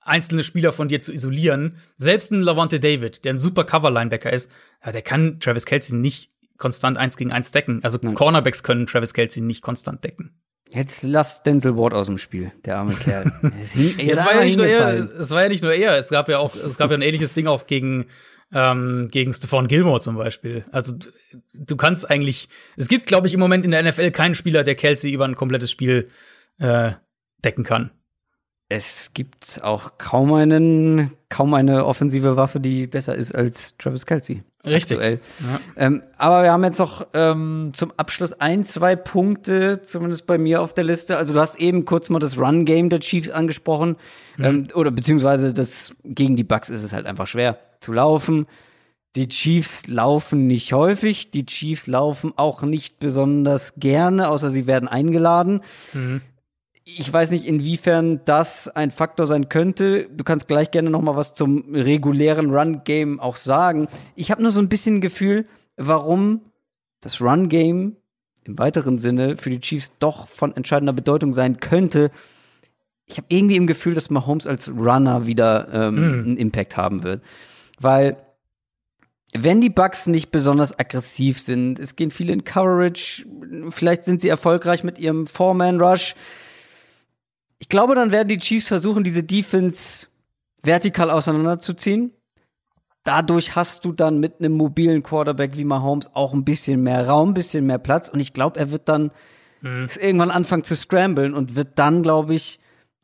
[0.02, 4.50] einzelne Spieler von dir zu isolieren, selbst ein Lavonte David, der ein super Cover-Linebacker ist,
[4.86, 7.84] ja, der kann Travis Kelsey nicht konstant eins gegen eins decken.
[7.84, 10.40] Also Cornerbacks können Travis Kelsey nicht konstant decken.
[10.74, 13.32] Jetzt lass Denzel Ward aus dem Spiel, der arme Kerl.
[13.62, 15.98] Es hing- Es ist war ja nicht nur er, es war ja nicht nur er,
[15.98, 18.08] es gab ja auch, es gab ja ein ähnliches Ding auch gegen
[18.54, 20.66] ähm, gegen Stephon Gilmore zum Beispiel.
[20.72, 21.10] Also du,
[21.54, 24.76] du kannst eigentlich, es gibt, glaube ich, im Moment in der NFL keinen Spieler, der
[24.76, 26.08] Kelsey über ein komplettes Spiel
[26.60, 26.92] äh,
[27.44, 27.92] decken kann.
[28.70, 34.44] Es gibt auch kaum einen, kaum eine offensive Waffe, die besser ist als Travis Kelsey.
[34.66, 35.00] Richtig.
[35.00, 35.60] Ja.
[35.78, 40.62] Ähm, aber wir haben jetzt noch ähm, zum Abschluss ein, zwei Punkte, zumindest bei mir
[40.62, 41.16] auf der Liste.
[41.16, 43.96] Also du hast eben kurz mal das Run-Game der Chiefs angesprochen.
[44.38, 48.48] Ähm, oder beziehungsweise das gegen die Bucks ist es halt einfach schwer zu laufen.
[49.16, 51.32] Die Chiefs laufen nicht häufig.
[51.32, 55.62] Die Chiefs laufen auch nicht besonders gerne, außer sie werden eingeladen.
[56.96, 60.08] Ich weiß nicht, inwiefern das ein Faktor sein könnte.
[60.10, 63.90] Du kannst gleich gerne noch mal was zum regulären Run-Game auch sagen.
[64.16, 65.44] Ich habe nur so ein bisschen Gefühl,
[65.76, 66.40] warum
[67.02, 67.98] das Run-Game
[68.46, 72.10] im weiteren Sinne für die Chiefs doch von entscheidender Bedeutung sein könnte.
[73.06, 77.22] Ich habe irgendwie im Gefühl, dass Mahomes als Runner wieder ähm, einen Impact haben wird.
[77.82, 78.16] Weil
[79.34, 83.26] wenn die Bucks nicht besonders aggressiv sind, es gehen viele in Coverage,
[83.72, 86.16] vielleicht sind sie erfolgreich mit ihrem Four-Man-Rush,
[87.60, 90.08] ich glaube, dann werden die Chiefs versuchen, diese Defense
[90.62, 92.14] vertikal auseinanderzuziehen.
[93.04, 97.30] Dadurch hast du dann mit einem mobilen Quarterback wie Mahomes auch ein bisschen mehr Raum,
[97.30, 98.10] ein bisschen mehr Platz.
[98.10, 99.12] Und ich glaube, er wird dann
[99.62, 102.60] irgendwann anfangen zu scramblen und wird dann, glaube ich,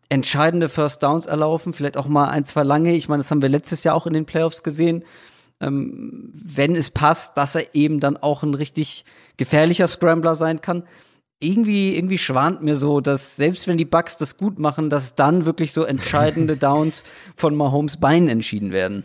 [0.09, 1.73] entscheidende First Downs erlaufen.
[1.73, 2.93] Vielleicht auch mal ein, zwei lange.
[2.93, 5.03] Ich meine, das haben wir letztes Jahr auch in den Playoffs gesehen.
[5.61, 9.05] Ähm, wenn es passt, dass er eben dann auch ein richtig
[9.37, 10.83] gefährlicher Scrambler sein kann
[11.39, 15.45] irgendwie, irgendwie schwant mir so, dass selbst wenn die Bucks das gut machen, dass dann
[15.45, 17.03] wirklich so entscheidende Downs
[17.35, 19.03] von Mahomes Beinen entschieden werden.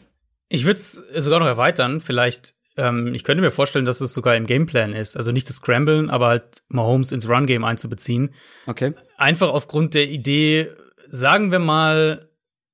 [0.48, 2.00] Ich würde es sogar noch erweitern.
[2.00, 5.16] Vielleicht, ähm, ich könnte mir vorstellen, dass es sogar im Gameplan ist.
[5.16, 8.34] Also nicht das Scramblen, aber halt Mahomes ins Run-Game einzubeziehen.
[8.66, 8.94] Okay.
[9.16, 10.70] Einfach aufgrund der Idee,
[11.08, 12.28] sagen wir mal,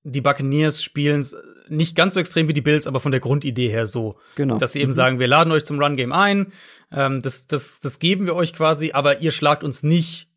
[0.05, 1.25] die Buccaneers spielen
[1.69, 4.17] nicht ganz so extrem wie die Bills, aber von der Grundidee her so.
[4.37, 4.59] Genau.
[4.59, 6.53] Dass sie eben sagen, wir laden euch zum Run-Game ein,
[6.93, 10.29] ähm, das, das, das geben wir euch quasi, aber ihr schlagt uns nicht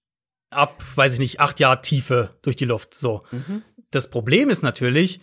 [0.49, 2.93] ab, weiß ich nicht, acht Jahre Tiefe durch die Luft.
[2.93, 3.21] So.
[3.91, 5.19] Das Problem ist natürlich,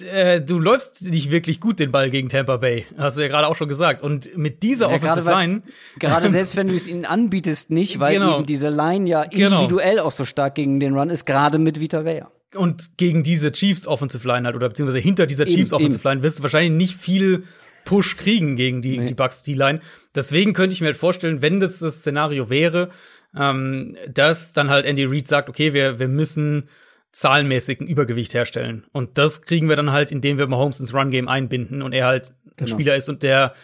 [0.00, 2.84] äh, du läufst nicht wirklich gut den Ball gegen Tampa Bay.
[2.98, 4.02] Hast du ja gerade auch schon gesagt.
[4.02, 5.62] Und mit dieser Ja, Offensive gerade, weil- Line,
[5.98, 8.38] gerade selbst wenn du es ihnen anbietest, nicht, weil Genau.
[8.38, 9.56] eben diese Line ja Genau.
[9.62, 12.30] individuell auch so stark gegen den Run ist, gerade mit Vita Vea.
[12.56, 16.22] Und gegen diese Chiefs Offensive Line halt oder beziehungsweise hinter dieser Chiefs eben, Offensive Line
[16.22, 17.44] wirst du wahrscheinlich nicht viel
[17.84, 19.06] Push kriegen gegen die, nee.
[19.06, 19.80] die Bucks D-Line.
[20.14, 22.90] Deswegen könnte ich mir halt vorstellen, wenn das das Szenario wäre,
[23.36, 26.68] ähm, dass dann halt Andy Reid sagt, okay, wir, wir müssen
[27.12, 28.84] zahlenmäßig ein Übergewicht herstellen.
[28.92, 32.30] Und das kriegen wir dann halt, indem wir Mahomes ins Run-Game einbinden und er halt
[32.44, 32.70] ein genau.
[32.72, 33.54] Spieler ist und der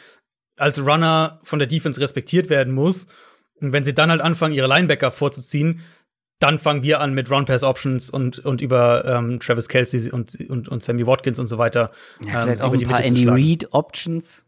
[0.57, 3.09] als Runner von der Defense respektiert werden muss.
[3.61, 5.81] Und wenn sie dann halt anfangen, ihre Linebacker vorzuziehen,
[6.43, 10.83] dann fangen wir an mit Run-Pass-Options und, und über ähm, Travis Kelsey und, und, und
[10.83, 11.91] Sammy Watkins und so weiter.
[12.25, 14.45] Ja, vielleicht ähm, auch ein paar Andy Reid-Options.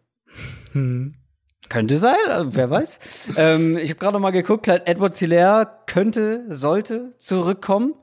[0.72, 1.14] Hm.
[1.68, 2.98] Könnte sein, also wer weiß.
[3.36, 7.94] ähm, ich habe gerade mal geguckt, Edward Hilaire könnte, sollte zurückkommen.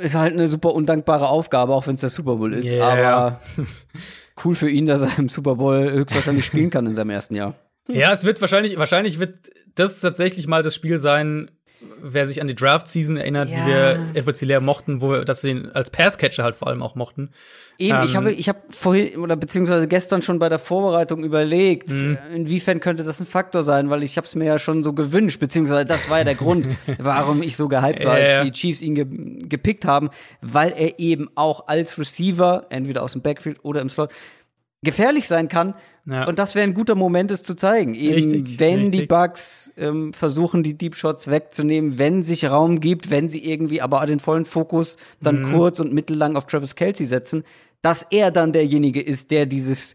[0.00, 2.72] Ist halt eine super undankbare Aufgabe, auch wenn es der Super Bowl ist.
[2.72, 2.86] Yeah.
[2.86, 3.40] Aber
[4.44, 7.54] cool für ihn, dass er im Super Bowl höchstwahrscheinlich spielen kann in seinem ersten Jahr.
[7.88, 11.50] Ja, es wird wahrscheinlich, wahrscheinlich wird das tatsächlich mal das Spiel sein,
[12.02, 13.56] wer sich an die Draft-Season erinnert, ja.
[13.56, 16.94] wie wir Edward Hilaire mochten, wo wir das den als Passcatcher halt vor allem auch
[16.94, 17.30] mochten.
[17.78, 21.90] Eben, ähm, ich habe ich habe vorhin oder beziehungsweise gestern schon bei der Vorbereitung überlegt,
[21.90, 22.18] mhm.
[22.34, 25.40] inwiefern könnte das ein Faktor sein, weil ich habe es mir ja schon so gewünscht,
[25.40, 26.66] beziehungsweise das war ja der Grund,
[26.98, 29.06] warum ich so gehypt war, als die Chiefs ihn ge
[29.48, 30.10] gepickt haben,
[30.40, 34.10] weil er eben auch als Receiver, entweder aus dem Backfield oder im Slot,
[34.84, 35.74] gefährlich sein kann
[36.06, 36.26] ja.
[36.26, 37.94] Und das wäre ein guter Moment, es zu zeigen.
[37.94, 39.00] Eben, richtig, wenn richtig.
[39.00, 43.80] die Bugs ähm, versuchen, die Deep Shots wegzunehmen, wenn sich Raum gibt, wenn sie irgendwie
[43.80, 45.52] aber den vollen Fokus dann mhm.
[45.52, 47.42] kurz und mittellang auf Travis Kelsey setzen,
[47.80, 49.94] dass er dann derjenige ist, der dieses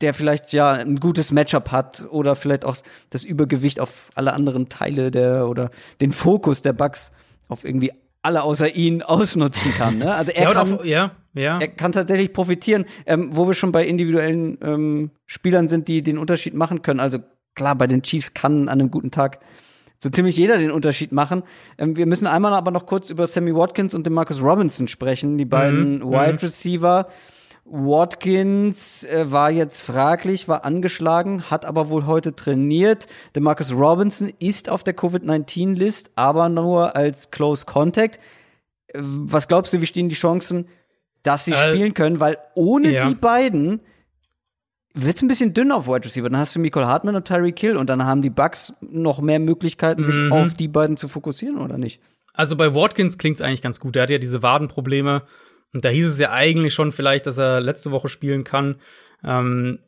[0.00, 2.78] der vielleicht ja ein gutes Matchup hat oder vielleicht auch
[3.10, 5.70] das Übergewicht auf alle anderen Teile der oder
[6.00, 7.12] den Fokus der Bugs
[7.48, 7.92] auf irgendwie
[8.22, 9.98] alle außer ihn ausnutzen kann.
[9.98, 10.14] Ne?
[10.14, 11.58] Also er ja, kann, auf, ja, ja.
[11.58, 16.18] er kann tatsächlich profitieren, ähm, wo wir schon bei individuellen ähm, Spielern sind, die den
[16.18, 17.00] Unterschied machen können.
[17.00, 17.18] Also
[17.54, 19.40] klar, bei den Chiefs kann an einem guten Tag
[19.98, 21.42] so ziemlich jeder den Unterschied machen.
[21.78, 25.38] Ähm, wir müssen einmal aber noch kurz über Sammy Watkins und den Marcus Robinson sprechen,
[25.38, 26.38] die beiden mhm, Wide mhm.
[27.64, 33.06] Watkins äh, war jetzt fraglich, war angeschlagen, hat aber wohl heute trainiert.
[33.34, 38.18] Der Marcus Robinson ist auf der Covid-19-List, aber nur als Close Contact.
[38.94, 40.68] Was glaubst du, wie stehen die Chancen,
[41.22, 42.20] dass sie äh, spielen können?
[42.20, 43.08] Weil ohne ja.
[43.08, 43.80] die beiden
[44.94, 46.28] wird es ein bisschen dünn auf Wide Receiver.
[46.28, 49.38] Dann hast du Michael Hartman und Tyreek Kill und dann haben die Bucks noch mehr
[49.38, 50.32] Möglichkeiten, sich mhm.
[50.32, 52.00] auf die beiden zu fokussieren, oder nicht?
[52.34, 53.94] Also bei Watkins klingt es eigentlich ganz gut.
[53.94, 55.22] Der hat ja diese Wadenprobleme.
[55.72, 58.76] Und da hieß es ja eigentlich schon vielleicht, dass er letzte Woche spielen kann,
[59.24, 59.78] ähm,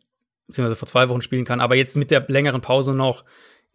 [0.46, 3.24] beziehungsweise vor zwei Wochen spielen kann, aber jetzt mit der längeren Pause noch.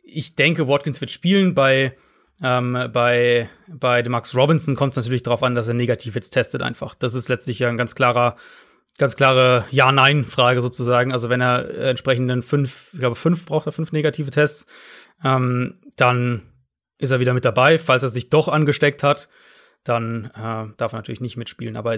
[0.04, 1.54] Ich denke, Watkins wird spielen.
[1.54, 1.96] Bei,
[2.42, 6.64] ähm, bei, bei Max Robinson kommt es natürlich darauf an, dass er negativ jetzt testet
[6.64, 6.96] einfach.
[6.96, 8.38] Das ist letztlich ja ein ganz klarer,
[8.98, 11.12] ganz klare Ja-Nein-Frage sozusagen.
[11.12, 14.66] Also wenn er entsprechenden fünf, ich glaube, fünf braucht er fünf negative Tests,
[15.24, 16.42] ähm, dann
[16.98, 17.78] ist er wieder mit dabei.
[17.78, 19.30] Falls er sich doch angesteckt hat,
[19.90, 21.76] dann äh, darf er natürlich nicht mitspielen.
[21.76, 21.98] Aber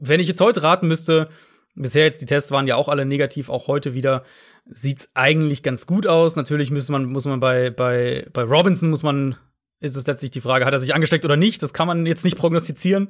[0.00, 1.28] wenn ich jetzt heute raten müsste,
[1.74, 4.24] bisher jetzt die Tests waren ja auch alle negativ, auch heute wieder,
[4.66, 6.36] sieht's eigentlich ganz gut aus.
[6.36, 9.36] Natürlich muss man, muss man bei, bei, bei Robinson muss man,
[9.80, 11.62] ist es letztlich die Frage, hat er sich angesteckt oder nicht?
[11.62, 13.08] Das kann man jetzt nicht prognostizieren.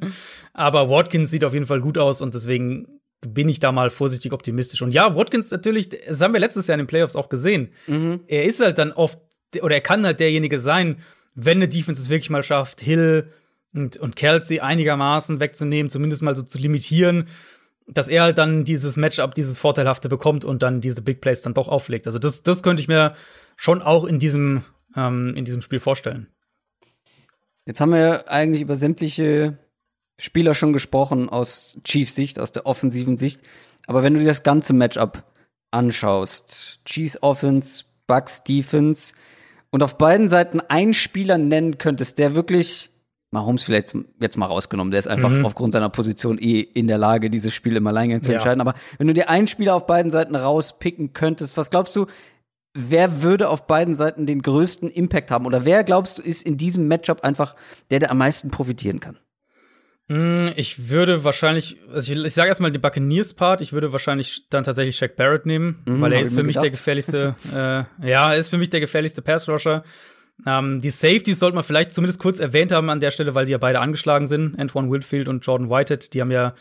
[0.53, 4.33] Aber Watkins sieht auf jeden Fall gut aus und deswegen bin ich da mal vorsichtig
[4.33, 4.83] optimistisch.
[4.83, 7.71] Und ja, Watkins natürlich, das haben wir letztes Jahr in den Playoffs auch gesehen.
[7.87, 8.21] Mhm.
[8.29, 9.19] Er ist halt dann oft,
[9.61, 10.99] oder er kann halt derjenige sein,
[11.35, 13.31] wenn eine Defense es wirklich mal schafft, Hill,
[13.75, 17.29] und, und Kelsey einigermaßen wegzunehmen, zumindest mal so zu limitieren,
[17.87, 21.55] dass er halt dann dieses Matchup, dieses Vorteilhafte bekommt und dann diese Big Plays dann
[21.55, 22.07] doch auflegt.
[22.07, 23.15] Also das, das könnte ich mir
[23.57, 24.65] schon auch in diesem,
[24.95, 26.29] ähm, in diesem Spiel vorstellen.
[27.67, 29.59] Jetzt haben wir eigentlich über sämtliche
[30.19, 33.43] Spieler schon gesprochen aus Chiefs Sicht, aus der offensiven Sicht.
[33.87, 35.25] Aber wenn du dir das ganze Matchup
[35.71, 39.15] anschaust, Chiefs Offense, Bucks Defense
[39.71, 42.91] und auf beiden Seiten einen Spieler nennen könntest, der wirklich
[43.31, 44.91] Mahomes vielleicht jetzt mal rausgenommen.
[44.91, 45.45] Der ist einfach mhm.
[45.45, 48.37] aufgrund seiner Position eh in der Lage, dieses Spiel im Alleingang zu ja.
[48.37, 48.61] entscheiden.
[48.61, 52.07] Aber wenn du dir einen Spieler auf beiden Seiten rauspicken könntest, was glaubst du,
[52.75, 55.47] wer würde auf beiden Seiten den größten Impact haben?
[55.47, 57.55] Oder wer glaubst du, ist in diesem Matchup einfach
[57.91, 59.19] der, der am meisten profitieren kann?
[60.09, 64.65] Mm, ich würde wahrscheinlich, also ich, ich sage erstmal die Buccaneers-Part, ich würde wahrscheinlich dann
[64.65, 66.65] tatsächlich Shaq Barrett nehmen, mhm, weil er ist für mich gedacht.
[66.65, 69.85] der gefährlichste, äh, ja, er ist für mich der gefährlichste Pass-Rusher.
[70.47, 73.53] Ähm, die Safeties sollte man vielleicht zumindest kurz erwähnt haben an der Stelle, weil die
[73.53, 74.59] ja beide angeschlagen sind.
[74.59, 76.55] Antoine Whitfield und Jordan Whitehead, die haben ja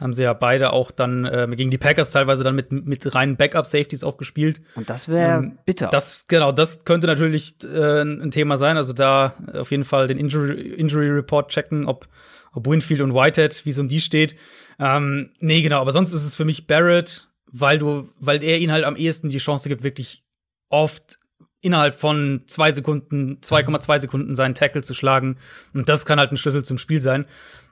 [0.00, 3.36] haben sie ja beide auch dann äh, gegen die Packers teilweise dann mit, mit reinen
[3.36, 4.62] Backup-Safeties auch gespielt.
[4.74, 5.88] Und das wäre ähm, bitter.
[5.88, 8.78] Das, genau, das könnte natürlich äh, ein Thema sein.
[8.78, 12.08] Also da auf jeden Fall den Injury, Injury Report checken, ob,
[12.52, 14.36] ob Winfield und Whitehead, wie es um die steht.
[14.78, 18.72] Ähm, nee, genau, aber sonst ist es für mich Barrett, weil du, weil er ihnen
[18.72, 20.24] halt am ehesten die Chance gibt, wirklich
[20.70, 21.18] oft
[21.60, 25.36] innerhalb von zwei Sekunden, 2,2 Sekunden seinen Tackle zu schlagen.
[25.74, 27.26] Und das kann halt ein Schlüssel zum Spiel sein.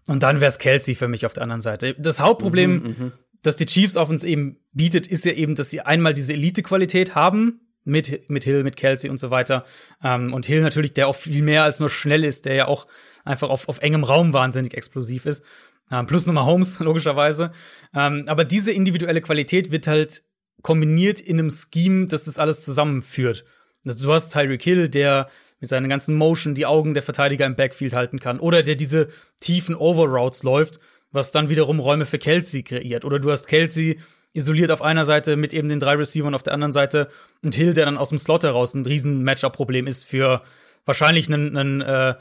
[0.06, 1.94] Und dann wäre es Kelsey für mich auf der anderen Seite.
[1.98, 3.12] Das Hauptproblem, Mhm, mhm.
[3.42, 7.14] das die Chiefs auf uns eben bietet, ist ja eben, dass sie einmal diese Elite-Qualität
[7.14, 9.64] haben, mit, mit Hill, mit Kelsey und so weiter.
[10.04, 12.86] Ähm, und Hill natürlich, der auch viel mehr als nur schnell ist, der ja auch
[13.24, 15.42] einfach auf, auf engem Raum wahnsinnig explosiv ist.
[15.90, 17.50] Ähm, plus nochmal Holmes, logischerweise.
[17.94, 20.22] Ähm, aber diese individuelle Qualität wird halt
[20.62, 23.44] kombiniert in einem Scheme, das das alles zusammenführt.
[23.84, 25.28] Also du hast Tyreek Hill, der
[25.60, 28.40] mit seiner ganzen Motion die Augen der Verteidiger im Backfield halten kann.
[28.40, 29.08] Oder der diese
[29.40, 30.78] tiefen Overroutes läuft,
[31.10, 33.04] was dann wiederum Räume für Kelsey kreiert.
[33.04, 33.98] Oder du hast Kelsey
[34.34, 37.08] isoliert auf einer Seite mit eben den drei Receivern auf der anderen Seite
[37.42, 40.42] und Hill, der dann aus dem Slot heraus ein riesen Matchup-Problem ist für
[40.84, 42.14] wahrscheinlich einen, einen, äh,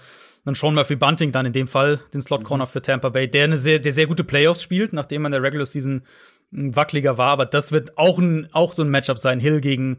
[0.46, 3.58] einen Sean Murphy Bunting dann in dem Fall, den Slot-Corner für Tampa Bay, der eine
[3.58, 6.02] sehr, der sehr gute Playoffs spielt, nachdem man in der Regular Season
[6.54, 7.32] ein wackeliger war.
[7.32, 9.98] Aber das wird auch, ein, auch so ein Matchup sein, Hill gegen,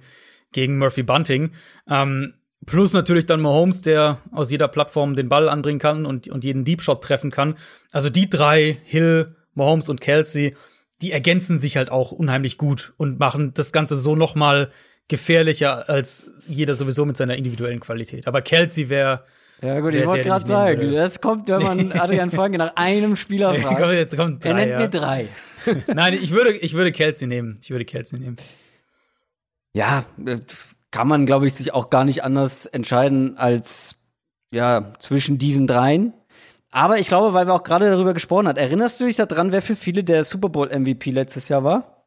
[0.52, 1.50] gegen Murphy Bunting.
[1.88, 2.34] Ähm,
[2.66, 6.64] plus natürlich dann Mahomes, der aus jeder Plattform den Ball anbringen kann und, und jeden
[6.64, 7.56] Deep Shot treffen kann.
[7.92, 10.56] Also die drei, Hill, Mahomes und Kelsey,
[11.02, 14.70] die ergänzen sich halt auch unheimlich gut und machen das Ganze so noch mal
[15.08, 18.26] gefährlicher als jeder sowieso mit seiner individuellen Qualität.
[18.26, 19.24] Aber Kelsey wäre
[19.62, 20.96] Ja, gut, ich wollte gerade sagen, würde.
[20.96, 24.16] das kommt, wenn man Adrian Franke nach einem Spieler fragt.
[24.16, 24.78] kommt Er drei, nennt ja.
[24.80, 25.28] mir drei.
[25.86, 27.58] Nein, ich würde, ich würde Kelsey nehmen.
[27.62, 28.36] Ich würde Kelsey nehmen.
[29.78, 30.38] Ja, äh,
[30.90, 33.94] kann man, glaube ich, sich auch gar nicht anders entscheiden als
[34.50, 36.14] ja zwischen diesen dreien.
[36.70, 39.62] Aber ich glaube, weil wir auch gerade darüber gesprochen haben, erinnerst du dich daran, wer
[39.62, 42.04] für viele der Super Bowl MVP letztes Jahr war?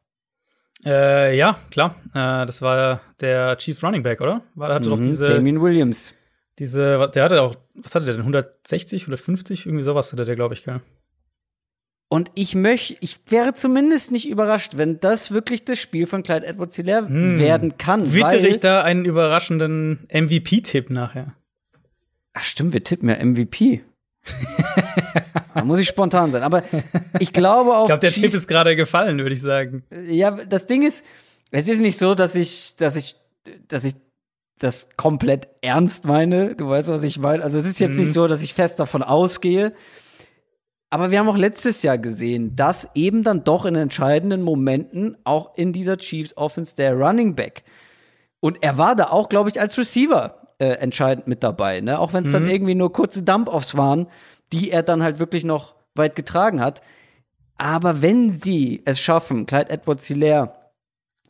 [0.84, 1.94] Äh, ja, klar.
[2.14, 4.42] Äh, das war der Chiefs Running Back, oder?
[4.54, 6.12] War, der hatte doch Mhm, diese, Damien Williams.
[6.58, 8.22] diese, der hatte auch, was hatte der denn?
[8.22, 9.66] 160, 150?
[9.66, 10.80] Irgendwie sowas hatte der, glaube ich, gell?
[12.12, 16.46] Und ich möchte, ich wäre zumindest nicht überrascht, wenn das wirklich das Spiel von Clyde
[16.46, 17.38] Edwards Hilaire Hm.
[17.38, 18.12] werden kann.
[18.12, 21.32] Wittere ich da einen überraschenden MVP-Tipp nachher?
[22.34, 23.82] Ach stimmt, wir tippen ja MVP.
[25.54, 26.42] da muss ich spontan sein.
[26.42, 26.62] Aber
[27.18, 27.84] ich glaube auch.
[27.84, 29.82] Ich glaube, der Chiefs- Tipp ist gerade gefallen, würde ich sagen.
[30.06, 31.04] Ja, das Ding ist,
[31.50, 33.16] es ist nicht so, dass ich, dass ich,
[33.68, 33.94] dass ich
[34.58, 36.54] das komplett ernst meine.
[36.56, 37.42] Du weißt, was ich meine.
[37.42, 38.00] Also es ist jetzt Mhm.
[38.00, 39.72] nicht so, dass ich fest davon ausgehe.
[40.92, 45.56] Aber wir haben auch letztes Jahr gesehen, dass eben dann doch in entscheidenden Momenten auch
[45.56, 47.64] in dieser Chiefs Offense der Running Back
[48.44, 52.00] und er war da auch, glaube ich, als Receiver äh, entscheidend mit dabei, ne?
[52.00, 54.08] Auch wenn es dann irgendwie nur kurze Dump-Offs waren,
[54.52, 56.80] die er dann halt wirklich noch weit getragen hat.
[57.56, 60.54] Aber wenn sie es schaffen, Clyde Edwards Hilaire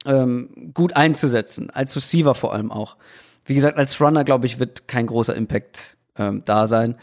[0.06, 2.96] ähm, gut einzusetzen, als Receiver vor allem auch.
[3.44, 6.96] Wie gesagt, als Runner, glaube ich, wird kein großer Impact ähm, da sein.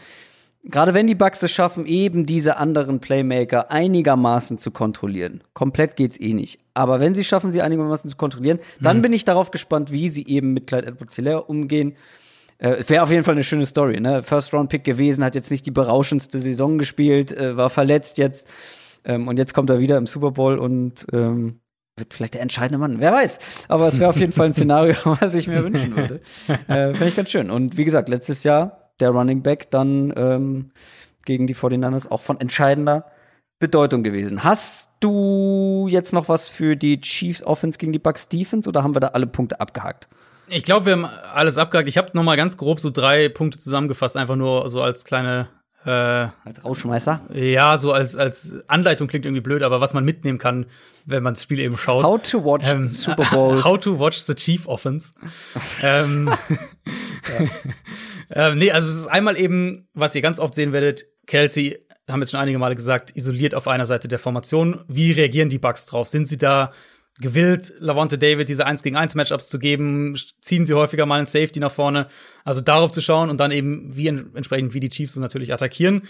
[0.64, 5.41] Gerade wenn die Bucks es schaffen, eben diese anderen Playmaker einigermaßen zu kontrollieren.
[5.53, 6.60] Komplett geht's eh nicht.
[6.74, 10.28] Aber wenn sie schaffen, sie einigermaßen zu kontrollieren, dann bin ich darauf gespannt, wie sie
[10.28, 11.95] eben mit Clyde Edwards Hilaire umgehen.
[12.57, 14.22] Äh, es wäre auf jeden Fall eine schöne Story, ne?
[14.22, 18.49] First Round Pick gewesen, hat jetzt nicht die berauschendste Saison gespielt, äh, war verletzt jetzt
[19.05, 21.62] ähm, und jetzt kommt er wieder im Super Bowl und ähm,
[21.95, 22.99] wird vielleicht der entscheidende Mann.
[22.99, 23.39] Wer weiß.
[23.68, 26.22] Aber es wäre auf jeden Fall ein Szenario, was ich mir wünschen würde.
[26.68, 27.49] Äh, Finde ich ganz schön.
[27.49, 30.71] Und wie gesagt, letztes Jahr der Running Back dann ähm,
[31.25, 33.05] gegen die 49ers auch von entscheidender
[33.59, 34.43] Bedeutung gewesen.
[34.43, 38.95] Hast du jetzt noch was für die Chiefs Offense gegen die Bucks Defense oder haben
[38.95, 40.07] wir da alle Punkte abgehakt?
[40.47, 41.87] Ich glaube, wir haben alles abgehakt.
[41.89, 45.49] Ich habe noch mal ganz grob so drei Punkte zusammengefasst, einfach nur so als kleine
[45.86, 47.21] äh, Als Rausschmeißer?
[47.34, 50.65] ja, so als, als Anleitung klingt irgendwie blöd, aber was man mitnehmen kann,
[51.05, 52.03] wenn man das Spiel eben schaut.
[52.03, 53.63] How to watch Ähm, Super Bowl.
[53.63, 55.11] How to watch the Chief Offense.
[55.82, 56.30] ähm,
[58.32, 62.21] ähm, nee, also es ist einmal eben, was ihr ganz oft sehen werdet, Kelsey, haben
[62.21, 64.84] jetzt schon einige Male gesagt, isoliert auf einer Seite der Formation.
[64.88, 66.07] Wie reagieren die Bucks drauf?
[66.09, 66.71] Sind sie da
[67.20, 70.17] gewillt, Lavonte David diese 1 gegen 1 Matchups zu geben?
[70.41, 72.07] Ziehen sie häufiger mal einen Safety nach vorne?
[72.43, 76.03] Also darauf zu schauen und dann eben wie en- entsprechend wie die Chiefs natürlich attackieren.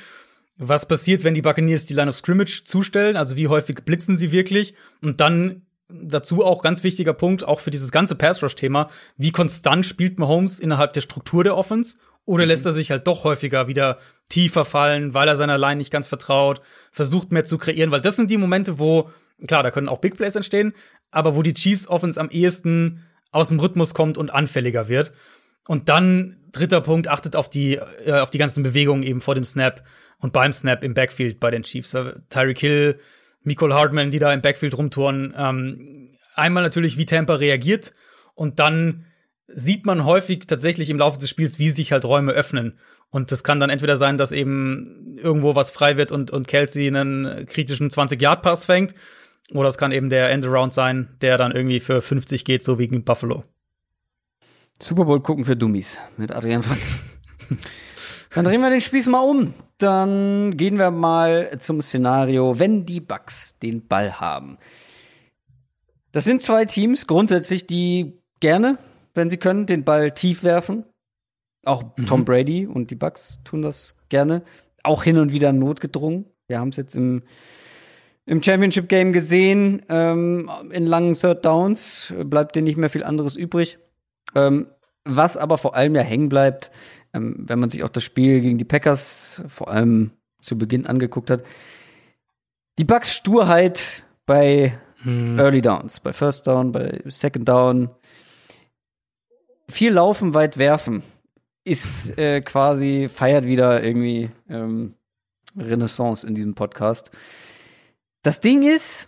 [0.58, 3.16] Was passiert, wenn die Buccaneers die Line of Scrimmage zustellen?
[3.16, 4.74] Also wie häufig blitzen sie wirklich?
[5.02, 10.20] Und dann dazu auch ganz wichtiger Punkt, auch für dieses ganze Pass-Rush-Thema, wie konstant spielt
[10.20, 11.98] Mahomes innerhalb der Struktur der Offense?
[12.26, 13.98] Oder lässt er sich halt doch häufiger wieder
[14.28, 17.90] tiefer fallen, weil er seiner Line nicht ganz vertraut, versucht mehr zu kreieren?
[17.90, 19.10] Weil das sind die Momente, wo,
[19.48, 20.74] klar, da können auch Big Plays entstehen,
[21.12, 25.14] aber wo die Chiefs Offense am ehesten aus dem Rhythmus kommt und anfälliger wird.
[25.68, 29.44] Und dann, dritter Punkt, achtet auf die, äh, auf die ganzen Bewegungen eben vor dem
[29.44, 29.84] Snap
[30.20, 31.96] und beim Snap im Backfield bei den Chiefs.
[32.30, 33.00] Tyreek Hill,
[33.44, 35.34] Nicole Hartman, die da im Backfield rumtouren.
[35.38, 37.94] Ähm, einmal natürlich, wie Tampa reagiert
[38.34, 39.06] und dann
[39.48, 42.78] sieht man häufig tatsächlich im Laufe des Spiels, wie sich halt Räume öffnen.
[43.10, 46.88] Und das kann dann entweder sein, dass eben irgendwo was frei wird und, und Kelsey
[46.88, 48.94] einen kritischen 20-Yard-Pass fängt.
[49.54, 52.88] Oder es kann eben der Endaround sein, der dann irgendwie für 50 geht, so wie
[52.88, 53.44] gegen Buffalo.
[54.82, 56.80] Super Bowl gucken für Dummies mit Adrian Frank.
[58.32, 59.54] Dann drehen wir den Spieß mal um.
[59.80, 64.58] Dann gehen wir mal zum Szenario, wenn die Bucks den Ball haben.
[66.12, 68.78] Das sind zwei Teams grundsätzlich, die gerne,
[69.14, 70.86] wenn sie können, den Ball tief werfen.
[71.66, 72.06] Auch mhm.
[72.06, 74.44] Tom Brady und die Bucks tun das gerne.
[74.84, 76.26] Auch hin und wieder notgedrungen.
[76.48, 77.24] Wir haben es jetzt im,
[78.30, 79.82] im Championship Game gesehen.
[79.90, 83.80] Ähm, in langen Third Downs bleibt dir nicht mehr viel anderes übrig.
[84.36, 84.68] Ähm,
[85.04, 86.70] was aber vor allem ja hängen bleibt,
[87.14, 90.12] ähm, wenn man sich auch das Spiel gegen die Packers vor allem
[90.42, 91.44] zu Beginn angeguckt hat.
[92.78, 95.40] Die Bucks Sturheit bei hm.
[95.40, 97.90] Early Downs, bei First Down, bei Second Down.
[99.68, 101.02] Viel laufen, weit werfen
[101.64, 104.94] ist äh, quasi, feiert wieder irgendwie ähm,
[105.58, 107.12] Renaissance in diesem Podcast.
[108.22, 109.08] Das Ding ist,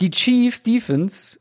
[0.00, 1.38] die Chiefs Defense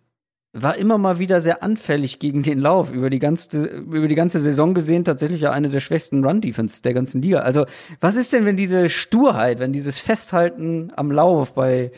[0.53, 2.91] war immer mal wieder sehr anfällig gegen den Lauf.
[2.91, 6.93] Über die ganze, über die ganze Saison gesehen tatsächlich ja eine der schwächsten Run-Defense der
[6.93, 7.39] ganzen Liga.
[7.39, 7.65] Also,
[7.99, 11.91] was ist denn, wenn diese Sturheit, wenn dieses Festhalten am Lauf bei,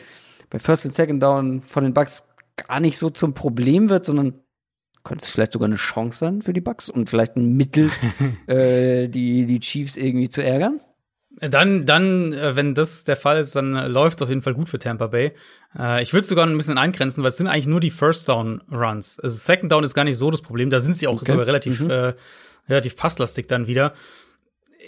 [0.50, 2.24] bei First und Second Down von den Bucks
[2.56, 4.34] gar nicht so zum Problem wird, sondern
[5.04, 7.90] könnte es vielleicht sogar eine Chance sein für die Bucks und vielleicht ein Mittel,
[8.48, 10.80] äh, die, die Chiefs irgendwie zu ärgern?
[11.40, 14.68] Dann, dann, äh, wenn das der Fall ist, dann läuft es auf jeden Fall gut
[14.68, 15.32] für Tampa Bay.
[15.78, 18.62] Äh, ich würde sogar ein bisschen eingrenzen, weil es sind eigentlich nur die First Down
[18.72, 19.20] Runs.
[19.20, 20.70] Also Second Down ist gar nicht so das Problem.
[20.70, 21.32] Da sind sie auch okay.
[21.32, 21.90] sogar relativ, mhm.
[21.90, 22.14] äh,
[22.68, 23.94] relativ passlastig dann wieder.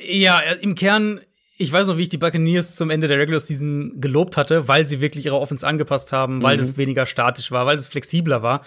[0.08, 1.20] Ja, äh, im Kern,
[1.56, 4.86] ich weiß noch, wie ich die Buccaneers zum Ende der Regular Season gelobt hatte, weil
[4.86, 6.60] sie wirklich ihre Offense angepasst haben, weil mhm.
[6.60, 8.62] das weniger statisch war, weil es flexibler war.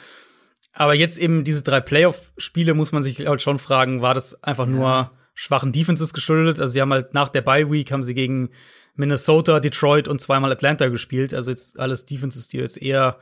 [0.73, 4.67] Aber jetzt eben diese drei Playoff-Spiele muss man sich halt schon fragen, war das einfach
[4.67, 4.71] ja.
[4.71, 6.59] nur schwachen Defenses geschuldet.
[6.59, 8.49] Also sie haben halt nach der Bye Week haben sie gegen
[8.95, 11.33] Minnesota, Detroit und zweimal Atlanta gespielt.
[11.33, 13.17] Also jetzt alles Defenses, die du jetzt eher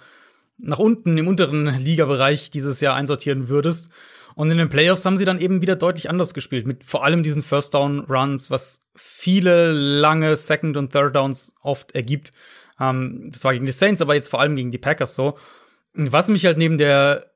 [0.58, 3.90] nach unten im unteren Ligabereich dieses Jahr einsortieren würdest.
[4.36, 7.24] Und in den Playoffs haben sie dann eben wieder deutlich anders gespielt, mit vor allem
[7.24, 12.32] diesen First Down Runs, was viele lange Second und Third Downs oft ergibt.
[12.80, 15.38] Ähm, das war gegen die Saints, aber jetzt vor allem gegen die Packers so.
[15.96, 17.32] Und was mich halt neben der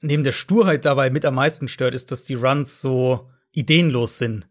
[0.00, 4.46] neben der Sturheit dabei mit am meisten stört, ist, dass die Runs so ideenlos sind.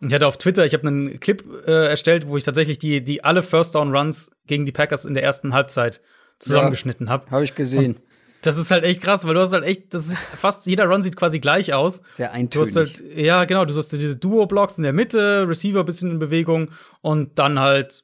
[0.00, 3.22] Ich hatte auf Twitter, ich habe einen Clip äh, erstellt, wo ich tatsächlich die, die
[3.22, 6.00] alle First Down Runs gegen die Packers in der ersten Halbzeit
[6.38, 7.30] zusammengeschnitten ja, habe.
[7.30, 7.96] Habe ich gesehen.
[7.96, 8.02] Und
[8.42, 11.02] das ist halt echt krass, weil du hast halt echt, das ist fast jeder Run
[11.02, 12.00] sieht quasi gleich aus.
[12.08, 12.52] Sehr eintönig.
[12.52, 16.18] Du hast halt, ja, genau, du hast diese Duo-Blocks in der Mitte, Receiver bisschen in
[16.18, 16.70] Bewegung
[17.02, 18.02] und dann halt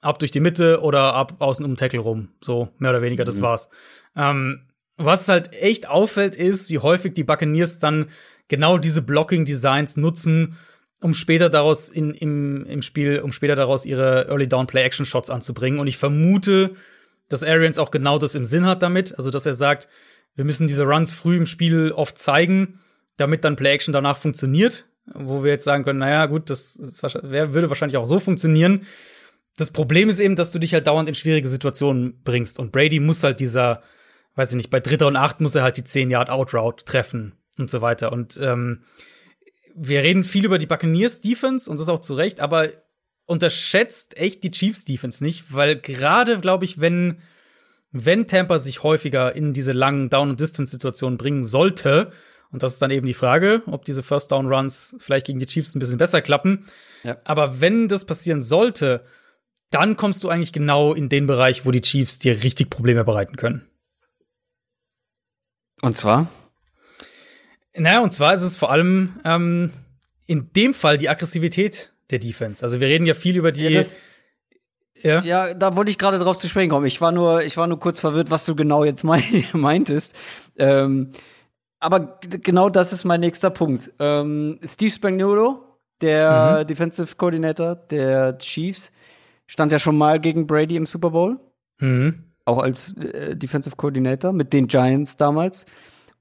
[0.00, 2.28] ab durch die Mitte oder ab außen um Tackle rum.
[2.42, 3.42] So, mehr oder weniger, das mhm.
[3.42, 3.68] war's.
[4.16, 8.06] Ähm, was halt echt auffällt, ist, wie häufig die Buccaneers dann
[8.48, 10.56] genau diese Blocking-Designs nutzen,
[11.00, 15.06] um später daraus in, im, im Spiel, um später daraus ihre Early Down Play Action
[15.06, 15.78] Shots anzubringen.
[15.78, 16.74] Und ich vermute,
[17.28, 19.16] dass Arians auch genau das im Sinn hat damit.
[19.16, 19.88] Also, dass er sagt,
[20.34, 22.80] wir müssen diese Runs früh im Spiel oft zeigen,
[23.16, 24.86] damit dann Play Action danach funktioniert.
[25.12, 28.86] Wo wir jetzt sagen können, naja, gut, das, das würde wahrscheinlich auch so funktionieren.
[29.58, 32.58] Das Problem ist eben, dass du dich halt dauernd in schwierige Situationen bringst.
[32.58, 33.82] Und Brady muss halt dieser,
[34.36, 37.34] weiß ich nicht, bei Dritter und Acht muss er halt die 10 Yard Outroute treffen
[37.58, 38.12] und so weiter.
[38.12, 38.84] Und ähm,
[39.74, 42.68] wir reden viel über die Buccaneers Defense und das auch zu Recht, aber
[43.26, 47.18] unterschätzt echt die Chiefs Defense nicht, weil gerade, glaube ich, wenn,
[47.90, 52.12] wenn Tampa sich häufiger in diese langen Down- und Distance-Situationen bringen sollte,
[52.50, 55.46] und das ist dann eben die Frage, ob diese First Down Runs vielleicht gegen die
[55.46, 56.66] Chiefs ein bisschen besser klappen.
[57.02, 57.16] Ja.
[57.24, 59.02] Aber wenn das passieren sollte,
[59.70, 63.34] dann kommst du eigentlich genau in den Bereich, wo die Chiefs dir richtig Probleme bereiten
[63.34, 63.66] können.
[65.82, 66.28] Und zwar?
[67.76, 69.70] Naja, und zwar ist es vor allem ähm,
[70.26, 72.62] in dem Fall die Aggressivität der Defense.
[72.62, 73.64] Also wir reden ja viel über die.
[73.64, 73.82] Ja,
[75.02, 75.22] ja?
[75.22, 76.86] ja da wollte ich gerade drauf zu sprechen kommen.
[76.86, 79.04] Ich war nur, ich war nur kurz verwirrt, was du genau jetzt
[79.52, 80.16] meintest.
[80.56, 81.12] Ähm,
[81.80, 83.90] aber genau das ist mein nächster Punkt.
[83.98, 85.62] Ähm, Steve Spagnuolo,
[86.00, 86.66] der mhm.
[86.66, 88.90] Defensive Coordinator der Chiefs,
[89.46, 91.38] stand ja schon mal gegen Brady im Super Bowl.
[91.80, 92.24] Mhm.
[92.46, 95.66] Auch als äh, Defensive Coordinator mit den Giants damals.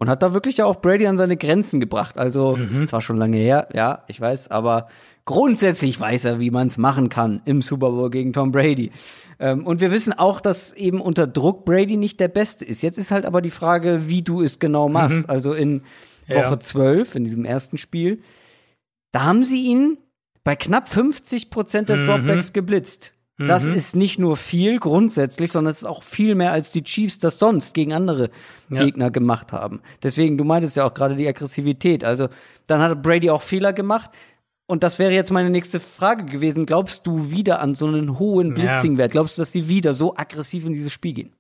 [0.04, 2.18] Und hat da wirklich ja auch Brady an seine Grenzen gebracht.
[2.18, 2.86] Also, mhm.
[2.86, 4.88] zwar schon lange her, ja, ich weiß, aber
[5.26, 8.92] grundsätzlich weiß er, wie man es machen kann im Super Bowl gegen Tom Brady.
[9.40, 12.82] Ähm, und wir wissen auch, dass eben unter Druck Brady nicht der Beste ist.
[12.82, 15.20] Jetzt ist halt aber die Frage, wie du es genau machst.
[15.20, 15.30] Mhm.
[15.30, 15.82] Also in
[16.28, 16.60] Woche ja.
[16.60, 18.22] 12, in diesem ersten Spiel,
[19.12, 19.98] da haben sie ihn
[20.44, 22.06] bei knapp 50 Prozent der mhm.
[22.06, 23.14] Dropbacks geblitzt.
[23.48, 23.74] Das mhm.
[23.74, 27.40] ist nicht nur viel grundsätzlich, sondern es ist auch viel mehr, als die Chiefs das
[27.40, 28.30] sonst gegen andere
[28.70, 28.84] ja.
[28.84, 29.82] Gegner gemacht haben.
[30.02, 32.04] Deswegen, du meintest ja auch gerade die Aggressivität.
[32.04, 32.30] Also,
[32.68, 34.12] dann hat Brady auch Fehler gemacht.
[34.66, 36.66] Und das wäre jetzt meine nächste Frage gewesen.
[36.66, 39.12] Glaubst du wieder an so einen hohen Blitzing-Wert?
[39.12, 41.34] Glaubst du, dass sie wieder so aggressiv in dieses Spiel gehen?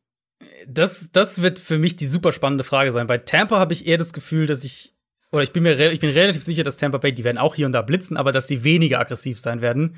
[0.68, 3.08] Das, das wird für mich die super spannende Frage sein.
[3.08, 4.94] Bei Tampa habe ich eher das Gefühl, dass ich
[5.32, 7.66] oder ich bin mir ich bin relativ sicher, dass Tampa Bay, die werden auch hier
[7.66, 9.96] und da blitzen, aber dass sie weniger aggressiv sein werden.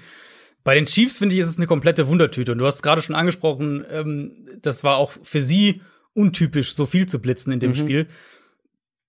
[0.66, 2.51] Bei den Chiefs finde ich, ist es eine komplette Wundertüte.
[2.51, 5.82] Und du hast gerade schon angesprochen, ähm, das war auch für sie
[6.13, 7.76] untypisch, so viel zu blitzen in dem mhm.
[7.76, 8.07] Spiel.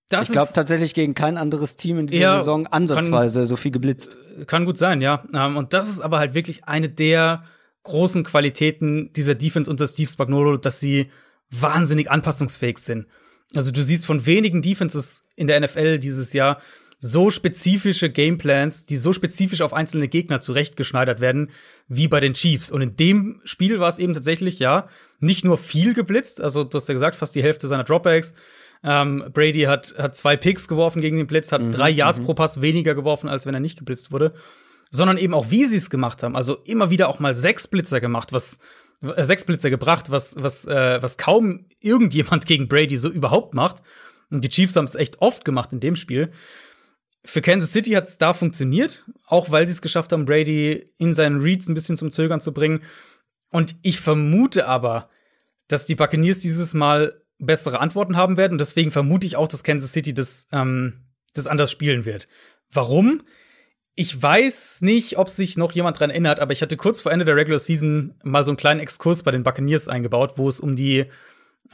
[0.07, 3.55] Das ich glaube tatsächlich gegen kein anderes Team in dieser ja, Saison ansatzweise kann, so
[3.55, 4.17] viel geblitzt.
[4.45, 5.23] Kann gut sein, ja.
[5.33, 7.43] Ähm, und das ist aber halt wirklich eine der
[7.83, 11.07] großen Qualitäten dieser Defense unter Steve Spagnolo, dass sie
[11.49, 13.07] wahnsinnig anpassungsfähig sind.
[13.55, 16.61] Also du siehst von wenigen Defenses in der NFL dieses Jahr
[16.99, 21.51] so spezifische Gameplans, die so spezifisch auf einzelne Gegner zurechtgeschneidert werden,
[21.87, 22.71] wie bei den Chiefs.
[22.71, 24.87] Und in dem Spiel war es eben tatsächlich, ja,
[25.19, 28.33] nicht nur viel geblitzt, also du hast ja gesagt, fast die Hälfte seiner Dropbacks.
[28.83, 32.25] Ähm, Brady hat, hat zwei Picks geworfen gegen den Blitz, hat mhm, drei Yards mhm.
[32.25, 34.33] pro Pass weniger geworfen, als wenn er nicht geblitzt wurde.
[34.89, 36.35] Sondern eben auch, wie sie es gemacht haben.
[36.35, 38.59] Also immer wieder auch mal sechs Blitzer gemacht, was
[39.01, 43.81] äh, sechs Blitzer gebracht, was, was, äh, was kaum irgendjemand gegen Brady so überhaupt macht.
[44.29, 46.31] Und die Chiefs haben es echt oft gemacht in dem Spiel.
[47.27, 51.11] Für Kansas City hat es da funktioniert, auch weil sie es geschafft haben, Brady in
[51.11, 52.83] seinen Reads ein bisschen zum Zögern zu bringen.
[53.49, 55.09] Und ich vermute aber,
[55.67, 58.53] dass die Buccaneers dieses Mal bessere Antworten haben werden.
[58.53, 61.01] Und deswegen vermute ich auch, dass Kansas City das, ähm,
[61.33, 62.29] das anders spielen wird.
[62.71, 63.23] Warum?
[63.93, 67.25] Ich weiß nicht, ob sich noch jemand dran erinnert, aber ich hatte kurz vor Ende
[67.25, 70.77] der Regular Season mal so einen kleinen Exkurs bei den Buccaneers eingebaut, wo es um
[70.77, 71.07] die,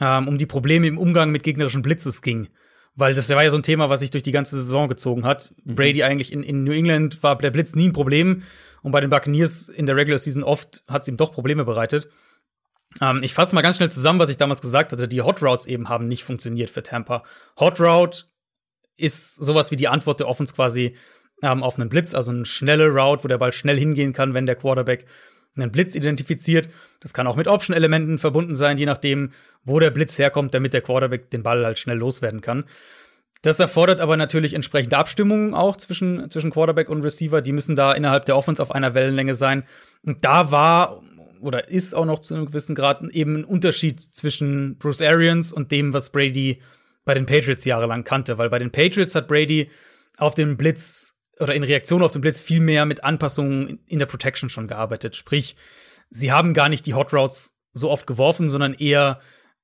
[0.00, 2.48] ähm, um die Probleme im Umgang mit gegnerischen Blitzes ging.
[2.96, 5.52] Weil das war ja so ein Thema, was sich durch die ganze Saison gezogen hat.
[5.64, 5.74] Mhm.
[5.74, 8.42] Brady eigentlich in, in New England war der Blitz nie ein Problem.
[8.82, 12.08] Und bei den Buccaneers in der Regular Season oft hat es ihm doch Probleme bereitet.
[13.00, 15.08] Ähm, ich fasse mal ganz schnell zusammen, was ich damals gesagt hatte.
[15.08, 17.24] Die Hot Routes eben haben nicht funktioniert für Tampa.
[17.58, 18.24] Hot Route
[18.96, 20.96] ist sowas wie die Antwort der Offense quasi
[21.42, 24.46] ähm, auf einen Blitz, also eine schnelle Route, wo der Ball schnell hingehen kann, wenn
[24.46, 25.06] der Quarterback
[25.56, 26.68] einen Blitz identifiziert.
[27.00, 29.30] Das kann auch mit Option-Elementen verbunden sein, je nachdem,
[29.64, 32.64] wo der Blitz herkommt, damit der Quarterback den Ball halt schnell loswerden kann.
[33.42, 37.42] Das erfordert aber natürlich entsprechende Abstimmungen auch zwischen, zwischen Quarterback und Receiver.
[37.42, 39.64] Die müssen da innerhalb der Offense auf einer Wellenlänge sein.
[40.02, 41.02] Und da war
[41.40, 45.72] oder ist auch noch zu einem gewissen Grad eben ein Unterschied zwischen Bruce Arians und
[45.72, 46.58] dem, was Brady
[47.04, 48.38] bei den Patriots jahrelang kannte.
[48.38, 49.68] Weil bei den Patriots hat Brady
[50.16, 54.06] auf den Blitz oder in Reaktion auf den Blitz viel mehr mit Anpassungen in der
[54.06, 55.16] Protection schon gearbeitet.
[55.16, 55.56] Sprich,
[56.10, 59.20] sie haben gar nicht die Hot Routes so oft geworfen, sondern eher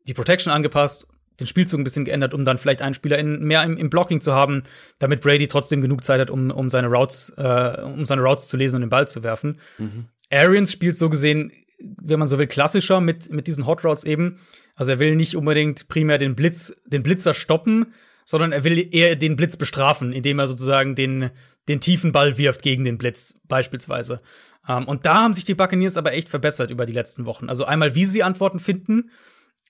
[0.06, 1.06] die Protection angepasst,
[1.38, 4.20] den Spielzug ein bisschen geändert, um dann vielleicht einen Spieler in, mehr im, im, Blocking
[4.20, 4.62] zu haben,
[4.98, 8.56] damit Brady trotzdem genug Zeit hat, um, um seine Routes, äh, um seine Routes zu
[8.56, 9.58] lesen und den Ball zu werfen.
[9.78, 10.06] Mhm.
[10.30, 14.38] Arians spielt so gesehen, wenn man so will, klassischer mit, mit diesen Hot Routes eben.
[14.74, 17.94] Also er will nicht unbedingt primär den Blitz, den Blitzer stoppen,
[18.24, 21.30] sondern er will eher den Blitz bestrafen, indem er sozusagen den,
[21.70, 24.20] den tiefen Ball wirft gegen den Blitz, beispielsweise.
[24.68, 27.48] Ähm, und da haben sich die Buccaneers aber echt verbessert über die letzten Wochen.
[27.48, 29.10] Also einmal, wie sie Antworten finden,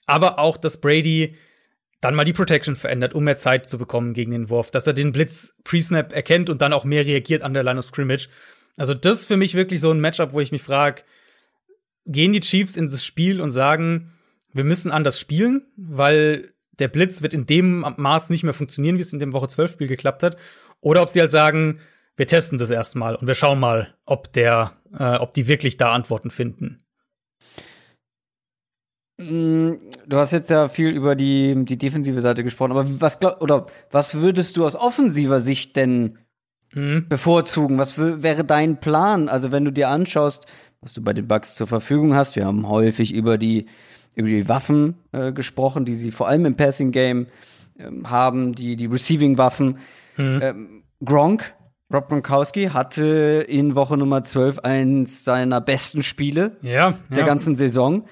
[0.06, 1.36] aber auch, dass Brady
[2.00, 4.94] dann mal die Protection verändert, um mehr Zeit zu bekommen gegen den Wurf, dass er
[4.94, 8.28] den Blitz pre-snap erkennt und dann auch mehr reagiert an der Line of Scrimmage.
[8.78, 11.02] Also das ist für mich wirklich so ein Matchup, wo ich mich frage,
[12.06, 14.12] gehen die Chiefs in das Spiel und sagen,
[14.54, 19.02] wir müssen anders spielen, weil der Blitz wird in dem Maß nicht mehr funktionieren, wie
[19.02, 20.38] es in dem Woche 12 Spiel geklappt hat,
[20.80, 21.80] oder ob sie halt sagen,
[22.20, 25.94] wir testen das erstmal und wir schauen mal, ob der, äh, ob die wirklich da
[25.94, 26.76] Antworten finden.
[29.16, 33.40] Mm, du hast jetzt ja viel über die, die defensive Seite gesprochen, aber was glaub,
[33.40, 36.18] oder was würdest du aus offensiver Sicht denn
[36.74, 37.08] mhm.
[37.08, 37.78] bevorzugen?
[37.78, 39.30] Was wäre dein Plan?
[39.30, 40.44] Also, wenn du dir anschaust,
[40.82, 43.64] was du bei den Bugs zur Verfügung hast, wir haben häufig über die,
[44.14, 47.28] über die Waffen äh, gesprochen, die sie vor allem im Passing Game
[47.78, 49.78] ähm, haben, die, die Receiving Waffen.
[50.18, 50.40] Mhm.
[50.42, 51.54] Ähm, Gronk,
[51.92, 57.26] Rob Gronkowski hatte in Woche Nummer 12 eins seiner besten Spiele ja, der ja.
[57.26, 58.04] ganzen Saison.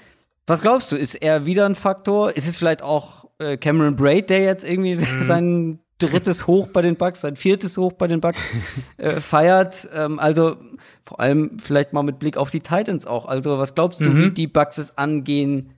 [0.46, 2.36] Was glaubst du, ist er wieder ein Faktor?
[2.36, 5.26] Ist es vielleicht auch äh, Cameron Braid, der jetzt irgendwie mhm.
[5.26, 8.42] sein drittes Hoch bei den Bucks, sein viertes Hoch bei den Bucks
[8.96, 9.88] äh, feiert?
[9.92, 10.56] Ähm, also
[11.04, 13.26] vor allem vielleicht mal mit Blick auf die Titans auch.
[13.26, 14.24] Also was glaubst du, mhm.
[14.24, 15.74] wie die Bucks es angehen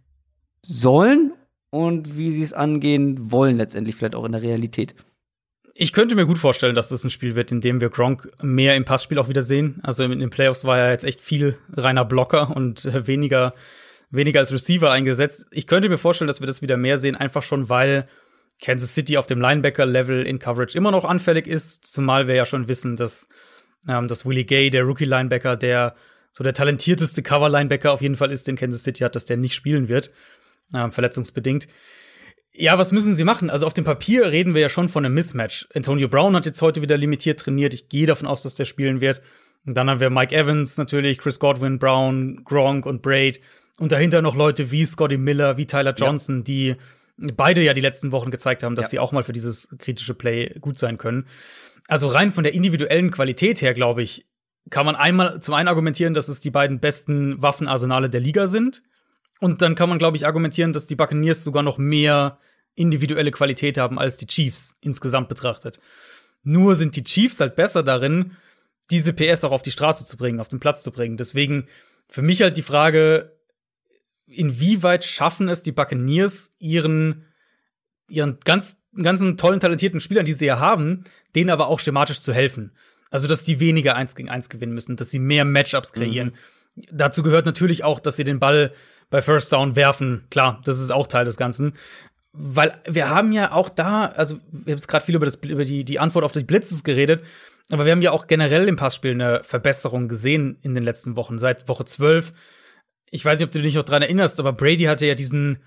[0.65, 1.33] sollen
[1.71, 4.95] und wie sie es angehen wollen letztendlich vielleicht auch in der Realität?
[5.83, 8.77] Ich könnte mir gut vorstellen, dass das ein Spiel wird, in dem wir Gronk mehr
[8.77, 9.81] im Passspiel auch wieder sehen.
[9.83, 13.55] Also in den Playoffs war er jetzt echt viel reiner Blocker und äh, weniger,
[14.11, 15.47] weniger als Receiver eingesetzt.
[15.51, 18.07] Ich könnte mir vorstellen, dass wir das wieder mehr sehen, einfach schon, weil
[18.61, 22.69] Kansas City auf dem Linebacker-Level in Coverage immer noch anfällig ist, zumal wir ja schon
[22.69, 23.27] wissen, dass,
[23.89, 25.95] ähm, dass Willie Gay, der Rookie-Linebacker, der
[26.31, 29.55] so der talentierteste Cover-Linebacker auf jeden Fall ist, den Kansas City hat, dass der nicht
[29.55, 30.13] spielen wird,
[30.75, 31.69] ähm, verletzungsbedingt.
[32.61, 33.49] Ja, was müssen sie machen?
[33.49, 35.67] Also auf dem Papier reden wir ja schon von einem Mismatch.
[35.75, 37.73] Antonio Brown hat jetzt heute wieder limitiert trainiert.
[37.73, 39.23] Ich gehe davon aus, dass der spielen wird.
[39.65, 43.41] Und dann haben wir Mike Evans natürlich, Chris Godwin, Brown, Gronk und Braid.
[43.79, 46.43] Und dahinter noch Leute wie Scotty Miller, wie Tyler Johnson, ja.
[46.45, 46.75] die
[47.17, 48.91] beide ja die letzten Wochen gezeigt haben, dass Ja.
[48.91, 51.25] sie auch mal für dieses kritische Play gut sein können.
[51.89, 54.27] Also rein von der individuellen Qualität her, glaube ich,
[54.69, 58.83] kann man einmal zum einen argumentieren, dass es die beiden besten Waffenarsenale der Liga sind.
[59.41, 62.39] Und dann kann man, glaube ich, argumentieren, dass die Buccaneers sogar noch mehr
[62.75, 65.81] individuelle Qualität haben als die Chiefs insgesamt betrachtet.
[66.43, 68.37] Nur sind die Chiefs halt besser darin,
[68.91, 71.17] diese PS auch auf die Straße zu bringen, auf den Platz zu bringen.
[71.17, 71.67] Deswegen
[72.09, 73.37] für mich halt die Frage,
[74.27, 77.27] inwieweit schaffen es die Buccaneers, ihren,
[78.09, 81.05] ihren ganz, ganzen tollen, talentierten Spielern, die sie ja haben,
[81.35, 82.73] denen aber auch schematisch zu helfen.
[83.11, 86.33] Also, dass die weniger eins gegen eins gewinnen müssen, dass sie mehr Matchups kreieren.
[86.93, 88.73] Dazu gehört natürlich auch, dass sie den Ball
[89.11, 90.25] bei First Down werfen.
[90.31, 91.75] Klar, das ist auch Teil des Ganzen.
[92.33, 95.65] Weil wir haben ja auch da, also wir haben jetzt gerade viel über, das, über
[95.65, 97.23] die, die Antwort auf die Blitzes geredet,
[97.71, 101.39] aber wir haben ja auch generell im Passspiel eine Verbesserung gesehen in den letzten Wochen.
[101.39, 102.33] Seit Woche 12
[103.11, 105.59] ich weiß nicht, ob du dich noch dran erinnerst, aber Brady hatte ja diesen,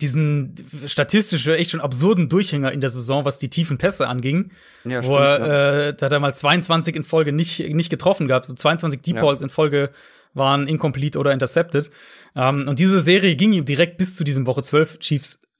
[0.00, 0.54] diesen
[0.86, 4.50] statistisch echt schon absurden Durchhänger in der Saison, was die tiefen Pässe anging.
[4.84, 8.46] Ja, wo er, äh, da hat er mal 22 in Folge nicht, nicht getroffen gehabt.
[8.46, 9.22] So 22 Deep Ja.
[9.22, 9.90] Balls in Folge
[10.34, 11.90] waren incomplete oder intercepted.
[12.34, 14.98] Ähm, und diese Serie ging ihm direkt bis zu diesem Woche 12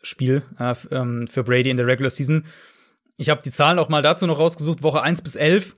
[0.02, 2.44] Chiefs-Spiel äh, ähm, für Brady in der Regular Season.
[3.16, 4.82] Ich habe die Zahlen auch mal dazu noch rausgesucht.
[4.82, 5.74] Woche 1 bis 11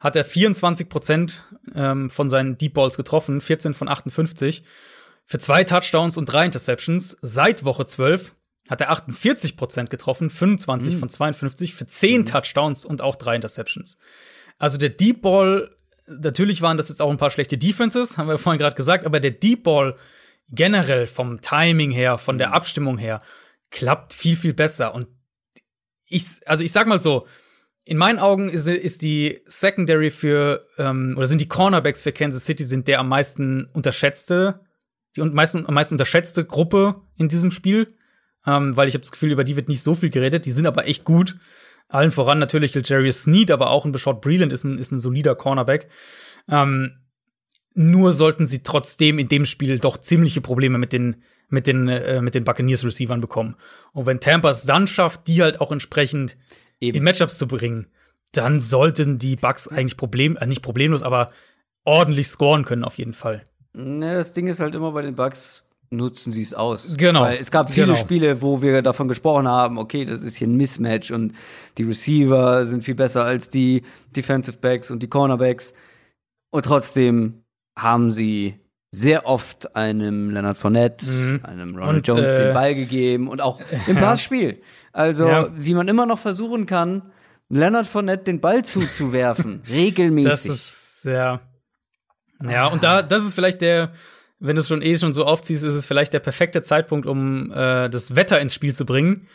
[0.00, 1.44] hat er 24 Prozent
[1.74, 4.62] ähm, von seinen Deep Balls getroffen, 14 von 58.
[5.24, 7.18] Für zwei Touchdowns und drei Interceptions.
[7.20, 8.34] Seit Woche 12
[8.70, 13.98] hat er 48 Prozent getroffen, 25 von 52, für 10 Touchdowns und auch drei Interceptions.
[14.58, 15.70] Also der Deep Ball,
[16.06, 19.20] natürlich waren das jetzt auch ein paar schlechte Defenses, haben wir vorhin gerade gesagt, aber
[19.20, 19.96] der Deep Ball
[20.50, 23.20] generell vom Timing her, von der Abstimmung her,
[23.70, 24.94] klappt viel, viel besser.
[24.94, 25.08] Und
[26.06, 27.26] ich, also ich sag mal so,
[27.84, 32.44] in meinen Augen ist, ist die Secondary für, ähm, oder sind die Cornerbacks für Kansas
[32.44, 34.60] City sind der am meisten unterschätzte,
[35.16, 37.86] die meisten, am meisten unterschätzte Gruppe in diesem Spiel.
[38.46, 40.46] Ähm, weil ich habe das Gefühl, über die wird nicht so viel geredet.
[40.46, 41.38] Die sind aber echt gut.
[41.88, 45.34] Allen voran natürlich Jarius Sneed, aber auch ein Beshot Breland ist ein, ist ein solider
[45.34, 45.88] Cornerback.
[46.48, 46.98] Ähm,
[47.74, 52.20] nur sollten sie trotzdem in dem Spiel doch ziemliche Probleme mit den, mit den, äh,
[52.20, 53.56] mit den Buccaneers-Receivern bekommen.
[53.92, 56.36] Und wenn Tampa es dann schafft, die halt auch entsprechend
[56.80, 56.98] Eben.
[56.98, 57.86] in Matchups zu bringen,
[58.32, 61.30] dann sollten die Bucks eigentlich problem, äh, nicht problemlos, aber
[61.84, 63.42] ordentlich scoren können auf jeden Fall.
[63.72, 66.94] Ne, das Ding ist halt immer bei den Bugs, nutzen sie es aus.
[66.98, 67.22] Genau.
[67.22, 67.98] Weil es gab viele Genau.
[67.98, 71.32] Spiele, wo wir davon gesprochen haben, okay, das ist hier ein Mismatch und
[71.78, 73.82] die Receiver sind viel besser als die
[74.14, 75.72] Defensive Backs und die Cornerbacks.
[76.50, 77.42] Und trotzdem
[77.78, 78.58] haben sie
[78.90, 83.60] sehr oft einem Leonard Fournette, einem Ronald Und, Jones äh, den Ball gegeben und auch
[83.86, 84.62] im Passspiel.
[84.92, 85.48] Also, Ja.
[85.54, 87.12] wie man immer noch versuchen kann,
[87.50, 90.50] Leonard Fournette den Ball zuzuwerfen, Das regelmäßig.
[90.50, 91.40] ist ja.
[92.42, 93.92] Ja, und da, das ist vielleicht der,
[94.38, 97.50] wenn du es schon eh schon so aufziehst, ist es vielleicht der perfekte Zeitpunkt, um
[97.52, 99.26] äh, das Wetter ins Spiel zu bringen.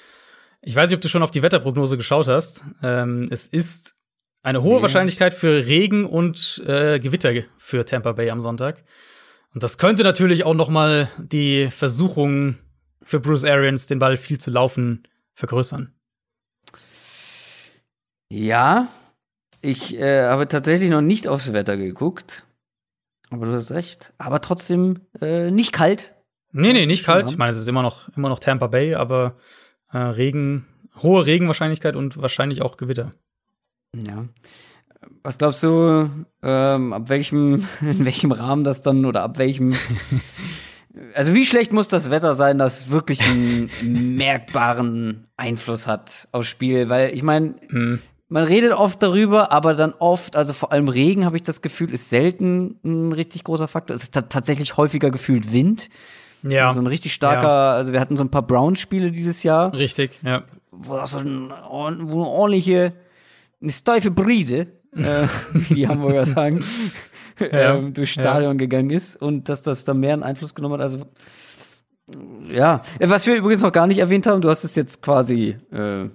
[0.61, 2.63] Ich weiß nicht, ob du schon auf die Wetterprognose geschaut hast.
[2.81, 3.95] Ähm, es ist
[4.41, 4.81] eine hohe Nee.
[4.83, 8.83] Wahrscheinlichkeit für Regen und äh, Gewitter für Tampa Bay am Sonntag.
[9.53, 12.57] Und das könnte natürlich auch noch mal die Versuchung
[13.03, 15.03] für Bruce Arians, den Ball viel zu laufen,
[15.35, 15.93] vergrößern.
[18.29, 18.87] Ja,
[19.61, 22.45] ich äh, habe tatsächlich noch nicht aufs Wetter geguckt.
[23.29, 24.13] Aber du hast recht.
[24.17, 26.13] Aber trotzdem äh, nicht kalt.
[26.51, 27.23] Nee, nee, nicht kalt.
[27.23, 27.31] haben.
[27.31, 29.37] Ich meine, es ist immer noch, immer noch Tampa Bay, aber
[29.91, 30.67] äh, Regen,
[31.01, 33.11] hohe Regenwahrscheinlichkeit und wahrscheinlich auch Gewitter.
[33.95, 34.25] Ja.
[35.23, 36.09] Was glaubst du,
[36.41, 39.73] ähm, ab welchem, in welchem Rahmen das dann oder ab welchem.
[41.15, 43.67] Also wie schlecht muss das Wetter sein, dass es wirklich einen
[44.15, 46.87] merkbaren Einfluss hat aufs Spiel?
[46.89, 47.99] Weil ich meine, Hm.
[48.29, 51.91] man redet oft darüber, aber dann oft, also vor allem Regen, habe ich das Gefühl,
[51.91, 53.95] ist selten ein richtig großer Faktor.
[53.95, 55.89] Es ist ta- tatsächlich häufiger gefühlt Wind.
[56.43, 60.19] Ja, So ein richtig starker, also wir hatten so ein paar Brown-Spiele dieses Jahr, richtig,
[60.23, 60.43] ja.
[60.71, 62.93] wo so ein, wo eine ordentliche,
[63.61, 66.63] eine steife Brise, äh, wie die Hamburger sagen,
[67.39, 68.21] Ja, ähm, durchs ja.
[68.21, 70.81] Stadion gegangen ist und dass das da mehr einen Einfluss genommen hat.
[70.81, 71.05] Also
[72.49, 75.57] ja, Äh, was wir übrigens noch gar nicht erwähnt haben, du hast es jetzt quasi
[75.71, 76.09] äh,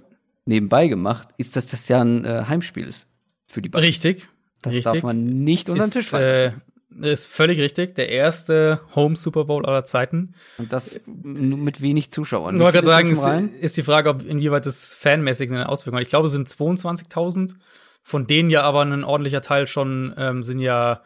[0.45, 3.07] nebenbei gemacht, ist, dass das ja ein äh, Heimspiel ist
[3.47, 3.83] für die Bucks.
[3.83, 4.27] Richtig.
[4.61, 4.93] Das richtig.
[4.93, 6.61] darf man nicht unter den Tisch fallen
[7.01, 7.95] äh, ist völlig richtig.
[7.95, 10.33] Der erste Home Super Bowl aller Zeiten.
[10.57, 12.55] Und das nur mit wenig Zuschauern.
[12.55, 15.99] Ich wollte Wie gerade sagen, ist, ist die Frage, ob inwieweit das fanmäßig eine Auswirkung
[15.99, 16.03] hat.
[16.03, 17.53] Ich glaube, es sind 22.000,
[18.01, 21.01] von denen ja aber ein ordentlicher Teil schon ähm, sind ja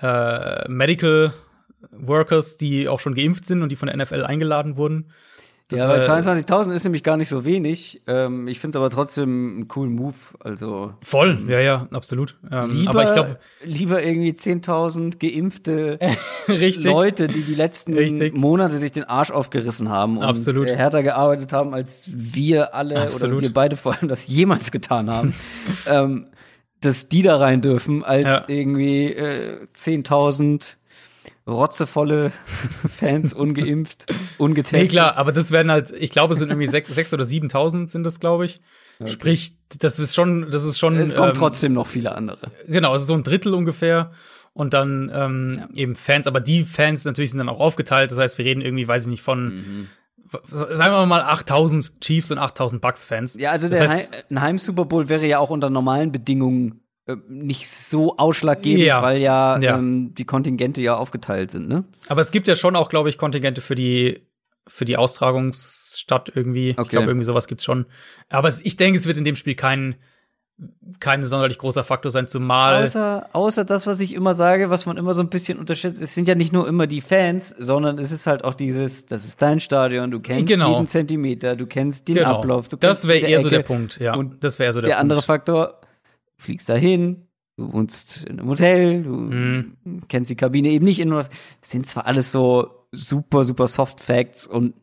[0.00, 1.32] äh, Medical
[1.90, 5.12] Workers, die auch schon geimpft sind und die von der NFL eingeladen wurden.
[5.70, 8.02] Das ja, weil war- 22.000 ist nämlich gar nicht so wenig.
[8.06, 10.14] Ähm, ich finde es aber trotzdem einen coolen Move.
[10.40, 12.36] Also Voll, ja, ja, absolut.
[12.50, 15.98] Ähm, lieber, aber ich glaube, lieber irgendwie 10.000 geimpfte.
[16.78, 18.36] Leute, die die letzten Richtig.
[18.36, 20.66] Monate sich den Arsch aufgerissen haben und Absolut.
[20.66, 23.40] äh, härter gearbeitet haben, als wir alle oder Absolut.
[23.42, 25.34] wir beide vor allem das jemals getan haben,
[25.86, 26.26] ähm,
[26.80, 28.44] dass die da rein dürfen, als Ja.
[28.48, 30.76] irgendwie äh, 10.000
[31.50, 32.32] rotzevolle
[32.88, 34.06] Fans, ungeimpft,
[34.38, 34.80] ungetestet.
[34.80, 37.88] Nee, klar, aber das werden halt, ich glaube, es sind irgendwie sechs, sechs oder 7.000
[37.88, 38.60] sind das, glaube ich.
[39.06, 40.96] Sprich, das ist schon, das ist schon.
[40.96, 42.50] Es kommen ähm, trotzdem noch viele andere.
[42.66, 44.10] Genau, es ist so ein Drittel ungefähr.
[44.52, 48.10] Und dann ähm, eben Fans, aber die Fans natürlich sind dann auch aufgeteilt.
[48.10, 49.86] Das heißt, wir reden irgendwie, weiß ich nicht, von, Mhm.
[50.50, 53.36] sagen wir mal, 8000 Chiefs und 8000 Bucks-Fans.
[53.38, 56.82] Ja, also Das der heißt- Heim, ein Heim-Super Bowl wäre ja auch unter normalen Bedingungen
[57.28, 59.02] nicht so ausschlaggebend, Ja.
[59.02, 59.76] weil ja, Ja.
[59.78, 61.84] Ähm, die Kontingente ja aufgeteilt sind, ne?
[62.08, 64.26] Aber es gibt ja schon auch, glaube ich, Kontingente für die,
[64.66, 66.70] für die Austragungsstadt irgendwie.
[66.70, 66.90] Ich Okay.
[66.90, 67.86] glaube, irgendwie sowas gibt's schon.
[68.28, 69.96] Aber es, ich denke, es wird in dem Spiel kein,
[71.00, 72.82] kein sonderlich großer Faktor sein, zumal.
[72.82, 76.14] Außer, außer das, was ich immer sage, was man immer so ein bisschen unterschätzt, es
[76.14, 79.40] sind ja nicht nur immer die Fans, sondern es ist halt auch dieses, das ist
[79.40, 80.72] dein Stadion, du kennst Genau.
[80.74, 82.36] jeden Zentimeter, du kennst den genau.
[82.36, 83.56] Ablauf, du das wäre eher so Ecke.
[83.56, 84.14] der Punkt, ja.
[84.14, 85.26] Und das wäre so der, Der andere Punkt.
[85.26, 85.86] Faktor, du
[86.40, 87.26] fliegst dahin,
[87.56, 89.76] du wohnst in einem Hotel, du Mhm.
[90.08, 91.10] kennst die Kabine eben nicht in.
[91.10, 91.28] Das
[91.62, 94.74] sind zwar alles so super, super Soft Facts und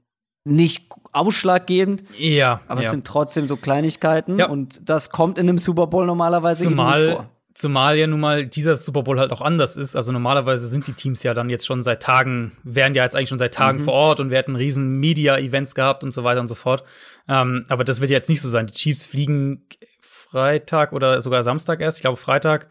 [0.46, 2.86] nicht ausschlaggebend, Ja, aber ja.
[2.86, 4.48] es sind trotzdem so Kleinigkeiten Ja.
[4.48, 7.30] und das kommt in einem Super Bowl normalerweise eben nicht Zumal, vor.
[7.54, 9.98] zumal ja nun mal dieser Super Bowl halt auch anders ist.
[9.98, 13.28] Also normalerweise sind die Teams ja dann jetzt schon seit Tagen, wären ja jetzt eigentlich
[13.30, 13.58] schon seit Mhm.
[13.58, 16.84] Tagen vor Ort und wir hätten riesen Media-Events gehabt und so weiter und so fort.
[17.28, 18.68] Ähm, aber das wird ja jetzt nicht so sein.
[18.68, 19.66] Die Chiefs fliegen
[20.30, 21.98] Freitag oder sogar Samstag erst.
[21.98, 22.68] Ich glaube Freitag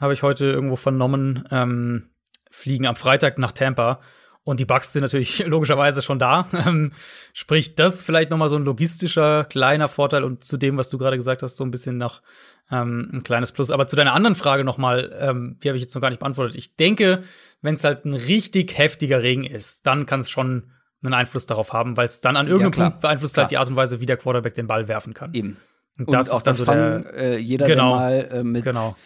[0.00, 2.10] habe ich heute irgendwo vernommen, ähm,
[2.50, 4.00] fliegen am Freitag nach Tampa.
[4.44, 6.46] Und die Bucks sind natürlich logischerweise schon da.
[6.66, 6.92] Ähm,
[7.34, 10.96] sprich, das vielleicht noch mal so ein logistischer kleiner Vorteil und zu dem, was du
[10.96, 12.22] gerade gesagt hast, so ein bisschen noch
[12.70, 13.70] ähm, ein kleines Plus.
[13.70, 16.20] Aber zu deiner anderen Frage noch mal, ähm, die habe ich jetzt noch gar nicht
[16.20, 16.56] beantwortet.
[16.56, 17.22] Ich denke,
[17.60, 20.70] wenn es halt ein richtig heftiger Regen ist, dann kann es schon
[21.04, 22.90] einen Einfluss darauf haben, weil es dann an irgendeinem klar.
[22.90, 23.44] Punkt beeinflusst Klar.
[23.44, 25.32] halt die Art und Weise, wie der Quarterback den Ball werfen kann.
[25.34, 25.56] Eben.
[25.98, 27.90] Und Und das auch das so Fangen, äh, jeder, Genau.
[27.90, 28.96] der mal äh, mit, genau.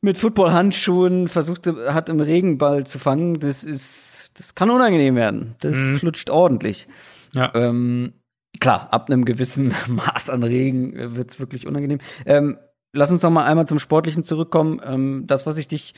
[0.00, 5.54] mit Football-Handschuhen versucht hat, im Regenball zu fangen, das ist, das kann unangenehm werden.
[5.60, 5.98] Das Mhm.
[5.98, 6.88] flutscht ordentlich.
[7.34, 7.52] Ja.
[7.54, 8.14] Ähm,
[8.60, 11.98] klar, ab einem gewissen Maß an Regen äh, wird's wirklich unangenehm.
[12.24, 12.58] Ähm,
[12.94, 14.80] lass uns noch mal einmal zum Sportlichen zurückkommen.
[14.84, 15.92] Ähm, das, was ich dich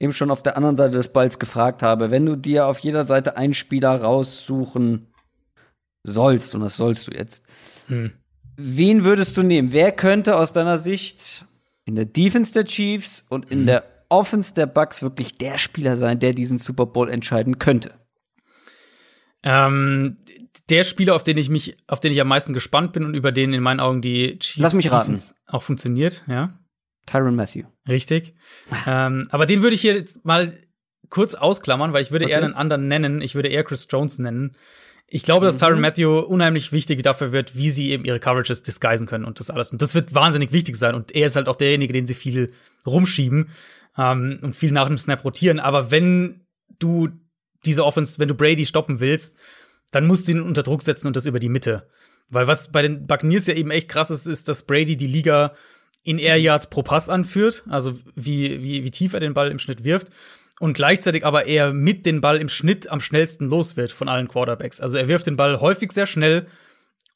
[0.00, 3.04] eben schon auf der anderen Seite des Balls gefragt habe, wenn du dir auf jeder
[3.04, 5.06] Seite einen Spieler raussuchen
[6.04, 7.44] sollst, und das sollst du jetzt,
[7.86, 8.10] Hm.
[8.56, 9.72] Wen würdest du nehmen?
[9.72, 11.44] Wer könnte aus deiner Sicht
[11.84, 13.52] in der Defense der Chiefs und Mhm.
[13.52, 17.92] in der Offense der Bucks wirklich der Spieler sein, der diesen Super Bowl entscheiden könnte?
[19.42, 20.18] Ähm,
[20.68, 23.32] der Spieler, auf den ich mich, auf den ich am meisten gespannt bin und über
[23.32, 25.20] den in meinen Augen die Chiefs Lass mich raten.
[25.46, 26.58] Auch funktioniert, ja,
[27.06, 27.64] Tyron Matthew.
[27.88, 28.34] richtig.
[28.86, 30.56] ähm, aber den würde ich hier jetzt mal
[31.08, 32.32] kurz ausklammern, weil ich würde Okay.
[32.34, 33.20] eher einen anderen nennen.
[33.20, 34.56] Ich würde eher Chris Jones nennen.
[35.14, 35.60] Ich glaube, dass Mhm.
[35.60, 39.50] Tyron Matthew unheimlich wichtig dafür wird, wie sie eben ihre Coverages disguisen können und das
[39.50, 39.70] alles.
[39.70, 40.94] Und das wird wahnsinnig wichtig sein.
[40.94, 42.50] Und er ist halt auch derjenige, den sie viel
[42.86, 43.50] rumschieben
[43.98, 45.60] ähm, und viel nach dem Snap rotieren.
[45.60, 46.46] Aber wenn
[46.78, 47.10] du
[47.66, 49.36] diese Offense, wenn du Brady stoppen willst,
[49.90, 51.86] dann musst du ihn unter Druck setzen und das über die Mitte.
[52.30, 55.52] Weil was bei den Buccaneers ja eben echt krass ist, ist, dass Brady die Liga
[56.04, 59.58] in Air Yards pro Pass anführt, also wie, wie, wie tief er den Ball im
[59.58, 60.08] Schnitt wirft.
[60.60, 64.28] Und gleichzeitig aber er mit den Ball im Schnitt am schnellsten los wird von allen
[64.28, 64.80] Quarterbacks.
[64.80, 66.46] Also er wirft den Ball häufig sehr schnell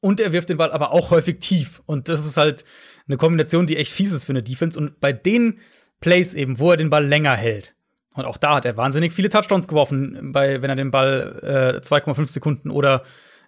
[0.01, 1.83] und er wirft den Ball aber auch häufig tief.
[1.87, 2.65] Und das ist halt
[3.07, 4.79] eine Kombination, die echt fies ist für eine Defense.
[4.79, 5.59] Und bei den
[6.01, 7.75] Plays eben, wo er den Ball länger hält,
[8.15, 11.41] und auch da hat er wahnsinnig viele Touchdowns geworfen, bei, wenn er den Ball
[11.83, 13.03] äh, 2,5 Sekunden oder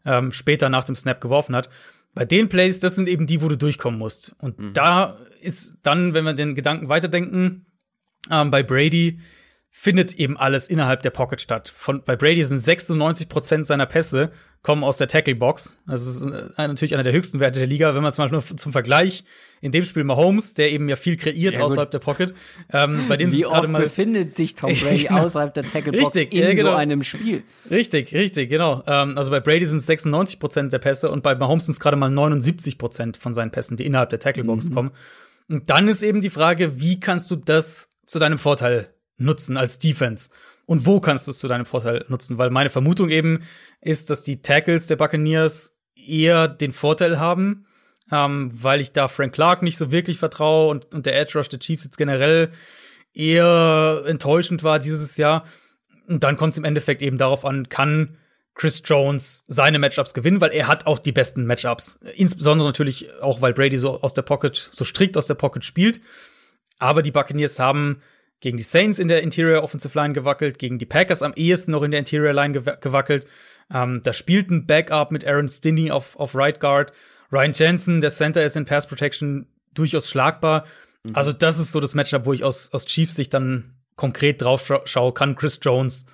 [0.05, 1.71] ähm, später nach dem Snap geworfen hat.
[2.15, 4.35] Bei den Plays, das sind eben die, wo du durchkommen musst.
[4.39, 7.67] Und da ist dann, wenn wir den Gedanken weiterdenken,
[8.31, 9.21] ähm, bei Brady
[9.71, 11.69] findet eben alles innerhalb der Pocket statt.
[11.69, 14.33] Von, bei Brady sind 96 Prozent seiner Pässe
[14.63, 15.79] kommen aus der Tackle-Box.
[15.87, 17.95] Das ist äh, natürlich einer der höchsten Werte der Liga.
[17.95, 19.25] Wenn man es mal nur zum Vergleich,
[19.61, 22.35] in dem Spiel Mahomes, der eben ja viel kreiert Ja, außerhalb der Pocket,
[22.73, 25.23] ähm, bei dem Wie oft mal befindet sich Tom Brady Genau.
[25.23, 26.71] außerhalb der Tacklebox in ja, genau.
[26.71, 27.45] so einem Spiel?
[27.71, 28.83] Richtig, richtig, genau.
[28.87, 31.81] Ähm, also bei Brady sind es 96 Prozent der Pässe und bei Mahomes sind es
[31.81, 34.91] gerade mal 79 Prozent von seinen Pässen, die innerhalb der Tacklebox kommen.
[35.49, 39.79] Und dann ist eben die Frage, wie kannst du das zu deinem Vorteil nutzen als
[39.79, 40.31] Defense?
[40.67, 42.39] Und wo kannst du es zu deinem Vorteil nutzen?
[42.39, 43.43] Weil meine Vermutung eben
[43.81, 47.67] ist, dass die Tackles der Buccaneers eher den Vorteil haben,
[48.13, 51.49] ähm, weil ich da Frank Clark nicht so wirklich vertraue und, und der Edge Rush
[51.49, 52.51] der Chiefs jetzt generell
[53.15, 55.45] eher enttäuschend war dieses Jahr.
[56.07, 58.17] Und dann kommt es im Endeffekt eben darauf an, kann
[58.55, 62.01] Chris Jones seine Matchups gewinnen, weil er hat auch die besten Matchups.
[62.15, 66.01] Insbesondere natürlich auch, weil Brady so aus der Pocket, so strikt aus der Pocket spielt.
[66.79, 68.03] Aber die Buccaneers haben
[68.41, 71.83] gegen die Saints in der Interior Offensive Line gewackelt, gegen die Packers am ehesten noch
[71.83, 73.27] in der Interior Line gewackelt.
[73.73, 76.93] Ähm, da spielt ein Backup mit Aaron Stinney auf, auf Right Guard.
[77.33, 80.65] Ryan Jensen, der Center ist in Pass Protection durchaus schlagbar.
[81.05, 81.15] Mhm.
[81.15, 84.73] Also, das ist so das Matchup, wo ich aus, aus Chiefs Sicht dann konkret drauf
[84.85, 85.13] schaue.
[85.13, 86.07] Kann Chris Jones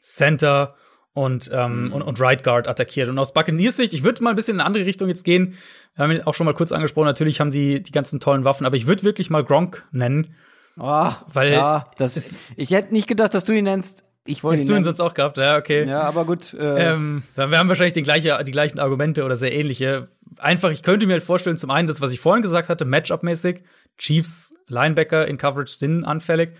[0.00, 0.74] Center
[1.12, 1.92] und, ähm, mhm.
[1.92, 3.08] und, und Right Guard attackiert.
[3.08, 5.58] Und aus Buccaneers Sicht, ich würde mal ein bisschen in eine andere Richtung jetzt gehen.
[5.94, 8.64] Wir haben ihn auch schon mal kurz angesprochen, natürlich haben die die ganzen tollen Waffen,
[8.64, 10.34] aber ich würde wirklich mal Gronk nennen.
[10.78, 14.04] Oh, weil ja, das ist, ich hätte nicht gedacht, dass du ihn nennst.
[14.24, 15.84] Ich wollte ihn du ihn sonst auch gehabt, ja, okay.
[15.86, 16.54] Ja, aber gut.
[16.54, 20.08] Äh ähm, wir haben wahrscheinlich die, gleiche, die gleichen Argumente oder sehr ähnliche.
[20.38, 23.62] Einfach, ich könnte mir halt vorstellen, zum einen das, was ich vorhin gesagt hatte, Matchup-mäßig,
[23.98, 26.50] Chiefs, Linebacker in Coverage sind anfällig.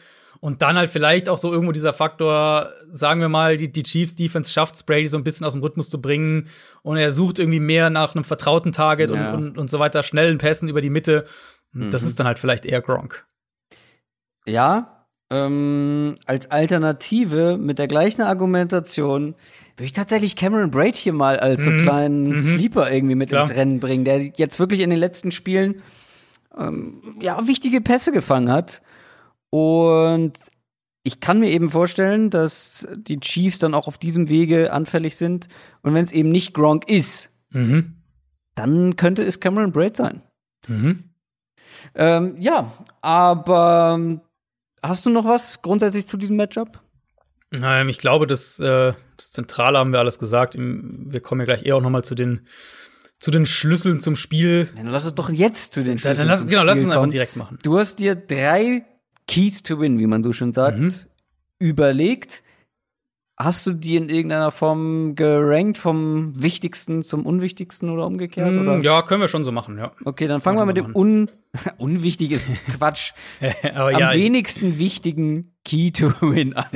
[0.40, 4.16] Und dann halt vielleicht auch so irgendwo dieser Faktor, sagen wir mal, die, die Chiefs
[4.16, 6.48] Defense schafft Brady so ein bisschen aus dem Rhythmus zu bringen
[6.82, 9.34] und er sucht irgendwie mehr nach einem vertrauten Target ja.
[9.34, 11.26] und, und, und so weiter, schnellen Pässen über die Mitte.
[11.72, 11.90] Mhm.
[11.90, 13.24] Das ist dann halt vielleicht eher Gronk.
[14.47, 19.35] Ja, ähm, als Alternative mit der gleichen Argumentation
[19.77, 21.78] würde ich tatsächlich Cameron Braid hier mal als mhm.
[21.78, 22.39] so kleinen mhm.
[22.39, 23.43] Sleeper irgendwie mit Klar.
[23.43, 25.82] ins Rennen bringen, der jetzt wirklich in den letzten Spielen
[26.59, 28.82] ähm, ja wichtige Pässe gefangen hat
[29.51, 30.39] und
[31.05, 35.48] ich kann mir eben vorstellen, dass die Chiefs dann auch auf diesem Wege anfällig sind.
[35.82, 37.97] Und wenn es eben nicht Gronk ist, mhm.
[38.55, 40.23] dann könnte es Cameron Braid sein.
[40.69, 41.10] Mhm.
[41.94, 44.20] Ähm, ja, aber
[44.82, 46.80] hast du noch was grundsätzlich zu diesem Matchup?
[47.52, 50.54] Ähm, ich glaube, das, äh, das Zentrale haben wir alles gesagt.
[50.59, 52.46] Wir kommen ja gleich eher auch noch mal zu den
[53.18, 54.68] zu den Schlüsseln zum Spiel.
[54.76, 56.18] Ja, lass es doch jetzt zu den Schlüsseln.
[56.18, 57.56] Dann lass, genau, lass uns einfach direkt machen.
[57.62, 58.84] Du hast dir drei
[59.28, 60.92] Keys to Win, wie man so schön sagt, mhm.
[61.60, 62.42] überlegt.
[63.44, 68.52] Hast du die in irgendeiner Form gerankt vom wichtigsten zum unwichtigsten oder umgekehrt?
[68.52, 68.78] Mm, oder?
[68.78, 69.93] Ja, können wir schon so machen, ja.
[70.05, 71.28] Okay, dann fangen wir mit dem un
[71.78, 72.40] unwichtigen
[72.77, 73.12] Quatsch.
[73.74, 76.66] Am ja, wenigsten wichtigen Key to Win an.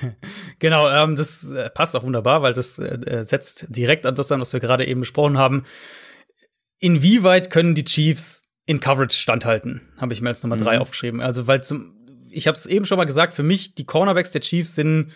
[0.58, 4.40] genau, ähm, das äh, passt auch wunderbar, weil das äh, setzt direkt an das an,
[4.40, 5.64] was wir gerade eben besprochen haben.
[6.78, 10.60] Inwieweit können die Chiefs in Coverage standhalten, habe ich mir als Nummer mhm.
[10.60, 11.20] drei aufgeschrieben.
[11.20, 11.94] Also, weil zum,
[12.30, 15.12] ich habe es eben schon mal gesagt, für mich, die Cornerbacks der Chiefs sind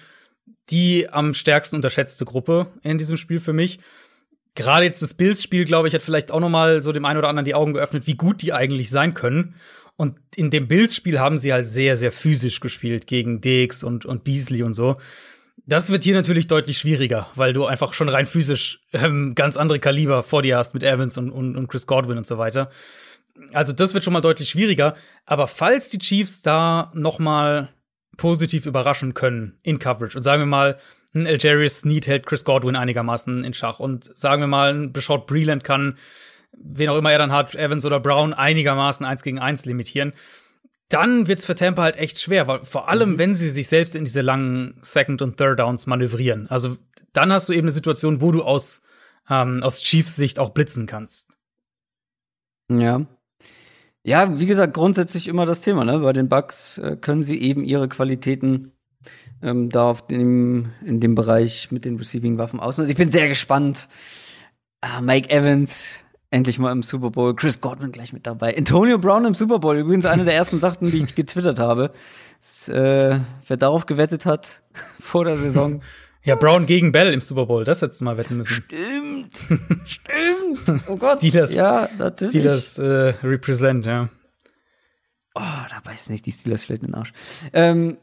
[0.70, 3.78] die am stärksten unterschätzte Gruppe in diesem Spiel für mich.
[4.54, 7.28] Gerade jetzt das Bills-Spiel, glaube ich, hat vielleicht auch noch mal so dem einen oder
[7.28, 9.54] anderen die Augen geöffnet, wie gut die eigentlich sein können.
[9.96, 14.24] Und in dem Bills-Spiel haben sie halt sehr, sehr physisch gespielt gegen Diggs und, und
[14.24, 14.96] Beasley und so.
[15.66, 19.78] Das wird hier natürlich deutlich schwieriger, weil du einfach schon rein physisch ähm, ganz andere
[19.78, 22.70] Kaliber vor dir hast mit Evans und, und, und Chris Godwin und so weiter
[23.52, 24.94] also das wird schon mal deutlich schwieriger.
[25.26, 27.68] Aber falls die Chiefs da noch mal
[28.16, 30.78] positiv überraschen können in Coverage und sagen wir mal,
[31.14, 35.26] ein Algerius Snead hält Chris Godwin einigermaßen in Schach und sagen wir mal, ein Beschaut
[35.26, 35.98] Breland kann,
[36.52, 40.12] wen auch immer er dann hat, Evans oder Brown, einigermaßen eins gegen eins limitieren.
[40.88, 43.18] Dann wird's für Tampa halt echt schwer, weil vor allem, mhm.
[43.18, 46.48] wenn sie sich selbst in diese langen Second- und Third-Downs manövrieren.
[46.48, 46.76] Also
[47.12, 48.82] dann hast du eben eine Situation, wo du aus,
[49.28, 51.36] ähm, aus Chiefs Sicht auch blitzen kannst.
[52.68, 53.06] Ja,
[54.02, 55.84] ja, wie gesagt, grundsätzlich immer das Thema.
[55.84, 55.98] Ne?
[55.98, 58.72] Bei den Bugs äh, können sie eben ihre Qualitäten
[59.42, 62.90] ähm, da auf dem, in dem Bereich mit den Receiving-Waffen ausnutzen.
[62.90, 63.88] Ich bin sehr gespannt.
[64.80, 66.00] Ah, Mike Evans
[66.30, 67.34] endlich mal im Super Bowl.
[67.34, 68.56] Chris Godwin gleich mit dabei.
[68.56, 69.76] Antonio Brown im Super Bowl.
[69.76, 71.92] Übrigens eine der ersten Sachen, die ich getwittert habe.
[72.40, 74.62] Das, äh, wer darauf gewettet hat
[74.98, 75.82] vor der Saison,
[76.22, 78.52] ja, Brown gegen Bell im Super Bowl, das hättest du mal wetten müssen.
[78.52, 79.38] Stimmt.
[79.88, 80.82] Stimmt.
[80.86, 81.18] Oh Gott.
[81.18, 82.32] Steelers, ja, natürlich.
[82.32, 84.08] Steelers äh, represent, ja.
[85.34, 85.40] Oh,
[85.70, 87.12] da beißt nicht die Steelers vielleicht in den Arsch.
[87.52, 87.98] Ähm,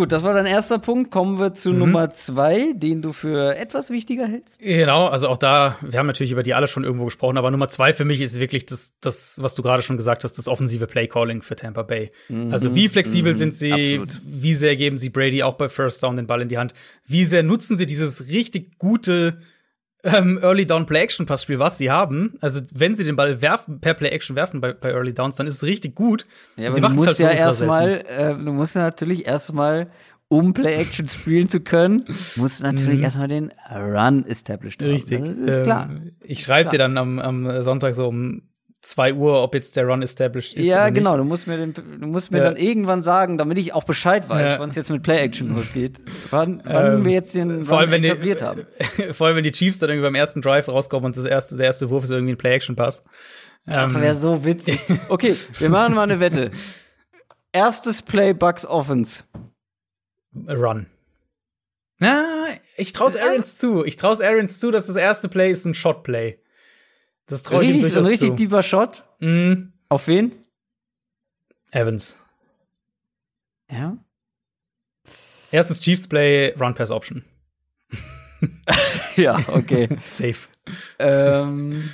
[0.00, 1.10] Gut, das war dein erster Punkt.
[1.10, 1.80] Kommen wir zu mhm.
[1.80, 4.58] Nummer zwei, den du für etwas wichtiger hältst.
[4.58, 7.68] Genau, also auch da, wir haben natürlich über die alle schon irgendwo gesprochen, aber Nummer
[7.68, 10.86] zwei für mich ist wirklich das, das was du gerade schon gesagt hast, das offensive
[10.86, 12.08] Playcalling für Tampa Bay.
[12.30, 12.50] Mhm.
[12.50, 13.36] Also wie flexibel mhm.
[13.36, 14.22] sind sie, Absolut.
[14.24, 16.72] wie sehr geben sie Brady auch bei First Down den Ball in die Hand,
[17.06, 19.36] wie sehr nutzen sie dieses richtig gute
[20.04, 22.34] ähm, Early Down Play Action Passspiel, was sie haben.
[22.40, 25.46] Also wenn sie den Ball werfen, per Play Action werfen bei, bei Early Downs, dann
[25.46, 26.26] ist es richtig gut.
[26.56, 29.90] Ja, aber sie du musst halt ja erstmal, äh, du musst ja natürlich erstmal
[30.28, 32.04] um Play Action spielen zu können,
[32.36, 33.04] musst du natürlich mhm.
[33.04, 34.90] erstmal den Run established haben.
[34.90, 35.20] Richtig.
[35.20, 35.88] Das ist klar.
[35.90, 38.42] Ähm, ich schreibe dir dann am, am Sonntag so um
[38.82, 40.66] 2 Uhr, ob jetzt der Run established ist.
[40.66, 41.16] Ja, genau.
[41.16, 42.44] Du musst mir, den, du musst mir ja.
[42.44, 44.58] dann irgendwann sagen, damit ich auch Bescheid weiß, ja.
[44.58, 46.02] wann es jetzt mit Play-Action losgeht.
[46.30, 48.66] Wann, wann ähm, wir jetzt den vor allem, wenn etabliert die, haben.
[49.12, 51.66] Vor allem, wenn die Chiefs dann irgendwie beim ersten Drive rauskommen und das erste, der
[51.66, 53.04] erste Wurf ist irgendwie ein Play-Action-Pass.
[53.66, 54.18] Das wäre ähm.
[54.18, 54.84] so witzig.
[55.08, 56.50] Okay, wir machen mal eine Wette.
[57.52, 59.24] Erstes Play Bucks Offense.
[60.48, 60.86] Run.
[61.98, 62.30] Na,
[62.76, 63.84] ich traue Arians zu.
[63.84, 66.39] Ich traue Arians zu, dass das erste Play ist ein Shot-Play.
[67.30, 69.06] Das traue ich ihm durchaus ein richtig tiefer Shot?
[69.20, 69.68] Mm.
[69.88, 70.32] Auf wen?
[71.70, 72.20] Evans.
[73.70, 73.96] Ja.
[75.52, 77.24] Erstes Chiefs Play, Run Pass Option.
[79.16, 79.88] ja, okay.
[80.06, 80.36] Safe.
[80.98, 81.90] Ähm,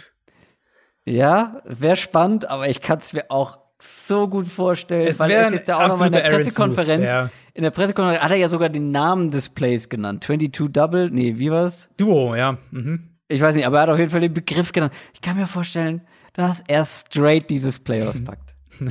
[1.05, 5.47] ja, wäre spannend, aber ich kann es mir auch so gut vorstellen, es weil er
[5.47, 7.11] ist jetzt ja auch noch mal in der Pressekonferenz.
[7.11, 7.31] Ja.
[7.53, 10.25] In der Pressekonferenz hat er ja sogar den Namen des Plays genannt.
[10.25, 11.91] 22 Double, nee, wie war's?
[11.99, 12.57] Duo, ja.
[12.71, 13.16] Mhm.
[13.29, 14.93] Ich weiß nicht, aber er hat auf jeden Fall den Begriff genannt.
[15.13, 18.55] Ich kann mir vorstellen, dass er straight dieses Play auspackt.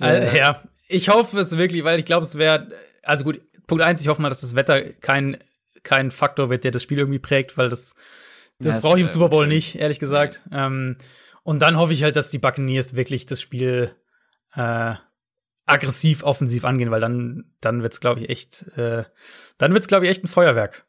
[0.00, 2.68] also, ja, ich hoffe es wirklich, weil ich glaube, es wäre,
[3.02, 5.38] also gut, Punkt eins, ich hoffe mal, dass das Wetter kein,
[5.82, 7.94] kein Faktor wird, der das Spiel irgendwie prägt, weil das,
[8.58, 10.42] das ja, brauche ich im Super Bowl nicht, ehrlich gesagt.
[10.50, 10.66] Ja.
[10.66, 10.96] Ähm,
[11.42, 13.94] und dann hoffe ich halt, dass die Buccaneers wirklich das Spiel
[14.54, 14.94] äh,
[15.66, 19.04] aggressiv offensiv angehen, weil dann, dann wird's, glaube ich, echt, äh,
[19.58, 20.84] dann wird's, glaube ich, echt ein Feuerwerk.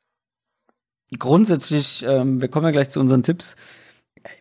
[1.17, 3.55] Grundsätzlich, ähm, wir kommen ja gleich zu unseren Tipps.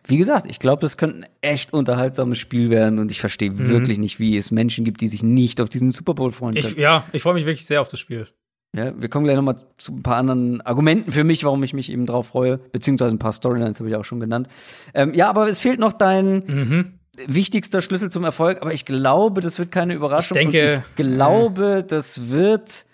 [0.05, 3.69] Wie gesagt, ich glaube, das könnte ein echt unterhaltsames Spiel werden und ich verstehe mhm.
[3.69, 6.67] wirklich nicht, wie es Menschen gibt, die sich nicht auf diesen Super Bowl freuen können.
[6.67, 8.27] Ich, ja, ich freue mich wirklich sehr auf das Spiel.
[8.75, 11.89] Ja, wir kommen gleich nochmal zu ein paar anderen Argumenten für mich, warum ich mich
[11.91, 14.49] eben drauf freue, beziehungsweise ein paar Storylines habe ich auch schon genannt.
[14.93, 16.99] Ähm, ja, aber es fehlt noch dein mhm.
[17.25, 20.37] wichtigster Schlüssel zum Erfolg, aber ich glaube, das wird keine Überraschung.
[20.37, 22.85] Ich denke, ich glaube, das wird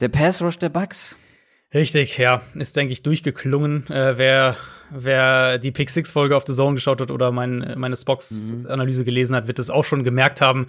[0.00, 1.16] der Pass Rush der Bucks.
[1.74, 3.86] Richtig, ja, ist denke ich durchgeklungen.
[3.88, 4.56] Äh, wer
[4.90, 9.04] wer die Pick Six Folge auf The Zone geschaut hat oder mein, meine Spox Analyse
[9.04, 10.68] gelesen hat, wird es auch schon gemerkt haben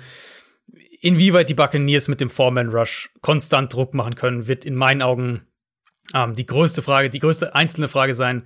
[1.01, 5.41] inwieweit die Buccaneers mit dem Foreman Rush konstant Druck machen können, wird in meinen Augen
[6.13, 8.43] ähm, die größte Frage, die größte einzelne Frage sein,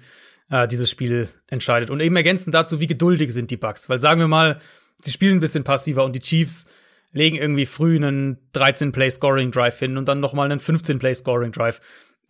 [0.49, 1.89] äh, dieses Spiel entscheidet.
[1.89, 3.89] Und eben ergänzend dazu, wie geduldig sind die Bucks?
[3.89, 4.59] Weil sagen wir mal,
[5.01, 6.67] sie spielen ein bisschen passiver und die Chiefs
[7.13, 11.81] legen irgendwie früh einen 13-Play-Scoring-Drive hin und dann noch mal einen 15-Play-Scoring-Drive.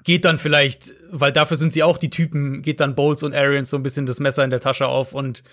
[0.04, 3.70] Geht dann vielleicht, weil dafür sind sie auch die Typen, geht dann Bowles und Arians
[3.70, 5.44] so ein bisschen das Messer in der Tasche auf und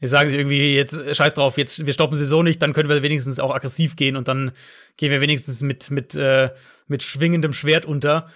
[0.00, 2.88] Jetzt sagen sie irgendwie, jetzt scheiß drauf, jetzt wir stoppen sie so nicht, dann können
[2.88, 4.52] wir wenigstens auch aggressiv gehen und dann
[4.96, 6.50] gehen wir wenigstens mit, mit, äh,
[6.86, 8.28] mit schwingendem Schwert unter.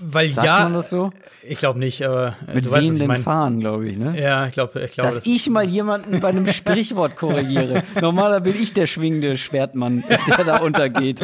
[0.00, 1.10] Weil Sagt ja, man das so?
[1.42, 3.22] Ich glaube nicht, aber äh, mit du weißt, was ich mein.
[3.22, 4.18] Fahren, glaube ich, ne?
[4.18, 5.08] Ja, ich glaube, ich glaube.
[5.08, 7.82] Dass das ich mal jemanden bei einem Sprichwort korrigiere.
[8.00, 11.20] Normaler bin ich der schwingende Schwertmann, der da untergeht.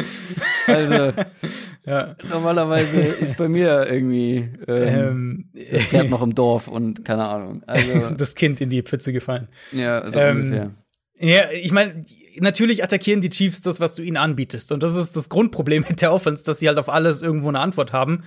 [0.67, 1.11] Also
[1.85, 2.15] ja.
[2.29, 7.63] normalerweise ist bei mir irgendwie ähm, ähm, das Pferd noch im Dorf und keine Ahnung.
[7.65, 9.47] Also das Kind in die Pfütze gefallen.
[9.71, 10.71] Ja, so ähm, ungefähr.
[11.19, 12.05] Ja, ich meine,
[12.39, 14.71] natürlich attackieren die Chiefs das, was du ihnen anbietest.
[14.71, 17.59] Und das ist das Grundproblem mit der Offense, dass sie halt auf alles irgendwo eine
[17.59, 18.23] Antwort haben.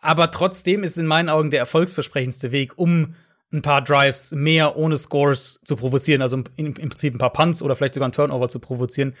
[0.00, 3.14] Aber trotzdem ist in meinen Augen der erfolgsversprechendste Weg, um
[3.52, 7.74] ein paar Drives mehr ohne Scores zu provozieren, also im, Prinzip ein paar Punts oder
[7.74, 9.14] vielleicht sogar ein Turnover zu provozieren.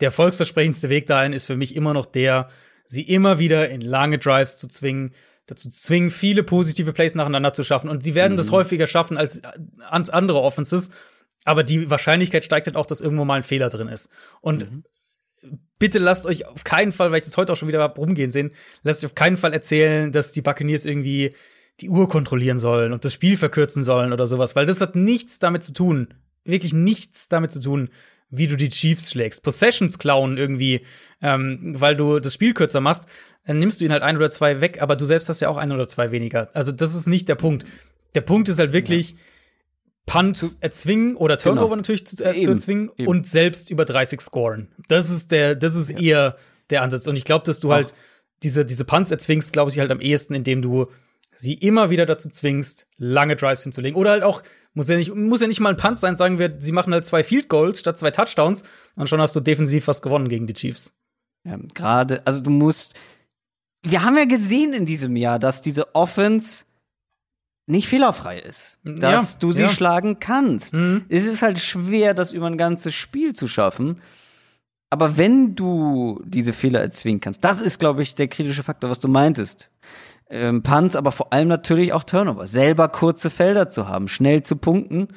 [0.00, 2.48] Der erfolgsversprechendste Weg dahin ist für mich immer noch der,
[2.86, 5.12] sie immer wieder in lange Drives zu zwingen,
[5.46, 7.90] dazu zwingen, viele positive Plays nacheinander zu schaffen.
[7.90, 8.38] Und sie werden mhm.
[8.38, 9.42] das häufiger schaffen als,
[9.88, 10.90] als andere Offenses.
[11.44, 14.10] Aber die Wahrscheinlichkeit steigt halt auch, dass irgendwo mal ein Fehler drin ist.
[14.40, 14.84] Und mhm.
[15.78, 18.52] bitte lasst euch auf keinen Fall, weil ich das heute auch schon wieder rumgehen sehen,
[18.82, 21.34] lasst euch auf keinen Fall erzählen, dass die Buccaneers irgendwie
[21.80, 25.38] die Uhr kontrollieren sollen und das Spiel verkürzen sollen oder sowas, weil das hat nichts
[25.38, 26.08] damit zu tun,
[26.44, 27.88] wirklich nichts damit zu tun,
[28.28, 29.42] wie du die Chiefs schlägst.
[29.42, 30.84] Possessions klauen irgendwie,
[31.22, 33.06] ähm, weil du das Spiel kürzer machst,
[33.46, 35.56] dann nimmst du ihn halt ein oder zwei weg, aber du selbst hast ja auch
[35.56, 36.50] ein oder zwei weniger.
[36.54, 37.64] Also das ist nicht der Punkt.
[38.14, 39.16] Der Punkt ist halt wirklich, ja
[40.10, 41.54] Punts erzwingen oder genau.
[41.54, 41.76] Turnover genau.
[41.76, 43.08] natürlich zu, äh, zu erzwingen eben.
[43.08, 44.68] und selbst über 30 scoren.
[44.88, 45.98] Das ist der, das ist ja.
[45.98, 46.36] eher
[46.70, 47.06] der Ansatz.
[47.06, 47.76] Und ich glaube, dass du Ach.
[47.76, 47.94] halt
[48.42, 50.86] diese, diese Punts erzwingst, glaube ich, halt am ehesten, indem du
[51.36, 53.98] sie immer wieder dazu zwingst, lange Drives hinzulegen.
[53.98, 54.42] Oder halt auch,
[54.74, 57.06] muss ja nicht, muss ja nicht mal ein Punt sein, sagen wir, sie machen halt
[57.06, 58.64] zwei Field Goals statt zwei Touchdowns
[58.96, 60.92] und schon hast du defensiv was gewonnen gegen die Chiefs.
[61.44, 62.94] Ja, gerade, also du musst,
[63.82, 66.64] wir haben ja gesehen in diesem Jahr, dass diese Offense
[67.70, 69.68] nicht fehlerfrei ist, dass ja, du sie ja.
[69.68, 70.76] schlagen kannst.
[70.76, 71.04] Mhm.
[71.08, 74.00] Es ist halt schwer, das über ein ganzes Spiel zu schaffen.
[74.90, 79.00] Aber wenn du diese Fehler erzwingen kannst, das ist, glaube ich, der kritische Faktor, was
[79.00, 79.70] du meintest.
[80.28, 82.46] Ähm, Punts, aber vor allem natürlich auch Turnover.
[82.46, 85.08] Selber kurze Felder zu haben, schnell zu punkten.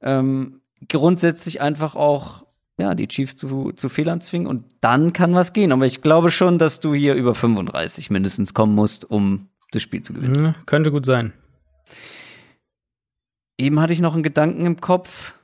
[0.00, 2.44] Ähm, grundsätzlich einfach auch
[2.78, 5.72] ja, die Chiefs zu, zu Fehlern zwingen und dann kann was gehen.
[5.72, 10.02] Aber ich glaube schon, dass du hier über 35 mindestens kommen musst, um das Spiel
[10.02, 10.42] zu gewinnen.
[10.42, 11.32] Mhm, könnte gut sein.
[13.58, 15.34] Eben hatte ich noch einen Gedanken im Kopf,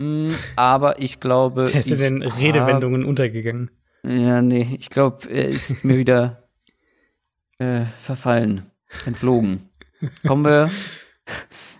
[0.00, 1.70] mm, aber ich glaube.
[1.72, 3.70] Er ist in den Redewendungen untergegangen.
[4.02, 6.48] Ja, nee, ich glaube, er ist mir wieder
[7.58, 8.66] äh, verfallen,
[9.06, 9.68] entflogen.
[10.26, 10.70] Kommen wir.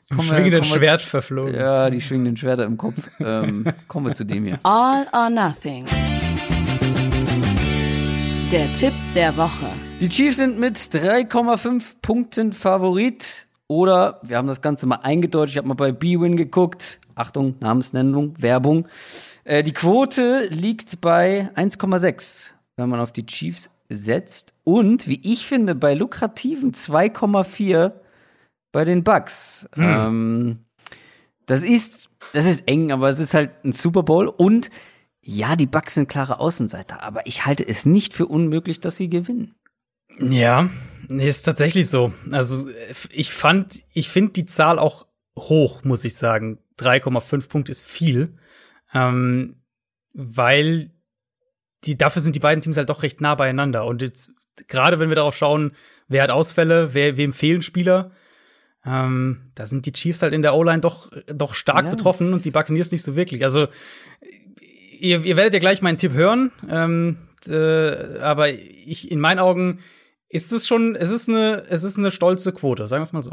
[0.08, 1.54] Kommen schwingenden kommen wir, Schwert verflogen.
[1.54, 2.96] Ja, die schwingenden Schwerter im Kopf.
[3.18, 4.60] Ähm, kommen wir zu dem hier.
[4.62, 5.84] All or Nothing.
[8.52, 9.66] Der Tipp der Woche.
[10.00, 13.47] Die Chiefs sind mit 3,5 Punkten Favorit.
[13.68, 15.50] Oder wir haben das Ganze mal eingedeutet.
[15.50, 17.00] Ich habe mal bei B-Win geguckt.
[17.14, 18.88] Achtung, Namensnennung, Werbung.
[19.44, 24.54] Äh, die Quote liegt bei 1,6, wenn man auf die Chiefs setzt.
[24.64, 27.92] Und wie ich finde, bei lukrativen 2,4
[28.72, 29.68] bei den Bucks.
[29.74, 29.84] Hm.
[29.84, 30.58] Ähm,
[31.46, 34.28] das ist, das ist eng, aber es ist halt ein Super Bowl.
[34.28, 34.70] Und
[35.22, 39.10] ja, die Bucks sind klare Außenseiter, aber ich halte es nicht für unmöglich, dass sie
[39.10, 39.54] gewinnen.
[40.20, 40.68] Ja,
[41.08, 42.12] nee, ist tatsächlich so.
[42.30, 42.70] Also
[43.10, 45.06] ich fand, ich finde die Zahl auch
[45.38, 46.58] hoch, muss ich sagen.
[46.78, 48.34] 3,5 Punkte ist viel,
[48.94, 49.56] ähm,
[50.12, 50.90] weil
[51.84, 53.84] die dafür sind die beiden Teams halt doch recht nah beieinander.
[53.86, 54.32] Und jetzt
[54.66, 55.72] gerade wenn wir darauf schauen,
[56.08, 58.10] wer hat Ausfälle, wer wem fehlen Spieler,
[58.84, 61.90] ähm, da sind die Chiefs halt in der O-Line doch doch stark ja.
[61.90, 63.44] betroffen und die Buccaneers nicht so wirklich.
[63.44, 63.68] Also
[64.98, 69.80] ihr, ihr werdet ja gleich meinen Tipp hören, ähm, äh, aber ich in meinen Augen
[70.28, 73.22] ist es schon, es ist eine, es ist eine stolze Quote, sagen wir es mal
[73.22, 73.32] so.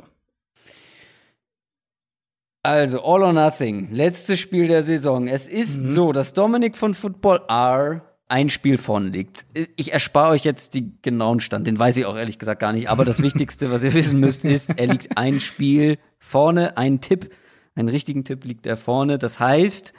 [2.64, 5.28] Also, All or Nothing, letztes Spiel der Saison.
[5.28, 5.88] Es ist mhm.
[5.88, 9.46] so, dass Dominik von Football R ein Spiel vorne liegt.
[9.76, 12.90] Ich erspare euch jetzt die genauen Stand, den weiß ich auch ehrlich gesagt gar nicht.
[12.90, 17.30] Aber das Wichtigste, was ihr wissen müsst, ist, er liegt ein Spiel vorne, ein Tipp,
[17.76, 19.20] einen richtigen Tipp liegt er vorne.
[19.20, 19.94] Das heißt,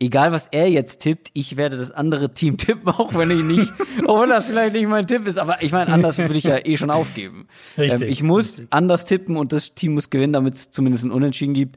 [0.00, 3.72] egal was er jetzt tippt, ich werde das andere Team tippen, auch wenn ich nicht,
[4.04, 6.76] obwohl das vielleicht nicht mein Tipp ist, aber ich meine, anders würde ich ja eh
[6.76, 7.46] schon aufgeben.
[7.78, 8.68] Richtig, ähm, ich muss richtig.
[8.70, 11.76] anders tippen und das Team muss gewinnen, damit es zumindest ein Unentschieden gibt.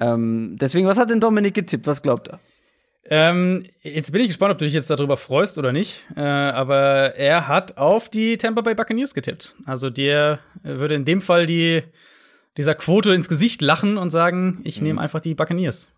[0.00, 1.86] Ähm, deswegen, was hat denn Dominik getippt?
[1.86, 2.38] Was glaubt er?
[3.10, 6.04] Ähm, jetzt bin ich gespannt, ob du dich jetzt darüber freust oder nicht.
[6.14, 9.56] Äh, aber er hat auf die Tampa Bay Buccaneers getippt.
[9.64, 11.82] Also der würde in dem Fall die,
[12.58, 14.86] dieser Quote ins Gesicht lachen und sagen, ich mhm.
[14.88, 15.90] nehme einfach die Buccaneers.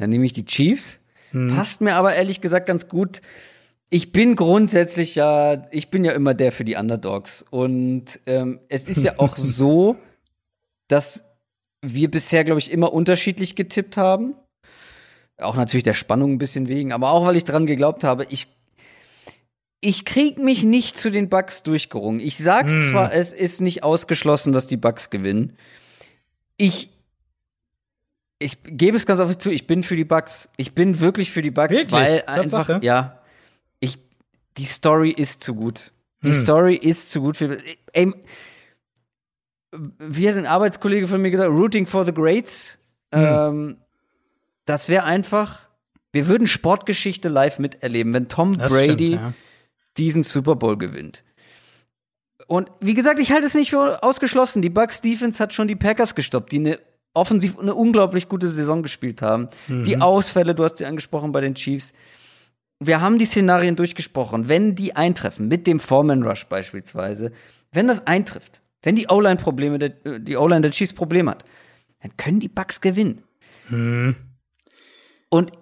[0.00, 0.98] Dann nehme ich die Chiefs.
[1.32, 1.54] Hm.
[1.54, 3.20] Passt mir aber ehrlich gesagt ganz gut.
[3.90, 7.44] Ich bin grundsätzlich ja, ich bin ja immer der für die Underdogs.
[7.50, 9.96] Und ähm, es ist ja auch so,
[10.88, 11.24] dass
[11.82, 14.34] wir bisher, glaube ich, immer unterschiedlich getippt haben.
[15.36, 18.48] Auch natürlich der Spannung ein bisschen wegen, aber auch weil ich dran geglaubt habe, ich
[19.82, 22.20] ich krieg mich nicht zu den Bugs durchgerungen.
[22.20, 22.78] Ich sag hm.
[22.90, 25.56] zwar, es ist nicht ausgeschlossen, dass die Bugs gewinnen.
[26.58, 26.90] Ich
[28.42, 30.48] ich gebe es ganz offen zu, ich bin für die Bugs.
[30.56, 31.92] Ich bin wirklich für die Bugs, wirklich?
[31.92, 33.20] weil einfach, ja,
[33.80, 33.98] ich,
[34.56, 35.92] die Story ist zu gut.
[36.24, 36.34] Die hm.
[36.34, 37.58] Story ist zu gut für,
[37.92, 38.12] ey,
[39.98, 42.78] wie hat ein Arbeitskollege von mir gesagt, Rooting for the Greats,
[43.14, 43.24] hm.
[43.24, 43.76] ähm,
[44.64, 45.68] das wäre einfach,
[46.12, 49.32] wir würden Sportgeschichte live miterleben, wenn Tom das Brady stimmt, ja.
[49.98, 51.24] diesen Super Bowl gewinnt.
[52.46, 54.60] Und wie gesagt, ich halte es nicht für ausgeschlossen.
[54.62, 56.78] Die Bucks Defense hat schon die Packers gestoppt, die eine
[57.14, 59.48] offensiv eine unglaublich gute Saison gespielt haben.
[59.68, 59.84] Mhm.
[59.84, 61.92] Die Ausfälle, du hast sie angesprochen bei den Chiefs.
[62.78, 64.48] Wir haben die Szenarien durchgesprochen.
[64.48, 67.32] Wenn die eintreffen, mit dem Foreman Rush beispielsweise,
[67.72, 71.44] wenn das eintrifft, wenn die O-Line Probleme, die O-Line der Chiefs Probleme hat,
[72.00, 73.22] dann können die Bucks gewinnen.
[73.68, 74.16] Mhm.
[75.28, 75.52] Und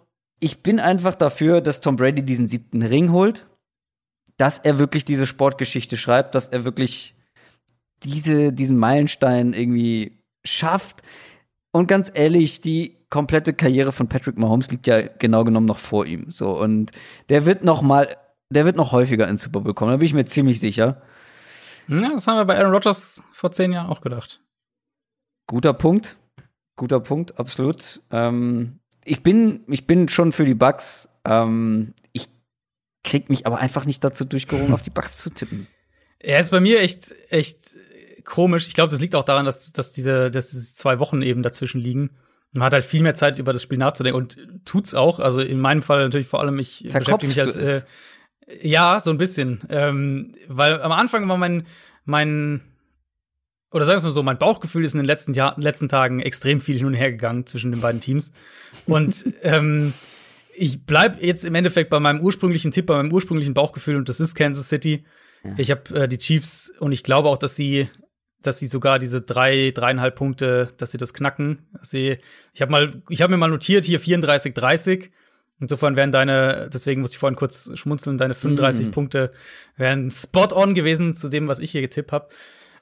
[0.40, 3.46] ich bin einfach dafür, dass Tom Brady diesen siebten Ring holt,
[4.36, 7.16] dass er wirklich diese Sportgeschichte schreibt, dass er wirklich
[8.04, 11.02] diese, diesen Meilenstein irgendwie schafft.
[11.72, 16.06] Und ganz ehrlich, die komplette Karriere von Patrick Mahomes liegt ja genau genommen noch vor
[16.06, 16.30] ihm.
[16.30, 16.92] So und
[17.28, 18.16] der wird noch mal,
[18.50, 19.92] der wird noch häufiger ins Super Bowl kommen.
[19.92, 21.02] Da bin ich mir ziemlich sicher.
[21.88, 24.40] Ja, das haben wir bei Aaron Rodgers vor zehn Jahren auch gedacht.
[25.46, 26.18] Guter Punkt,
[26.76, 28.00] guter Punkt, absolut.
[28.10, 31.08] Ähm, ich bin, ich bin schon für die Bucks.
[31.24, 32.28] Ähm, ich
[33.04, 35.66] krieg mich aber einfach nicht dazu durchgerungen, auf die Bucks zu tippen.
[36.18, 37.58] Er ist bei mir echt, echt
[38.28, 38.66] komisch.
[38.68, 41.80] Ich glaube, das liegt auch daran, dass, dass, diese, dass diese zwei Wochen eben dazwischen
[41.80, 42.10] liegen.
[42.52, 45.18] Man hat halt viel mehr Zeit, über das Spiel nachzudenken und tut's auch.
[45.20, 47.86] Also in meinem Fall natürlich vor allem, ich Verkopfst beschäftige mich als äh,
[48.62, 49.60] ja, so ein bisschen.
[49.68, 51.66] Ähm, weil am Anfang war mein,
[52.04, 52.62] mein
[53.70, 56.60] oder sagen wir mal so, mein Bauchgefühl ist in den letzten, Jahr, letzten Tagen extrem
[56.60, 58.32] viel hin und her gegangen zwischen den beiden Teams.
[58.86, 59.92] Und ähm,
[60.54, 64.20] ich bleib jetzt im Endeffekt bei meinem ursprünglichen Tipp, bei meinem ursprünglichen Bauchgefühl und das
[64.20, 65.04] ist Kansas City.
[65.44, 65.54] Ja.
[65.58, 67.88] Ich habe äh, die Chiefs und ich glaube auch, dass sie
[68.42, 71.66] dass sie sogar diese drei, dreieinhalb Punkte, dass sie das knacken.
[71.82, 72.18] Sie,
[72.54, 75.10] ich habe mal, ich habe mir mal notiert hier 34, 30.
[75.60, 78.90] Insofern wären deine, deswegen musste ich vorhin kurz schmunzeln, deine 35 mm.
[78.92, 79.30] Punkte
[79.76, 82.28] wären spot on gewesen zu dem, was ich hier getippt habe.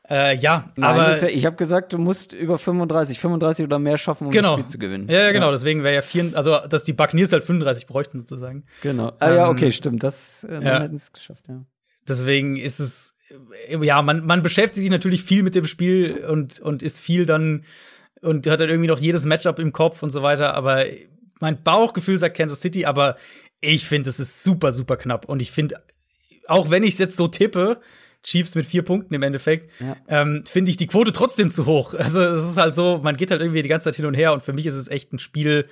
[0.09, 3.99] Äh, ja, Nein, aber ja, ich habe gesagt, du musst über 35, 35 oder mehr
[3.99, 4.57] schaffen, um genau.
[4.57, 5.09] das Spiel zu gewinnen.
[5.09, 5.47] Ja, ja genau.
[5.47, 5.53] Ja.
[5.53, 8.65] Deswegen wäre ja vier, also dass die Buccaneers halt 35 bräuchten sozusagen.
[8.83, 9.13] Genau.
[9.19, 10.05] Ah, ähm, ja, okay, stimmt.
[10.05, 10.83] Das äh, ja.
[10.83, 11.45] hätten es geschafft.
[11.49, 11.65] Ja.
[12.07, 13.16] Deswegen ist es
[13.83, 17.65] ja, man, man beschäftigt sich natürlich viel mit dem Spiel und, und ist viel dann
[18.23, 20.55] und hat dann irgendwie noch jedes Matchup im Kopf und so weiter.
[20.55, 20.85] Aber
[21.41, 23.17] mein Bauchgefühl sagt Kansas City, aber
[23.61, 25.29] ich finde, es ist super, super knapp.
[25.29, 25.83] Und ich finde,
[26.47, 27.81] auch wenn ich es jetzt so tippe,
[28.23, 29.97] Chiefs mit vier Punkten im Endeffekt, Ja.
[30.09, 31.95] ähm, finde ich die Quote trotzdem zu hoch.
[31.95, 34.33] Also es ist halt so, man geht halt irgendwie die ganze Zeit hin und her
[34.33, 35.69] und für mich ist es echt ein Spiel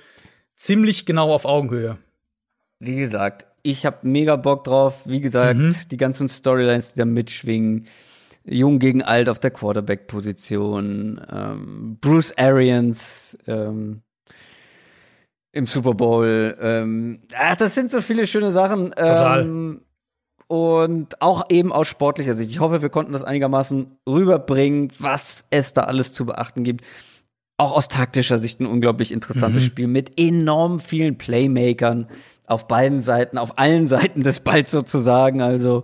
[0.55, 1.97] ziemlich genau auf Augenhöhe.
[2.79, 5.01] Wie gesagt, ich habe mega Bock drauf.
[5.05, 5.75] Wie gesagt, Mhm.
[5.91, 7.87] die ganzen Storylines, die da mitschwingen.
[8.47, 11.19] Jung gegen alt auf der Quarterback-Position.
[11.31, 14.01] Ähm, Bruce Arians ähm,
[15.51, 16.55] im Super Bowl.
[16.61, 18.91] Ähm, ach, das sind so viele schöne Sachen.
[18.91, 19.41] Total.
[19.41, 19.81] Ähm,
[20.47, 22.51] und auch eben aus sportlicher Sicht.
[22.51, 26.85] Ich hoffe, wir konnten das einigermaßen rüberbringen, was es da alles zu beachten gibt.
[27.57, 29.67] Auch aus taktischer Sicht ein unglaublich interessantes Mhm.
[29.67, 32.07] Spiel mit enorm vielen Playmakern
[32.47, 35.41] auf beiden Seiten, auf allen Seiten des Balls sozusagen.
[35.41, 35.83] Also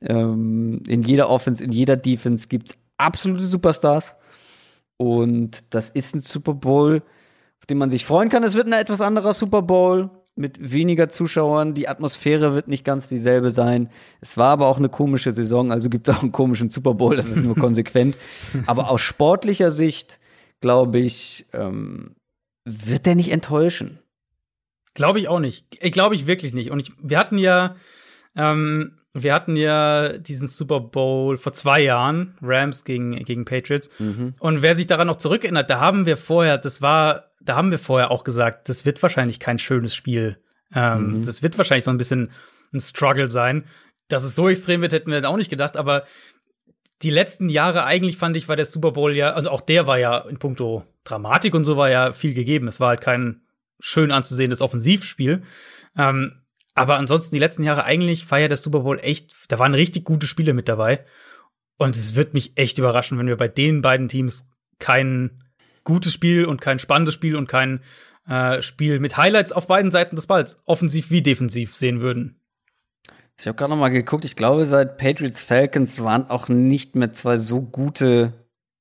[0.00, 4.14] ähm, in jeder Offense, in jeder Defense gibt's absolute Superstars.
[4.96, 7.02] Und das ist ein Super Bowl,
[7.60, 8.42] auf den man sich freuen kann.
[8.42, 11.74] Es wird ein etwas anderer Super Bowl mit weniger Zuschauern.
[11.74, 13.90] Die Atmosphäre wird nicht ganz dieselbe sein.
[14.20, 17.16] Es war aber auch eine komische Saison, also gibt es auch einen komischen Super Bowl.
[17.16, 18.16] Das ist nur konsequent.
[18.66, 20.20] Aber aus sportlicher Sicht,
[20.60, 22.14] glaube ich, ähm,
[22.64, 23.98] wird der nicht enttäuschen.
[24.98, 25.64] Glaube ich auch nicht.
[25.80, 26.70] Ich glaube ich wirklich nicht.
[26.70, 27.76] Und ich, wir hatten ja,
[28.36, 33.90] ähm, wir hatten ja diesen Super Bowl vor zwei Jahren, Rams gegen, gegen Patriots.
[34.38, 37.78] Und wer sich daran noch zurückerinnert, da haben wir vorher, das war, da haben wir
[37.78, 40.36] vorher auch gesagt, das wird wahrscheinlich kein schönes Spiel.
[40.74, 42.30] Ähm, Das wird wahrscheinlich so ein bisschen
[42.74, 43.64] ein Struggle sein.
[44.08, 46.04] Dass es so extrem wird, hätten wir auch nicht gedacht, aber
[47.02, 49.98] die letzten Jahre eigentlich fand ich, war der Super Bowl ja, und auch der war
[49.98, 52.68] ja in puncto Dramatik und so war ja viel gegeben.
[52.68, 53.42] Es war halt kein
[53.80, 55.42] schön anzusehendes Offensivspiel.
[55.96, 56.40] Ähm,
[56.74, 60.04] aber ansonsten die letzten Jahre eigentlich war ja der Super Bowl echt, da waren richtig
[60.04, 61.04] gute Spiele mit dabei.
[61.76, 64.44] Und es wird mich echt überraschen, wenn wir bei den beiden Teams
[64.78, 65.42] kein
[65.84, 67.80] gutes Spiel und kein spannendes Spiel und kein
[68.28, 72.40] äh, Spiel mit Highlights auf beiden Seiten des Balls, offensiv wie defensiv sehen würden.
[73.38, 74.24] Ich habe gerade noch mal geguckt.
[74.24, 78.32] Ich glaube, seit Patriots Falcons waren auch nicht mehr zwei so gute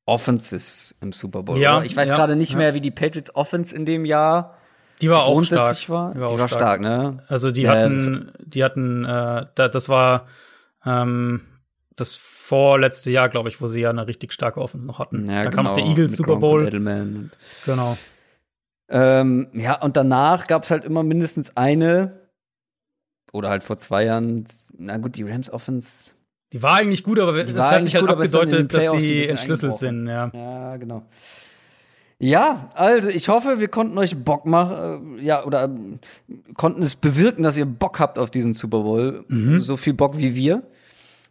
[0.05, 1.59] Offenses im Super Bowl.
[1.59, 1.85] Ja, oder?
[1.85, 2.57] Ich weiß ja, gerade nicht ja.
[2.57, 4.56] mehr, wie die Patriots Offense in dem Jahr
[5.01, 5.89] Die war auch stark.
[5.89, 6.13] war.
[6.13, 7.23] Die war, auch die war stark, ne?
[7.27, 10.27] Also die Ja, hatten, die hatten, äh, da, das war
[10.85, 11.41] ähm,
[11.95, 15.29] das vorletzte Jahr, glaube ich, wo sie ja eine richtig starke Offense noch hatten.
[15.29, 16.69] Ja, da kam auch der genau, Eagles mit Super Bowl.
[17.65, 17.97] Genau.
[18.89, 22.29] Ähm, ja, und danach gab es halt immer mindestens eine,
[23.33, 24.45] oder halt vor zwei Jahren,
[24.77, 26.11] na gut, die Rams Offense.
[26.53, 29.75] Die war eigentlich gut, aber Die es hat sich halt gut, abgedeutet, dass sie entschlüsselt
[29.75, 30.31] sind, ja.
[30.33, 31.05] Ja, genau.
[32.19, 35.99] Ja, also ich hoffe, wir konnten euch Bock machen, äh, ja, oder ähm,
[36.55, 39.23] konnten es bewirken, dass ihr Bock habt auf diesen Super Bowl.
[39.27, 39.61] Mhm.
[39.61, 40.63] So viel Bock wie wir.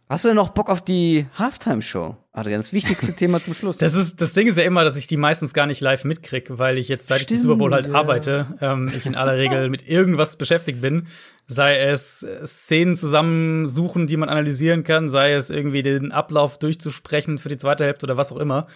[0.09, 2.15] Hast du denn noch Bock auf die Halftime-Show?
[2.31, 3.77] Adrian, das wichtigste Thema zum Schluss.
[3.77, 6.57] Das ist das Ding ist ja immer, dass ich die meistens gar nicht live mitkriege,
[6.57, 7.93] weil ich jetzt seit ich den Stimmt, Super Bowl halt ja.
[7.93, 11.07] arbeite, ähm, ich in aller Regel mit irgendwas beschäftigt bin,
[11.47, 17.49] sei es Szenen zusammensuchen, die man analysieren kann, sei es irgendwie den Ablauf durchzusprechen für
[17.49, 18.67] die zweite Hälfte oder was auch immer.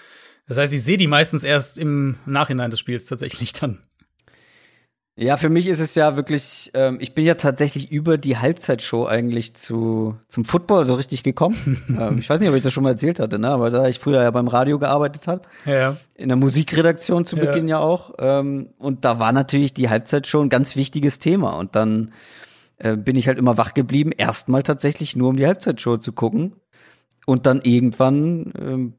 [0.51, 3.77] Das heißt, ich sehe die meistens erst im Nachhinein des Spiels tatsächlich dann.
[5.15, 9.05] Ja, für mich ist es ja wirklich, ähm, ich bin ja tatsächlich über die Halbzeitshow
[9.05, 11.81] eigentlich zu, zum Football so richtig gekommen.
[11.97, 13.47] ähm, ich weiß nicht, ob ich das schon mal erzählt hatte, ne?
[13.47, 17.45] aber da ich früher ja beim Radio gearbeitet habe, Ja, in der Musikredaktion zu Ja.
[17.45, 21.51] Beginn ja auch, ähm, und da war natürlich die Halbzeitshow ein ganz wichtiges Thema.
[21.51, 22.11] Und dann
[22.77, 26.57] äh, bin ich halt immer wach geblieben, erstmal tatsächlich nur um die Halbzeitshow zu gucken.
[27.25, 28.93] Und dann irgendwann, ähm,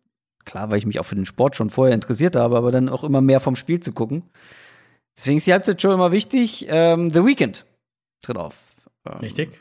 [0.44, 3.04] klar, weil ich mich auch für den Sport schon vorher interessiert habe, aber dann auch
[3.04, 4.24] immer mehr vom Spiel zu gucken.
[5.16, 6.66] Deswegen ist die Halbzeitshow immer wichtig.
[6.68, 7.66] Ähm, The Weeknd
[8.22, 8.56] tritt auf.
[9.06, 9.60] Ähm, richtig.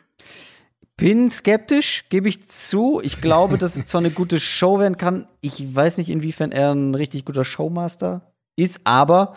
[0.98, 3.02] bin skeptisch, gebe ich zu.
[3.04, 5.28] Ich glaube, dass es zwar eine gute Show werden kann.
[5.42, 9.36] Ich weiß nicht, inwiefern er ein richtig guter Showmaster ist, aber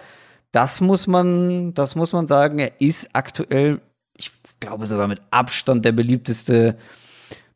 [0.53, 2.59] das muss man, das muss man sagen.
[2.59, 3.81] Er ist aktuell,
[4.17, 4.31] ich
[4.61, 6.79] glaube sogar mit Abstand der beliebteste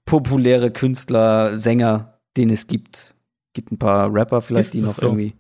[0.04, 3.14] populäre Künstler, Sänger, den es gibt.
[3.58, 5.06] Gibt ein paar Rapper vielleicht, Ist die noch so?
[5.06, 5.34] irgendwie.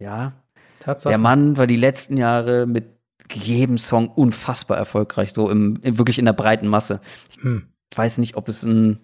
[0.00, 0.32] Ja,
[0.80, 1.12] Tatsache.
[1.12, 2.88] der Mann war die letzten Jahre mit
[3.32, 7.00] jedem Song unfassbar erfolgreich, so im, im wirklich in der breiten Masse.
[7.42, 7.68] Hm.
[7.92, 8.98] Ich weiß nicht, ob es einen,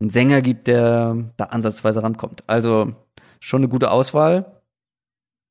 [0.00, 2.42] einen Sänger gibt, der da ansatzweise rankommt.
[2.48, 2.96] Also
[3.38, 4.60] schon eine gute Auswahl.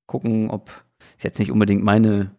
[0.05, 0.69] Gucken, ob
[1.15, 2.31] ist jetzt nicht unbedingt meine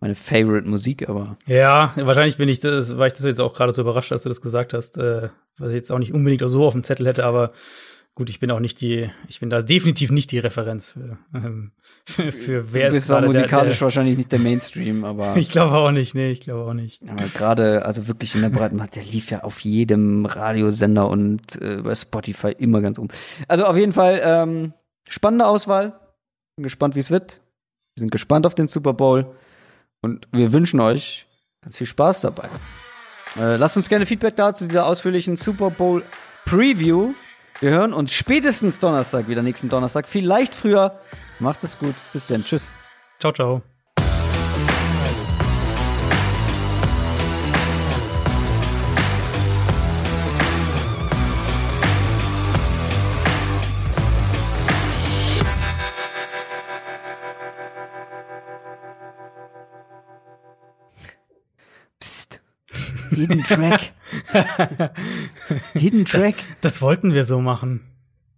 [0.00, 3.74] meine Favorite Musik, aber Ja, wahrscheinlich bin ich das, war ich das jetzt auch gerade
[3.74, 5.28] so überrascht, dass du das gesagt hast, äh,
[5.58, 7.52] was ich jetzt auch nicht unbedingt so auf dem Zettel hätte, aber
[8.14, 11.72] gut, ich bin auch nicht die, ich bin da definitiv nicht die Referenz für, ähm,
[12.04, 15.36] für, für wer du ist bist gerade der, musikalisch der, wahrscheinlich nicht der Mainstream, aber
[15.38, 17.02] Ich glaube auch nicht, nee, ich glaube auch nicht.
[17.08, 21.60] Aber gerade, also wirklich in der breiten Masse, der lief ja auf jedem Radiosender und
[21.60, 23.08] äh, bei Spotify immer ganz um.
[23.48, 24.74] Also auf jeden Fall ähm,
[25.08, 25.98] spannende Auswahl.
[26.56, 27.40] Bin gespannt, wie es wird.
[27.94, 29.34] Wir sind gespannt auf den Super Bowl
[30.02, 31.26] und wir wünschen euch
[31.62, 32.48] ganz viel Spaß dabei.
[33.38, 36.04] Äh, lasst uns gerne Feedback da zu dieser ausführlichen Super Bowl
[36.44, 37.14] Preview.
[37.60, 40.08] Wir hören uns spätestens Donnerstag wieder, nächsten Donnerstag.
[40.08, 40.98] Vielleicht früher.
[41.38, 41.94] Macht es gut.
[42.12, 42.42] Bis dann.
[42.42, 42.72] Tschüss.
[43.18, 43.62] Ciao, ciao.
[63.10, 63.92] Hidden Track.
[65.74, 66.36] Hidden Track.
[66.36, 67.80] Das, das wollten wir so machen.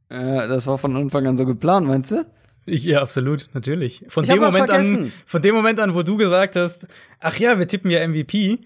[0.09, 2.25] Äh, das war von Anfang an so geplant, meinst du?
[2.67, 4.05] Ja, absolut, natürlich.
[4.09, 6.87] Von Ich dem Moment an, von dem Moment an, wo du gesagt hast,
[7.19, 8.59] ach ja, wir tippen ja MVP,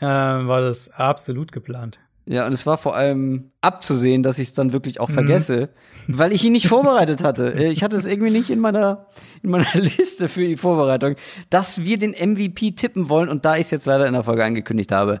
[0.00, 1.98] äh, war das absolut geplant.
[2.24, 5.70] Ja, und es war vor allem abzusehen, dass ich es dann wirklich auch vergesse,
[6.06, 7.52] weil ich ihn nicht vorbereitet hatte.
[7.52, 9.08] Äh, Ich hatte es irgendwie nicht in meiner,
[9.42, 11.16] in meiner Liste für die Vorbereitung,
[11.50, 13.28] dass wir den MVP tippen wollen.
[13.28, 15.20] Und da ich es jetzt leider in der Folge angekündigt habe,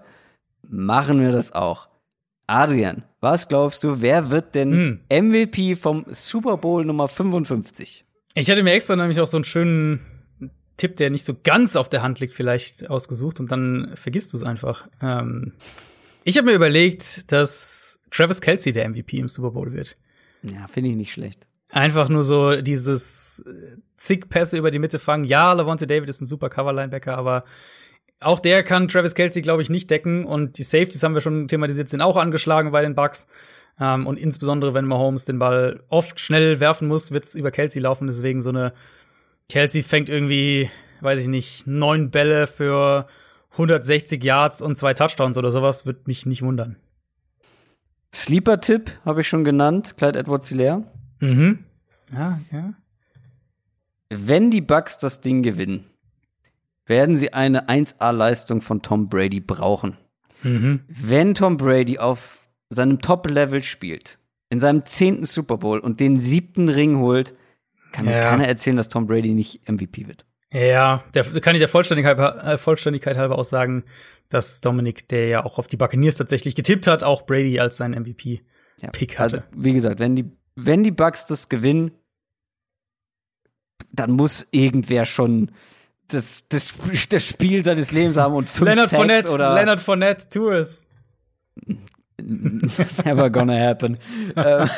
[0.68, 1.88] machen wir das auch.
[2.46, 8.04] Adrian, was glaubst du, wer wird denn MVP vom Super Bowl Nummer 55?
[8.34, 10.00] Ich hatte mir extra nämlich auch so einen schönen
[10.76, 14.36] Tipp, der nicht so ganz auf der Hand liegt, vielleicht ausgesucht und dann vergisst du
[14.36, 14.88] es einfach.
[15.00, 15.52] Ähm,
[16.24, 19.94] ich habe mir überlegt, dass Travis Kelsey der MVP im Super Bowl wird.
[20.42, 21.46] Ja, finde ich nicht schlecht.
[21.68, 25.24] Einfach nur so dieses äh, zig Pässe über die Mitte fangen.
[25.24, 27.42] Ja, Lavonte David ist ein super Cover-Linebacker, aber
[28.22, 30.24] auch der kann Travis Kelsey, glaube ich, nicht decken.
[30.24, 33.26] Und die Safeties haben wir schon thematisiert, sind auch angeschlagen bei den Bucks.
[33.80, 37.80] Ähm, und insbesondere, wenn Mahomes den Ball oft schnell werfen muss, wird es über Kelsey
[37.80, 38.06] laufen.
[38.06, 38.72] Deswegen so eine
[39.48, 40.70] Kelsey fängt irgendwie,
[41.00, 43.06] weiß ich nicht, neun Bälle für
[43.52, 46.76] 160 Yards und zwei Touchdowns oder sowas, wird mich nicht wundern.
[48.14, 50.84] Sleeper-Tipp habe ich schon genannt, Clyde Edwards-Hilaire.
[51.20, 51.64] Mhm.
[52.12, 52.74] Ja, ja.
[54.10, 55.86] Wenn die Bucks das Ding gewinnen,
[56.92, 59.96] werden sie eine 1A-Leistung von Tom Brady brauchen.
[60.42, 60.80] Mhm.
[60.88, 64.18] Wenn Tom Brady auf seinem Top-Level spielt,
[64.50, 67.34] in seinem zehnten Super Bowl und den siebten Ring holt,
[67.92, 68.28] kann mir Ja.
[68.30, 70.26] keiner erzählen, dass Tom Brady nicht MVP wird.
[70.52, 73.84] Ja, der, kann ich der Vollständigkeit, äh, Vollständigkeit halber auch sagen,
[74.28, 77.92] dass Dominik, der ja auch auf die Buccaneers tatsächlich getippt hat, auch Brady als sein
[77.94, 79.18] MVP-Pick Ja.
[79.18, 79.38] hatte.
[79.38, 81.92] Also, wie gesagt, wenn die, wenn die Bucks das gewinnen,
[83.92, 85.50] dann muss irgendwer schon
[86.12, 86.74] das, das,
[87.08, 90.86] das Spiel seines Lebens haben und fünf Leonard Sacks Fournette, oder Leonard Fournette, Tours.
[92.20, 93.98] Never gonna happen.
[94.36, 94.68] ähm,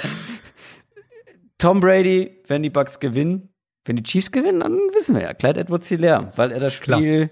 [1.59, 3.49] Tom Brady, wenn die Bucks gewinnen,
[3.85, 6.99] wenn die Chiefs gewinnen, dann wissen wir ja, Clyde Edwards Hilaire, weil er das Klar.
[6.99, 7.31] Spiel,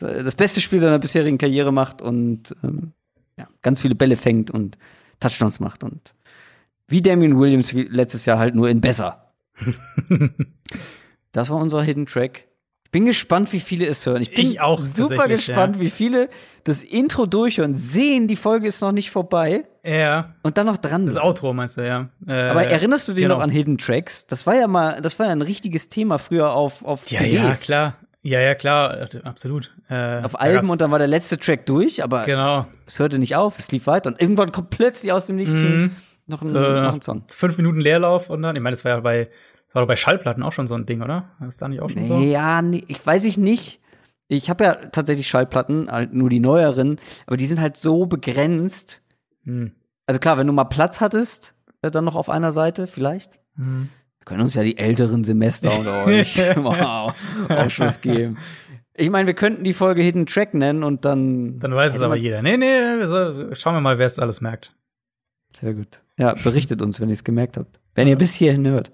[0.00, 2.92] das beste Spiel seiner bisherigen Karriere macht und ähm,
[3.36, 4.76] ja, ganz viele Bälle fängt und
[5.20, 6.14] Touchdowns macht und
[6.88, 9.32] wie Damian Williams wie letztes Jahr halt nur in besser.
[11.32, 12.46] das war unser Hidden Track.
[12.94, 14.22] Ich bin gespannt, wie viele es hören.
[14.22, 15.82] Ich bin Ich auch super gespannt, ja.
[15.82, 16.28] wie viele
[16.62, 21.04] das Intro durchhören, sehen, die Folge ist noch nicht vorbei Ja, und dann noch dran
[21.06, 21.16] das.
[21.16, 22.08] Outro meinst du, ja.
[22.28, 23.34] Äh, Aber erinnerst du dich genau.
[23.34, 24.28] noch an Hidden Tracks?
[24.28, 27.32] Das war ja mal, das war ja ein richtiges Thema früher auf, auf Ja, CDs.
[27.34, 27.96] ja, klar.
[28.22, 29.72] Ja, ja, klar, absolut.
[29.90, 32.64] Äh, Auf Alben und dann war der letzte Track durch, aber Genau.
[32.86, 35.96] es hörte nicht auf, es lief weiter und irgendwann kommt plötzlich aus dem Nichts ein-
[36.28, 36.52] noch, ein, Mhm.
[36.52, 37.24] So, noch ein Song.
[37.26, 39.28] fünf Minuten Leerlauf und dann, ich meine, das war ja bei,
[39.74, 41.30] war doch bei Schallplatten auch schon so ein Ding, oder?
[41.40, 42.20] Das da nicht auch schon so?
[42.20, 43.80] Ja, nee, ich weiß ich nicht.
[44.28, 49.02] Ich habe ja tatsächlich Schallplatten, halt nur die neueren, aber die sind halt so begrenzt.
[49.44, 49.72] Hm.
[50.06, 53.38] Also klar, wenn du mal Platz hattest, äh, dann noch auf einer Seite, vielleicht.
[53.56, 53.88] Hm.
[54.18, 57.12] Wir können uns ja die älteren Semester unter euch wow,
[57.50, 58.38] Ausschuss geben.
[58.96, 61.58] Ich meine, wir könnten die Folge Hidden Track nennen und dann.
[61.58, 62.42] Dann weiß es aber jeder.
[62.42, 64.72] Nee, nee, wir soll- schauen wir mal, wer es alles merkt.
[65.54, 66.00] Sehr gut.
[66.16, 67.80] Ja, berichtet uns, wenn ihr es gemerkt habt.
[67.94, 68.92] Wenn ihr bis hierhin hört.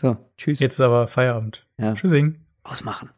[0.00, 0.60] So, tschüss.
[0.60, 1.66] Jetzt ist aber Feierabend.
[1.76, 1.94] Ja.
[1.94, 2.40] Tschüssing.
[2.62, 3.10] Ausmachen.